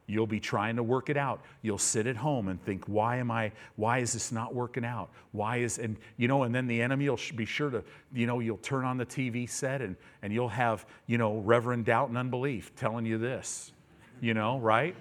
You'll 0.09 0.26
be 0.26 0.38
trying 0.38 0.76
to 0.76 0.84
work 0.84 1.11
it 1.11 1.16
out. 1.16 1.42
You'll 1.62 1.78
sit 1.78 2.07
at 2.07 2.16
home 2.16 2.46
and 2.48 2.62
think, 2.62 2.84
why 2.86 3.16
am 3.16 3.30
I, 3.30 3.50
why 3.74 3.98
is 3.98 4.12
this 4.12 4.30
not 4.30 4.54
working 4.54 4.84
out? 4.84 5.11
Why 5.32 5.59
is, 5.59 5.78
and 5.78 5.96
you 6.16 6.28
know, 6.28 6.44
and 6.44 6.54
then 6.54 6.68
the 6.68 6.80
enemy 6.80 7.09
will 7.09 7.18
be 7.34 7.44
sure 7.44 7.70
to, 7.70 7.82
you 8.14 8.26
know, 8.26 8.38
you'll 8.38 8.59
turn 8.59 8.84
on 8.84 8.98
the 8.98 9.07
TV 9.07 9.48
set 9.50 9.82
and, 9.82 9.96
and 10.22 10.32
you'll 10.32 10.48
have, 10.48 10.86
you 11.07 11.18
know, 11.18 11.38
Reverend 11.38 11.86
Doubt 11.86 12.09
and 12.09 12.16
Unbelief 12.16 12.74
telling 12.76 13.04
you 13.04 13.18
this, 13.18 13.72
you 14.20 14.32
know, 14.32 14.61
right? 14.61 14.94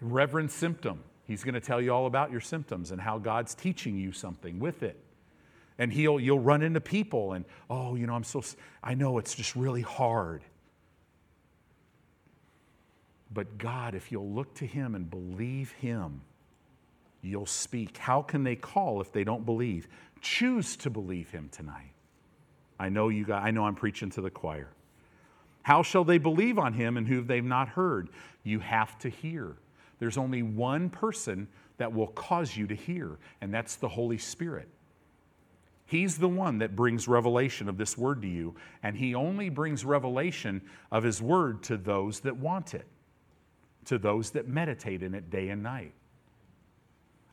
Reverend 0.00 0.50
Symptom. 0.50 1.00
He's 1.26 1.44
going 1.44 1.54
to 1.54 1.60
tell 1.60 1.80
you 1.80 1.92
all 1.92 2.06
about 2.06 2.30
your 2.30 2.40
symptoms 2.40 2.90
and 2.90 3.00
how 3.00 3.18
God's 3.18 3.54
teaching 3.54 3.98
you 3.98 4.10
something 4.10 4.58
with 4.58 4.82
it. 4.82 4.98
And 5.78 5.92
he'll, 5.92 6.18
you'll 6.18 6.40
run 6.40 6.62
into 6.62 6.80
people 6.80 7.34
and, 7.34 7.44
oh, 7.68 7.94
you 7.94 8.06
know, 8.06 8.14
I'm 8.14 8.24
so, 8.24 8.42
I 8.82 8.94
know 8.94 9.18
it's 9.18 9.34
just 9.34 9.54
really 9.54 9.82
hard. 9.82 10.42
But 13.32 13.58
God, 13.58 13.94
if 13.94 14.10
you'll 14.10 14.30
look 14.30 14.54
to 14.54 14.66
Him 14.66 14.94
and 14.94 15.08
believe 15.08 15.72
Him, 15.72 16.22
you'll 17.22 17.46
speak. 17.46 17.96
How 17.96 18.22
can 18.22 18.42
they 18.42 18.56
call 18.56 19.00
if 19.00 19.12
they 19.12 19.24
don't 19.24 19.46
believe? 19.46 19.86
Choose 20.20 20.76
to 20.76 20.90
believe 20.90 21.30
Him 21.30 21.48
tonight. 21.52 21.92
I 22.78 22.88
know 22.88 23.08
you 23.10 23.24
got, 23.24 23.42
I 23.42 23.50
know 23.50 23.64
I'm 23.64 23.74
preaching 23.74 24.10
to 24.10 24.20
the 24.20 24.30
choir. 24.30 24.68
How 25.62 25.82
shall 25.82 26.04
they 26.04 26.16
believe 26.16 26.58
on 26.58 26.72
him 26.72 26.96
and 26.96 27.06
who 27.06 27.20
they've 27.20 27.44
not 27.44 27.68
heard? 27.68 28.08
You 28.42 28.60
have 28.60 28.98
to 29.00 29.10
hear. 29.10 29.56
There's 29.98 30.16
only 30.16 30.42
one 30.42 30.88
person 30.88 31.46
that 31.76 31.92
will 31.92 32.06
cause 32.08 32.56
you 32.56 32.66
to 32.66 32.74
hear, 32.74 33.18
and 33.42 33.52
that's 33.52 33.76
the 33.76 33.88
Holy 33.88 34.16
Spirit. 34.16 34.68
He's 35.84 36.16
the 36.16 36.28
one 36.28 36.58
that 36.58 36.74
brings 36.74 37.06
revelation 37.06 37.68
of 37.68 37.76
this 37.76 37.98
word 37.98 38.22
to 38.22 38.28
you, 38.28 38.54
and 38.82 38.96
he 38.96 39.14
only 39.14 39.50
brings 39.50 39.84
revelation 39.84 40.62
of 40.90 41.02
his 41.02 41.20
word 41.20 41.62
to 41.64 41.76
those 41.76 42.20
that 42.20 42.36
want 42.36 42.72
it 42.72 42.86
to 43.86 43.98
those 43.98 44.30
that 44.30 44.48
meditate 44.48 45.02
in 45.02 45.14
it 45.14 45.30
day 45.30 45.48
and 45.48 45.62
night. 45.62 45.94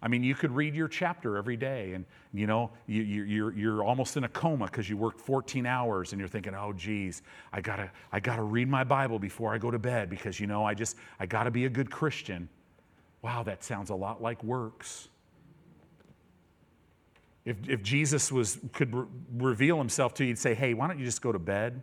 I 0.02 0.08
mean, 0.08 0.24
you 0.24 0.36
could 0.36 0.52
read 0.52 0.76
your 0.76 0.88
chapter 0.88 1.38
every 1.38 1.58
day, 1.58 1.93
and 1.93 2.06
you 2.34 2.45
know 2.45 2.72
you, 2.86 3.02
you're, 3.02 3.52
you're 3.54 3.84
almost 3.84 4.16
in 4.16 4.26
a 4.26 4.30
coma 4.30 4.66
because 4.66 4.88
you 4.89 4.95
worked 4.95 5.20
14 5.20 5.66
hours, 5.66 6.12
and 6.12 6.20
you're 6.20 6.30
thinking, 6.30 6.54
"Oh, 6.54 6.72
geez, 6.74 7.24
I 7.52 7.62
gotta 7.62 7.89
I 8.12 8.20
gotta 8.20 8.43
read 8.43 8.70
my 8.70 8.84
Bible 8.84 9.18
before 9.18 9.54
I 9.54 9.58
go 9.58 9.72
to 9.72 9.80
bed 9.80 10.10
because 10.10 10.39
you 10.39 10.45
know 10.45 10.64
I 10.64 10.76
just 10.76 10.98
I 11.20 11.26
gotta 11.26 11.50
be 11.50 11.66
a 11.66 11.70
good 11.70 11.89
Christian." 11.89 12.48
Wow, 13.24 13.41
that 13.43 13.64
sounds 13.64 13.89
a 13.89 13.95
lot 13.95 14.22
like 14.22 14.43
works. 14.43 15.10
If, 17.43 17.58
if 17.68 17.82
Jesus 17.82 18.32
was 18.32 18.60
could 18.74 18.93
re- 18.93 19.08
reveal 19.38 19.78
himself 19.78 20.14
to 20.16 20.24
you, 20.24 20.28
he'd 20.28 20.38
say, 20.38 20.54
"Hey, 20.54 20.76
why 20.76 20.88
don't 20.88 21.00
you 21.00 21.06
just 21.06 21.24
go 21.24 21.32
to 21.32 21.39
bed, 21.39 21.82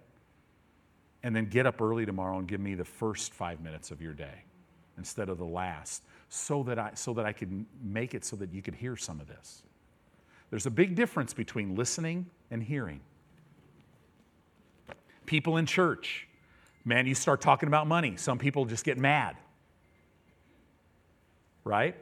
and 1.25 1.35
then 1.35 1.47
get 1.47 1.67
up 1.67 1.83
early 1.83 2.07
tomorrow 2.07 2.39
and 2.39 2.47
give 2.47 2.61
me 2.61 2.77
the 2.77 2.85
first 2.85 3.35
five 3.35 3.61
minutes 3.61 3.91
of 3.91 4.01
your 4.01 4.13
day." 4.13 4.45
Instead 4.99 5.29
of 5.29 5.39
the 5.39 5.45
last 5.45 6.03
so 6.29 6.63
that 6.65 6.79
I, 6.79 6.91
so 6.95 7.13
that 7.15 7.25
I 7.25 7.33
could 7.33 7.65
make 7.83 8.15
it 8.15 8.25
so 8.25 8.37
that 8.37 8.53
you 8.53 8.63
could 8.63 8.75
hear 8.75 8.97
some 8.97 9.21
of 9.21 9.29
this. 9.29 9.63
There's 10.51 10.67
a 10.67 10.71
big 10.71 10.95
difference 10.95 11.35
between 11.35 11.75
listening 11.75 12.27
and 12.51 12.63
hearing. 12.63 13.01
People 15.27 15.57
in 15.57 15.67
church, 15.67 16.29
man, 16.85 17.07
you 17.07 17.15
start 17.15 17.41
talking 17.41 17.67
about 17.67 17.87
money, 17.87 18.17
some 18.17 18.39
people 18.39 18.65
just 18.65 18.85
get 18.85 18.99
mad. 18.99 19.37
Right? 21.65 21.97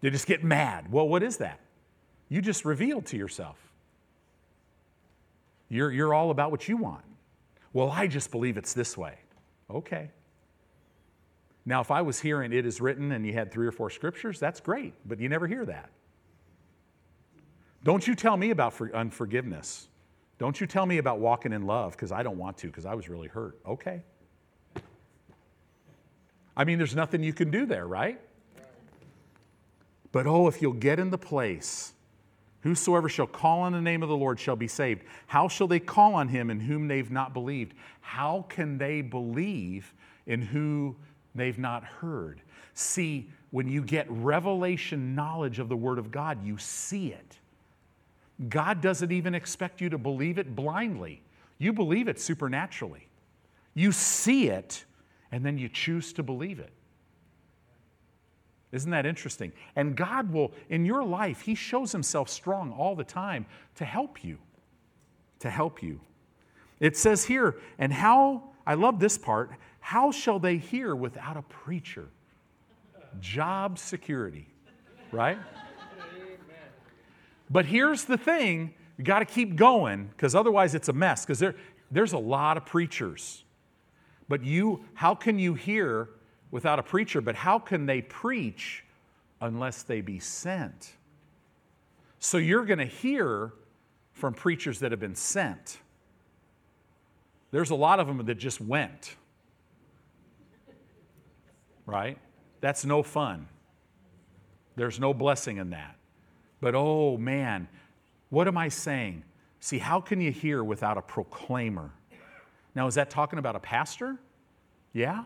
They 0.00 0.10
just 0.10 0.26
get 0.26 0.44
mad. 0.44 0.92
Well, 0.92 1.08
what 1.08 1.22
is 1.22 1.38
that? 1.38 1.60
You 2.28 2.40
just 2.40 2.64
revealed 2.64 3.06
to 3.06 3.16
yourself. 3.16 3.56
You're, 5.68 5.90
you're 5.90 6.14
all 6.14 6.30
about 6.30 6.50
what 6.50 6.68
you 6.68 6.76
want. 6.76 7.04
Well, 7.72 7.90
I 7.90 8.06
just 8.06 8.30
believe 8.30 8.56
it's 8.56 8.72
this 8.72 8.96
way. 8.96 9.14
Okay. 9.70 10.10
Now, 11.66 11.80
if 11.80 11.90
I 11.90 12.02
was 12.02 12.20
hearing 12.20 12.52
it 12.52 12.66
is 12.66 12.80
written 12.80 13.12
and 13.12 13.26
you 13.26 13.32
had 13.32 13.52
three 13.52 13.66
or 13.66 13.72
four 13.72 13.90
scriptures, 13.90 14.40
that's 14.40 14.60
great, 14.60 14.94
but 15.06 15.20
you 15.20 15.28
never 15.28 15.46
hear 15.46 15.64
that. 15.66 15.90
Don't 17.84 18.06
you 18.06 18.14
tell 18.14 18.36
me 18.36 18.50
about 18.50 18.80
unforgiveness. 18.92 19.88
Don't 20.38 20.60
you 20.60 20.66
tell 20.66 20.86
me 20.86 20.98
about 20.98 21.18
walking 21.18 21.52
in 21.52 21.66
love 21.66 21.92
because 21.92 22.12
I 22.12 22.22
don't 22.22 22.38
want 22.38 22.56
to 22.58 22.66
because 22.66 22.86
I 22.86 22.94
was 22.94 23.08
really 23.08 23.28
hurt. 23.28 23.58
Okay. 23.66 24.02
I 26.56 26.64
mean, 26.64 26.78
there's 26.78 26.96
nothing 26.96 27.22
you 27.22 27.32
can 27.32 27.50
do 27.50 27.66
there, 27.66 27.86
right? 27.86 28.20
But 30.12 30.26
oh, 30.26 30.48
if 30.48 30.60
you'll 30.60 30.72
get 30.72 30.98
in 30.98 31.10
the 31.10 31.18
place, 31.18 31.92
whosoever 32.62 33.08
shall 33.08 33.26
call 33.26 33.60
on 33.60 33.72
the 33.72 33.80
name 33.80 34.02
of 34.02 34.08
the 34.08 34.16
Lord 34.16 34.40
shall 34.40 34.56
be 34.56 34.68
saved. 34.68 35.04
How 35.26 35.48
shall 35.48 35.68
they 35.68 35.78
call 35.78 36.14
on 36.14 36.28
him 36.28 36.50
in 36.50 36.60
whom 36.60 36.88
they've 36.88 37.10
not 37.10 37.32
believed? 37.32 37.74
How 38.00 38.44
can 38.48 38.78
they 38.78 39.02
believe 39.02 39.94
in 40.26 40.42
who 40.42 40.96
they've 41.34 41.58
not 41.58 41.84
heard. 41.84 42.42
See, 42.74 43.28
when 43.50 43.68
you 43.68 43.82
get 43.82 44.06
revelation 44.08 45.14
knowledge 45.14 45.58
of 45.58 45.68
the 45.68 45.76
Word 45.76 45.98
of 45.98 46.10
God, 46.10 46.44
you 46.44 46.56
see 46.58 47.08
it. 47.08 47.38
God 48.48 48.80
doesn't 48.80 49.12
even 49.12 49.34
expect 49.34 49.80
you 49.80 49.90
to 49.90 49.98
believe 49.98 50.38
it 50.38 50.56
blindly, 50.56 51.22
you 51.58 51.72
believe 51.72 52.08
it 52.08 52.18
supernaturally. 52.18 53.06
You 53.74 53.92
see 53.92 54.48
it, 54.48 54.84
and 55.30 55.44
then 55.44 55.56
you 55.56 55.68
choose 55.68 56.12
to 56.14 56.22
believe 56.22 56.58
it. 56.58 56.72
Isn't 58.72 58.90
that 58.90 59.06
interesting? 59.06 59.52
And 59.76 59.96
God 59.96 60.32
will, 60.32 60.52
in 60.68 60.84
your 60.84 61.04
life, 61.04 61.42
He 61.42 61.54
shows 61.54 61.92
Himself 61.92 62.28
strong 62.28 62.72
all 62.72 62.94
the 62.94 63.04
time 63.04 63.46
to 63.76 63.84
help 63.84 64.24
you. 64.24 64.38
To 65.40 65.50
help 65.50 65.82
you. 65.82 66.00
It 66.80 66.96
says 66.96 67.24
here, 67.24 67.56
and 67.78 67.92
how, 67.92 68.50
I 68.66 68.74
love 68.74 68.98
this 68.98 69.18
part, 69.18 69.50
how 69.90 70.12
shall 70.12 70.38
they 70.38 70.56
hear 70.56 70.94
without 70.94 71.36
a 71.36 71.42
preacher? 71.42 72.06
Job 73.20 73.76
security, 73.76 74.46
right? 75.10 75.36
But 77.50 77.64
here's 77.64 78.04
the 78.04 78.16
thing 78.16 78.72
you 78.96 79.02
got 79.02 79.18
to 79.18 79.24
keep 79.24 79.56
going 79.56 80.06
because 80.06 80.36
otherwise 80.36 80.76
it's 80.76 80.88
a 80.88 80.92
mess 80.92 81.26
because 81.26 81.40
there, 81.40 81.56
there's 81.90 82.12
a 82.12 82.18
lot 82.18 82.56
of 82.56 82.64
preachers. 82.64 83.42
But 84.28 84.44
you, 84.44 84.84
how 84.94 85.16
can 85.16 85.40
you 85.40 85.54
hear 85.54 86.10
without 86.52 86.78
a 86.78 86.84
preacher? 86.84 87.20
But 87.20 87.34
how 87.34 87.58
can 87.58 87.84
they 87.84 88.00
preach 88.00 88.84
unless 89.40 89.82
they 89.82 90.02
be 90.02 90.20
sent? 90.20 90.92
So 92.20 92.38
you're 92.38 92.64
going 92.64 92.78
to 92.78 92.84
hear 92.84 93.54
from 94.12 94.34
preachers 94.34 94.78
that 94.78 94.92
have 94.92 95.00
been 95.00 95.16
sent. 95.16 95.80
There's 97.50 97.70
a 97.70 97.74
lot 97.74 97.98
of 97.98 98.06
them 98.06 98.24
that 98.24 98.36
just 98.36 98.60
went. 98.60 99.16
Right? 101.90 102.18
That's 102.60 102.84
no 102.84 103.02
fun. 103.02 103.48
There's 104.76 105.00
no 105.00 105.12
blessing 105.12 105.56
in 105.56 105.70
that. 105.70 105.96
But 106.60 106.74
oh 106.74 107.16
man, 107.16 107.68
what 108.28 108.46
am 108.46 108.56
I 108.56 108.68
saying? 108.68 109.24
See, 109.60 109.78
how 109.78 110.00
can 110.00 110.20
you 110.20 110.30
hear 110.30 110.62
without 110.64 110.96
a 110.96 111.02
proclaimer? 111.02 111.90
Now, 112.74 112.86
is 112.86 112.94
that 112.94 113.10
talking 113.10 113.38
about 113.38 113.56
a 113.56 113.60
pastor? 113.60 114.16
Yeah. 114.92 115.24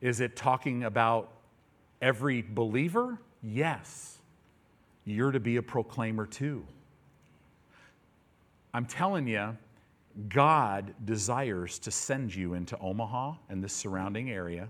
Is 0.00 0.20
it 0.20 0.36
talking 0.36 0.84
about 0.84 1.32
every 2.02 2.42
believer? 2.42 3.18
Yes. 3.42 4.18
You're 5.04 5.32
to 5.32 5.40
be 5.40 5.56
a 5.56 5.62
proclaimer 5.62 6.26
too. 6.26 6.66
I'm 8.74 8.84
telling 8.84 9.26
you, 9.26 9.56
God 10.28 10.94
desires 11.04 11.78
to 11.80 11.90
send 11.90 12.34
you 12.34 12.54
into 12.54 12.78
Omaha 12.78 13.34
and 13.48 13.62
this 13.62 13.72
surrounding 13.72 14.30
area. 14.30 14.68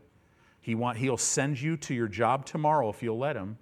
He 0.66 0.74
want, 0.74 0.98
he'll 0.98 1.16
send 1.16 1.60
you 1.60 1.76
to 1.76 1.94
your 1.94 2.08
job 2.08 2.44
tomorrow 2.44 2.88
if 2.88 3.00
you'll 3.00 3.20
let 3.20 3.36
him, 3.36 3.56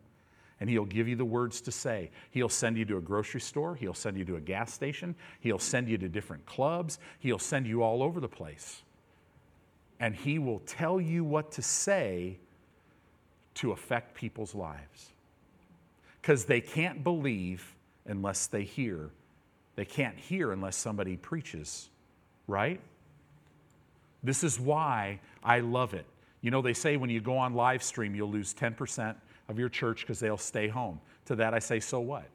and 0.58 0.70
he'll 0.70 0.86
give 0.86 1.06
you 1.06 1.16
the 1.16 1.24
words 1.26 1.60
to 1.60 1.70
say. 1.70 2.10
He'll 2.30 2.48
send 2.48 2.78
you 2.78 2.86
to 2.86 2.96
a 2.96 3.00
grocery 3.02 3.42
store, 3.42 3.74
he'll 3.74 3.92
send 3.92 4.16
you 4.16 4.24
to 4.24 4.36
a 4.36 4.40
gas 4.40 4.72
station, 4.72 5.14
he'll 5.40 5.58
send 5.58 5.86
you 5.86 5.98
to 5.98 6.08
different 6.08 6.46
clubs, 6.46 6.98
he'll 7.18 7.38
send 7.38 7.66
you 7.66 7.82
all 7.82 8.02
over 8.02 8.20
the 8.20 8.28
place. 8.28 8.80
And 10.00 10.16
he 10.16 10.38
will 10.38 10.60
tell 10.60 10.98
you 10.98 11.24
what 11.24 11.52
to 11.52 11.60
say 11.60 12.38
to 13.56 13.72
affect 13.72 14.14
people's 14.14 14.54
lives. 14.54 15.10
Because 16.22 16.46
they 16.46 16.62
can't 16.62 17.04
believe 17.04 17.74
unless 18.06 18.46
they 18.46 18.64
hear. 18.64 19.10
They 19.76 19.84
can't 19.84 20.16
hear 20.16 20.52
unless 20.52 20.74
somebody 20.74 21.18
preaches, 21.18 21.90
right? 22.48 22.80
This 24.22 24.42
is 24.42 24.58
why 24.58 25.20
I 25.42 25.60
love 25.60 25.92
it. 25.92 26.06
You 26.44 26.50
know, 26.50 26.60
they 26.60 26.74
say 26.74 26.98
when 26.98 27.08
you 27.08 27.22
go 27.22 27.38
on 27.38 27.54
live 27.54 27.82
stream, 27.82 28.14
you'll 28.14 28.30
lose 28.30 28.52
10% 28.52 29.16
of 29.48 29.58
your 29.58 29.70
church 29.70 30.02
because 30.02 30.20
they'll 30.20 30.36
stay 30.36 30.68
home. 30.68 31.00
To 31.24 31.36
that, 31.36 31.54
I 31.54 31.58
say, 31.58 31.80
so 31.80 32.00
what? 32.00 32.26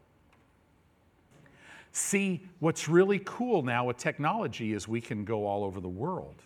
See, 1.92 2.44
what's 2.58 2.90
really 2.90 3.22
cool 3.24 3.62
now 3.62 3.86
with 3.86 3.98
technology 3.98 4.74
is 4.74 4.88
we 4.88 5.00
can 5.00 5.26
go 5.26 5.46
all 5.46 5.64
over 5.64 5.80
the 5.80 5.88
world. 5.88 6.42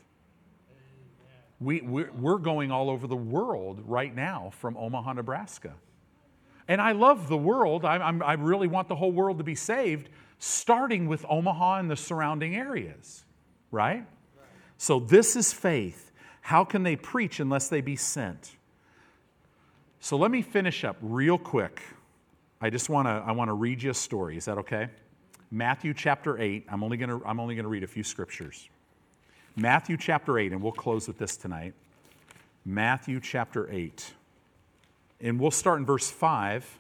We, 1.61 1.79
we're 1.79 2.37
going 2.37 2.69
all 2.69 2.89
over 2.89 3.07
the 3.07 3.15
world 3.15 3.81
right 3.85 4.13
now 4.13 4.51
from 4.57 4.75
Omaha, 4.75 5.13
Nebraska. 5.13 5.71
And 6.67 6.81
I 6.81 6.91
love 6.91 7.29
the 7.29 7.37
world. 7.37 7.85
I, 7.85 7.95
I'm, 7.95 8.21
I 8.21 8.33
really 8.33 8.67
want 8.67 8.89
the 8.89 8.95
whole 8.97 9.13
world 9.13 9.37
to 9.37 9.45
be 9.45 9.55
saved, 9.55 10.09
starting 10.37 11.07
with 11.07 11.25
Omaha 11.29 11.79
and 11.79 11.89
the 11.89 11.95
surrounding 11.95 12.57
areas, 12.57 13.23
right? 13.71 14.05
So, 14.77 14.99
this 14.99 15.37
is 15.37 15.53
faith. 15.53 16.11
How 16.43 16.65
can 16.65 16.83
they 16.83 16.97
preach 16.97 17.39
unless 17.39 17.69
they 17.69 17.79
be 17.79 17.95
sent? 17.95 18.57
So 20.01 20.17
let 20.17 20.29
me 20.29 20.41
finish 20.41 20.83
up 20.83 20.97
real 21.01 21.37
quick. 21.37 21.81
I 22.59 22.69
just 22.69 22.89
want 22.89 23.07
to 23.07 23.23
I 23.25 23.31
want 23.31 23.47
to 23.47 23.53
read 23.53 23.81
you 23.81 23.91
a 23.91 23.93
story. 23.93 24.35
Is 24.35 24.45
that 24.45 24.57
okay? 24.57 24.89
Matthew 25.51 25.93
chapter 25.93 26.39
8. 26.39 26.65
I'm 26.69 26.83
only 26.83 26.97
going 26.97 27.09
to 27.09 27.25
I'm 27.25 27.39
only 27.39 27.55
going 27.55 27.63
to 27.63 27.69
read 27.69 27.83
a 27.83 27.87
few 27.87 28.03
scriptures. 28.03 28.69
Matthew 29.55 29.95
chapter 29.95 30.37
8 30.37 30.51
and 30.51 30.61
we'll 30.61 30.73
close 30.73 31.07
with 31.07 31.17
this 31.17 31.37
tonight. 31.37 31.73
Matthew 32.65 33.21
chapter 33.21 33.71
8. 33.71 34.13
And 35.21 35.39
we'll 35.39 35.49
start 35.49 35.79
in 35.79 35.85
verse 35.85 36.11
5. 36.11 36.77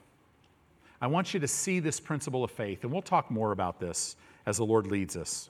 I 0.99 1.07
want 1.07 1.33
you 1.33 1.39
to 1.39 1.47
see 1.47 1.79
this 1.79 2.01
principle 2.01 2.43
of 2.43 2.51
faith 2.51 2.83
and 2.83 2.91
we'll 2.91 3.01
talk 3.01 3.31
more 3.31 3.53
about 3.53 3.79
this 3.79 4.17
as 4.45 4.57
the 4.57 4.65
Lord 4.65 4.87
leads 4.87 5.15
us. 5.15 5.49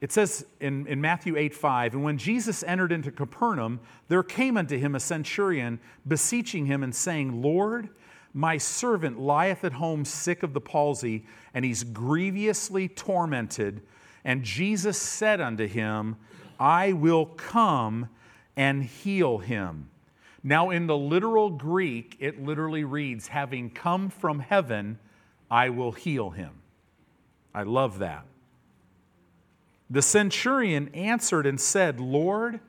It 0.00 0.12
says 0.12 0.44
in, 0.60 0.86
in 0.86 1.00
Matthew 1.00 1.36
8 1.36 1.54
5, 1.54 1.94
and 1.94 2.04
when 2.04 2.18
Jesus 2.18 2.62
entered 2.64 2.92
into 2.92 3.10
Capernaum, 3.10 3.80
there 4.08 4.22
came 4.22 4.56
unto 4.56 4.76
him 4.76 4.94
a 4.94 5.00
centurion, 5.00 5.80
beseeching 6.06 6.66
him 6.66 6.82
and 6.82 6.94
saying, 6.94 7.40
Lord, 7.40 7.88
my 8.34 8.58
servant 8.58 9.18
lieth 9.20 9.64
at 9.64 9.74
home 9.74 10.04
sick 10.04 10.42
of 10.42 10.52
the 10.52 10.60
palsy, 10.60 11.24
and 11.54 11.64
he's 11.64 11.84
grievously 11.84 12.88
tormented. 12.88 13.80
And 14.24 14.42
Jesus 14.42 14.98
said 14.98 15.40
unto 15.40 15.66
him, 15.66 16.16
I 16.58 16.92
will 16.92 17.26
come 17.26 18.08
and 18.56 18.82
heal 18.82 19.38
him. 19.38 19.88
Now, 20.42 20.70
in 20.70 20.86
the 20.86 20.96
literal 20.96 21.48
Greek, 21.48 22.16
it 22.20 22.42
literally 22.42 22.84
reads, 22.84 23.28
Having 23.28 23.70
come 23.70 24.10
from 24.10 24.40
heaven, 24.40 24.98
I 25.50 25.70
will 25.70 25.92
heal 25.92 26.30
him. 26.30 26.60
I 27.54 27.62
love 27.62 28.00
that. 28.00 28.26
The 29.90 30.02
centurion 30.02 30.88
answered 30.94 31.46
and 31.46 31.60
said, 31.60 32.00
Lord, 32.00 32.60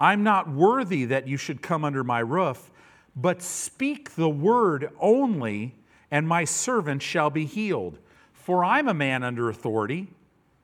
I'm 0.00 0.22
not 0.22 0.50
worthy 0.50 1.04
that 1.06 1.28
you 1.28 1.36
should 1.36 1.62
come 1.62 1.84
under 1.84 2.04
my 2.04 2.18
roof, 2.18 2.70
but 3.14 3.40
speak 3.42 4.14
the 4.14 4.28
word 4.28 4.90
only, 5.00 5.74
and 6.10 6.28
my 6.28 6.44
servant 6.44 7.02
shall 7.02 7.30
be 7.30 7.46
healed. 7.46 7.98
For 8.32 8.64
I'm 8.64 8.88
a 8.88 8.94
man 8.94 9.22
under 9.22 9.48
authority, 9.48 10.08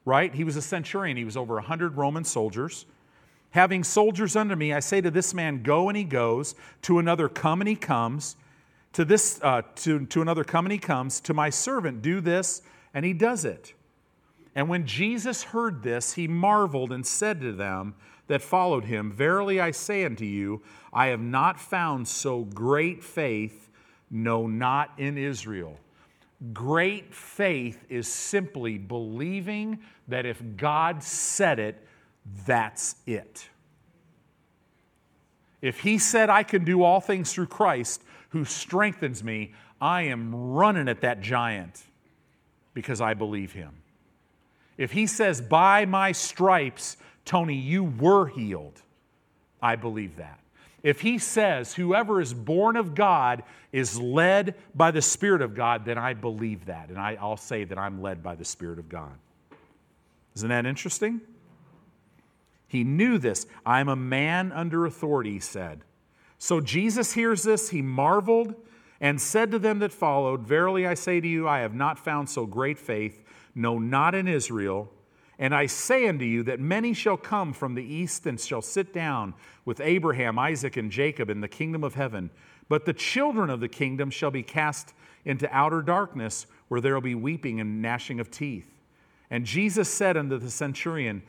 right? 0.04 0.34
He 0.34 0.44
was 0.44 0.56
a 0.56 0.62
centurion, 0.62 1.16
he 1.16 1.24
was 1.24 1.36
over 1.36 1.54
a 1.54 1.62
100 1.62 1.96
Roman 1.96 2.24
soldiers. 2.24 2.84
Having 3.50 3.84
soldiers 3.84 4.34
under 4.34 4.56
me, 4.56 4.72
I 4.72 4.80
say 4.80 5.00
to 5.00 5.10
this 5.10 5.34
man, 5.34 5.62
Go, 5.62 5.88
and 5.88 5.96
he 5.96 6.04
goes. 6.04 6.54
To 6.82 6.98
another, 6.98 7.28
Come, 7.28 7.60
and 7.60 7.68
he 7.68 7.76
comes. 7.76 8.36
To, 8.94 9.04
this, 9.04 9.40
uh, 9.42 9.62
to, 9.76 10.06
to 10.06 10.22
another, 10.22 10.42
Come, 10.42 10.64
and 10.64 10.72
he 10.72 10.78
comes. 10.78 11.20
To 11.20 11.34
my 11.34 11.50
servant, 11.50 12.00
Do 12.00 12.20
this, 12.20 12.62
and 12.94 13.04
he 13.04 13.12
does 13.12 13.44
it. 13.44 13.74
And 14.54 14.68
when 14.68 14.86
Jesus 14.86 15.42
heard 15.42 15.82
this, 15.82 16.12
he 16.12 16.28
marveled 16.28 16.92
and 16.92 17.06
said 17.06 17.40
to 17.40 17.52
them 17.52 17.94
that 18.26 18.42
followed 18.42 18.84
him, 18.84 19.10
Verily 19.10 19.60
I 19.60 19.70
say 19.70 20.04
unto 20.04 20.24
you, 20.24 20.62
I 20.92 21.06
have 21.06 21.20
not 21.20 21.58
found 21.58 22.06
so 22.06 22.42
great 22.44 23.02
faith, 23.02 23.70
no, 24.10 24.46
not 24.46 24.92
in 24.98 25.16
Israel. 25.16 25.78
Great 26.52 27.14
faith 27.14 27.84
is 27.88 28.08
simply 28.08 28.76
believing 28.76 29.78
that 30.08 30.26
if 30.26 30.42
God 30.56 31.02
said 31.02 31.58
it, 31.58 31.86
that's 32.44 32.96
it. 33.06 33.48
If 35.60 35.80
he 35.80 35.98
said, 35.98 36.28
I 36.28 36.42
can 36.42 36.64
do 36.64 36.82
all 36.82 37.00
things 37.00 37.32
through 37.32 37.46
Christ 37.46 38.02
who 38.30 38.44
strengthens 38.44 39.22
me, 39.22 39.54
I 39.80 40.02
am 40.02 40.34
running 40.34 40.88
at 40.88 41.00
that 41.02 41.20
giant 41.20 41.82
because 42.74 43.00
I 43.00 43.14
believe 43.14 43.52
him. 43.52 43.81
If 44.82 44.90
he 44.90 45.06
says, 45.06 45.40
By 45.40 45.84
my 45.84 46.10
stripes, 46.10 46.96
Tony, 47.24 47.54
you 47.54 47.84
were 47.84 48.26
healed, 48.26 48.82
I 49.62 49.76
believe 49.76 50.16
that. 50.16 50.40
If 50.82 51.00
he 51.00 51.18
says, 51.18 51.72
Whoever 51.72 52.20
is 52.20 52.34
born 52.34 52.74
of 52.74 52.96
God 52.96 53.44
is 53.70 53.96
led 54.00 54.56
by 54.74 54.90
the 54.90 55.00
Spirit 55.00 55.40
of 55.40 55.54
God, 55.54 55.84
then 55.84 55.98
I 55.98 56.14
believe 56.14 56.66
that. 56.66 56.88
And 56.88 56.98
I, 56.98 57.16
will 57.22 57.36
say 57.36 57.62
that 57.62 57.78
I'm 57.78 58.02
led 58.02 58.24
by 58.24 58.34
the 58.34 58.44
Spirit 58.44 58.80
of 58.80 58.88
God. 58.88 59.12
Isn't 60.34 60.48
that 60.48 60.66
interesting? 60.66 61.20
He 62.66 62.82
knew 62.82 63.18
this. 63.18 63.46
I'm 63.64 63.88
a 63.88 63.94
man 63.94 64.50
under 64.50 64.84
authority, 64.84 65.34
he 65.34 65.38
said. 65.38 65.82
So 66.38 66.60
Jesus 66.60 67.12
hears 67.12 67.44
this, 67.44 67.68
he 67.68 67.82
marveled 67.82 68.56
and 69.00 69.20
said 69.20 69.52
to 69.52 69.60
them 69.60 69.78
that 69.78 69.92
followed, 69.92 70.40
Verily 70.40 70.88
I 70.88 70.94
say 70.94 71.20
to 71.20 71.28
you, 71.28 71.46
I 71.46 71.60
have 71.60 71.72
not 71.72 72.00
found 72.00 72.28
so 72.28 72.46
great 72.46 72.80
faith 72.80 73.22
no, 73.54 73.78
not 73.78 74.14
in 74.14 74.28
Israel. 74.28 74.90
And 75.38 75.54
I 75.54 75.66
say 75.66 76.06
unto 76.08 76.24
you 76.24 76.42
that 76.44 76.60
many 76.60 76.94
shall 76.94 77.16
come 77.16 77.52
from 77.52 77.74
the 77.74 77.84
east 77.84 78.26
and 78.26 78.38
shall 78.38 78.62
sit 78.62 78.92
down 78.92 79.34
with 79.64 79.80
Abraham, 79.80 80.38
Isaac, 80.38 80.76
and 80.76 80.90
Jacob 80.90 81.30
in 81.30 81.40
the 81.40 81.48
kingdom 81.48 81.82
of 81.82 81.94
heaven. 81.94 82.30
But 82.68 82.84
the 82.84 82.92
children 82.92 83.50
of 83.50 83.60
the 83.60 83.68
kingdom 83.68 84.10
shall 84.10 84.30
be 84.30 84.42
cast 84.42 84.94
into 85.24 85.48
outer 85.54 85.82
darkness, 85.82 86.46
where 86.68 86.80
there 86.80 86.94
will 86.94 87.00
be 87.00 87.14
weeping 87.14 87.60
and 87.60 87.82
gnashing 87.82 88.20
of 88.20 88.30
teeth. 88.30 88.68
And 89.30 89.44
Jesus 89.44 89.88
said 89.88 90.16
unto 90.16 90.38
the 90.38 90.50
centurion, 90.50 91.22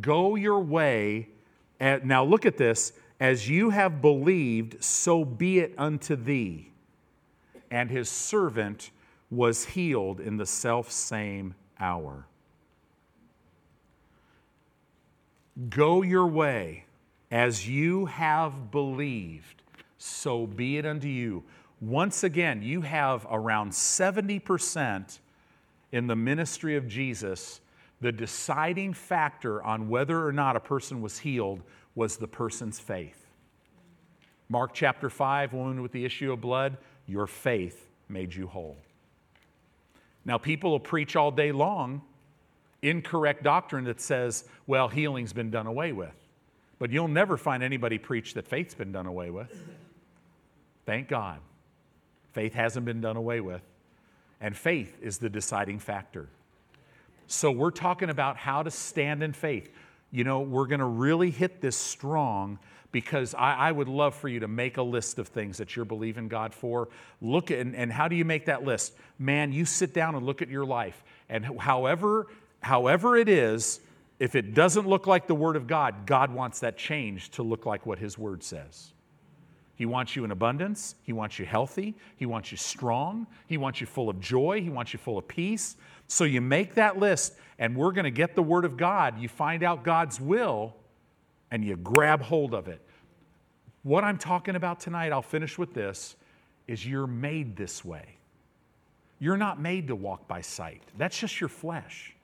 Go 0.00 0.34
your 0.34 0.60
way. 0.60 1.28
Now 1.80 2.24
look 2.24 2.46
at 2.46 2.56
this. 2.56 2.92
As 3.18 3.48
you 3.48 3.70
have 3.70 4.00
believed, 4.00 4.82
so 4.82 5.24
be 5.24 5.58
it 5.58 5.74
unto 5.76 6.16
thee. 6.16 6.72
And 7.70 7.90
his 7.90 8.08
servant 8.08 8.90
was 9.30 9.64
healed 9.64 10.20
in 10.20 10.38
the 10.38 10.46
self 10.46 10.90
same 10.90 11.54
hour. 11.80 12.26
Go 15.68 16.02
your 16.02 16.26
way 16.26 16.84
as 17.30 17.68
you 17.68 18.06
have 18.06 18.70
believed, 18.70 19.62
so 19.98 20.46
be 20.46 20.78
it 20.78 20.86
unto 20.86 21.08
you. 21.08 21.44
Once 21.80 22.24
again, 22.24 22.62
you 22.62 22.82
have 22.82 23.26
around 23.30 23.70
70% 23.70 25.18
in 25.92 26.06
the 26.06 26.16
ministry 26.16 26.76
of 26.76 26.86
Jesus 26.86 27.60
The 28.00 28.12
deciding 28.12 28.94
factor 28.94 29.62
on 29.62 29.88
whether 29.88 30.26
or 30.26 30.32
not 30.32 30.56
a 30.56 30.60
person 30.60 31.02
was 31.02 31.18
healed 31.18 31.62
was 31.94 32.16
the 32.16 32.26
person's 32.26 32.80
faith. 32.80 33.26
Mark 34.48 34.72
chapter 34.72 35.10
5, 35.10 35.52
woman 35.52 35.82
with 35.82 35.92
the 35.92 36.04
issue 36.04 36.32
of 36.32 36.40
blood, 36.40 36.78
your 37.06 37.26
faith 37.26 37.88
made 38.08 38.34
you 38.34 38.46
whole. 38.46 38.78
Now, 40.30 40.38
people 40.38 40.70
will 40.70 40.78
preach 40.78 41.16
all 41.16 41.32
day 41.32 41.50
long 41.50 42.02
incorrect 42.82 43.42
doctrine 43.42 43.82
that 43.86 44.00
says, 44.00 44.44
well, 44.64 44.86
healing's 44.86 45.32
been 45.32 45.50
done 45.50 45.66
away 45.66 45.90
with. 45.90 46.14
But 46.78 46.92
you'll 46.92 47.08
never 47.08 47.36
find 47.36 47.64
anybody 47.64 47.98
preach 47.98 48.34
that 48.34 48.46
faith's 48.46 48.74
been 48.74 48.92
done 48.92 49.06
away 49.06 49.30
with. 49.30 49.52
Thank 50.86 51.08
God. 51.08 51.40
Faith 52.30 52.54
hasn't 52.54 52.86
been 52.86 53.00
done 53.00 53.16
away 53.16 53.40
with. 53.40 53.62
And 54.40 54.56
faith 54.56 54.96
is 55.02 55.18
the 55.18 55.28
deciding 55.28 55.80
factor. 55.80 56.28
So 57.26 57.50
we're 57.50 57.72
talking 57.72 58.08
about 58.08 58.36
how 58.36 58.62
to 58.62 58.70
stand 58.70 59.24
in 59.24 59.32
faith. 59.32 59.68
You 60.12 60.22
know, 60.22 60.42
we're 60.42 60.68
going 60.68 60.78
to 60.78 60.84
really 60.84 61.32
hit 61.32 61.60
this 61.60 61.76
strong 61.76 62.60
because 62.92 63.34
I, 63.34 63.54
I, 63.54 63.72
would 63.72 63.88
love 63.88 64.14
for 64.14 64.28
you 64.28 64.40
to 64.40 64.48
make 64.48 64.76
a 64.76 64.82
list 64.82 65.18
of 65.18 65.28
things 65.28 65.58
that 65.58 65.76
you're 65.76 65.84
believing 65.84 66.28
God 66.28 66.52
for. 66.52 66.88
Look 67.20 67.50
at, 67.50 67.58
and, 67.58 67.76
and 67.76 67.92
how 67.92 68.08
do 68.08 68.16
you 68.16 68.24
make 68.24 68.46
that 68.46 68.64
list? 68.64 68.94
Man, 69.18 69.52
you 69.52 69.64
sit 69.64 69.94
down 69.94 70.14
and 70.14 70.26
look 70.26 70.42
at 70.42 70.48
your 70.48 70.64
life. 70.64 71.04
And 71.28 71.60
however, 71.60 72.26
however 72.60 73.16
it 73.16 73.28
is, 73.28 73.80
if 74.18 74.34
it 74.34 74.54
doesn't 74.54 74.86
look 74.86 75.06
like 75.06 75.26
the 75.26 75.34
Word 75.34 75.56
of 75.56 75.66
God, 75.66 76.06
God 76.06 76.32
wants 76.32 76.60
that 76.60 76.76
change 76.76 77.30
to 77.30 77.42
look 77.42 77.64
like 77.64 77.86
what 77.86 77.98
His 77.98 78.18
Word 78.18 78.42
says. 78.42 78.92
He 79.76 79.86
wants 79.86 80.14
you 80.14 80.24
in 80.24 80.30
abundance. 80.30 80.94
He 81.04 81.14
wants 81.14 81.38
you 81.38 81.46
healthy. 81.46 81.94
He 82.16 82.26
wants 82.26 82.52
you 82.52 82.58
strong. 82.58 83.26
He 83.46 83.56
wants 83.56 83.80
you 83.80 83.86
full 83.86 84.10
of 84.10 84.20
joy. 84.20 84.60
He 84.60 84.68
wants 84.68 84.92
you 84.92 84.98
full 84.98 85.16
of 85.16 85.26
peace. 85.26 85.76
So 86.06 86.24
you 86.24 86.42
make 86.42 86.74
that 86.74 86.98
list, 86.98 87.34
and 87.58 87.74
we're 87.74 87.92
going 87.92 88.04
to 88.04 88.10
get 88.10 88.34
the 88.34 88.42
Word 88.42 88.66
of 88.66 88.76
God. 88.76 89.18
You 89.18 89.28
find 89.28 89.62
out 89.62 89.82
God's 89.82 90.20
will, 90.20 90.74
and 91.50 91.64
you 91.64 91.76
grab 91.76 92.22
hold 92.22 92.54
of 92.54 92.68
it. 92.68 92.80
What 93.82 94.04
I'm 94.04 94.18
talking 94.18 94.56
about 94.56 94.80
tonight, 94.80 95.12
I'll 95.12 95.22
finish 95.22 95.58
with 95.58 95.74
this, 95.74 96.16
is 96.66 96.86
you're 96.86 97.06
made 97.06 97.56
this 97.56 97.84
way. 97.84 98.16
You're 99.18 99.36
not 99.36 99.60
made 99.60 99.88
to 99.88 99.96
walk 99.96 100.26
by 100.28 100.40
sight, 100.40 100.82
that's 100.96 101.18
just 101.18 101.40
your 101.40 101.48
flesh. 101.48 102.14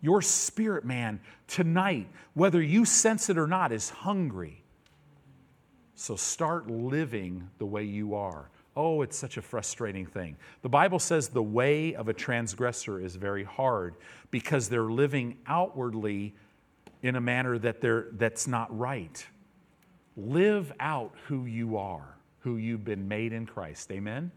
Your 0.00 0.20
spirit 0.20 0.84
man 0.84 1.18
tonight, 1.48 2.06
whether 2.34 2.60
you 2.60 2.84
sense 2.84 3.30
it 3.30 3.38
or 3.38 3.46
not, 3.46 3.72
is 3.72 3.88
hungry. 3.88 4.62
So 5.94 6.14
start 6.14 6.70
living 6.70 7.48
the 7.56 7.64
way 7.64 7.84
you 7.84 8.14
are. 8.14 8.50
Oh, 8.76 9.02
it's 9.02 9.16
such 9.16 9.36
a 9.36 9.42
frustrating 9.42 10.04
thing. 10.04 10.36
The 10.62 10.68
Bible 10.68 10.98
says 10.98 11.28
the 11.28 11.42
way 11.42 11.94
of 11.94 12.08
a 12.08 12.12
transgressor 12.12 13.00
is 13.00 13.16
very 13.16 13.44
hard 13.44 13.94
because 14.30 14.68
they're 14.68 14.90
living 14.90 15.38
outwardly 15.46 16.34
in 17.04 17.16
a 17.16 17.20
manner 17.20 17.58
that 17.58 17.82
they're, 17.82 18.06
that's 18.12 18.46
not 18.46 18.76
right. 18.76 19.26
Live 20.16 20.72
out 20.80 21.12
who 21.28 21.44
you 21.44 21.76
are, 21.76 22.16
who 22.38 22.56
you've 22.56 22.84
been 22.84 23.06
made 23.06 23.34
in 23.34 23.44
Christ. 23.44 23.92
Amen? 23.92 24.32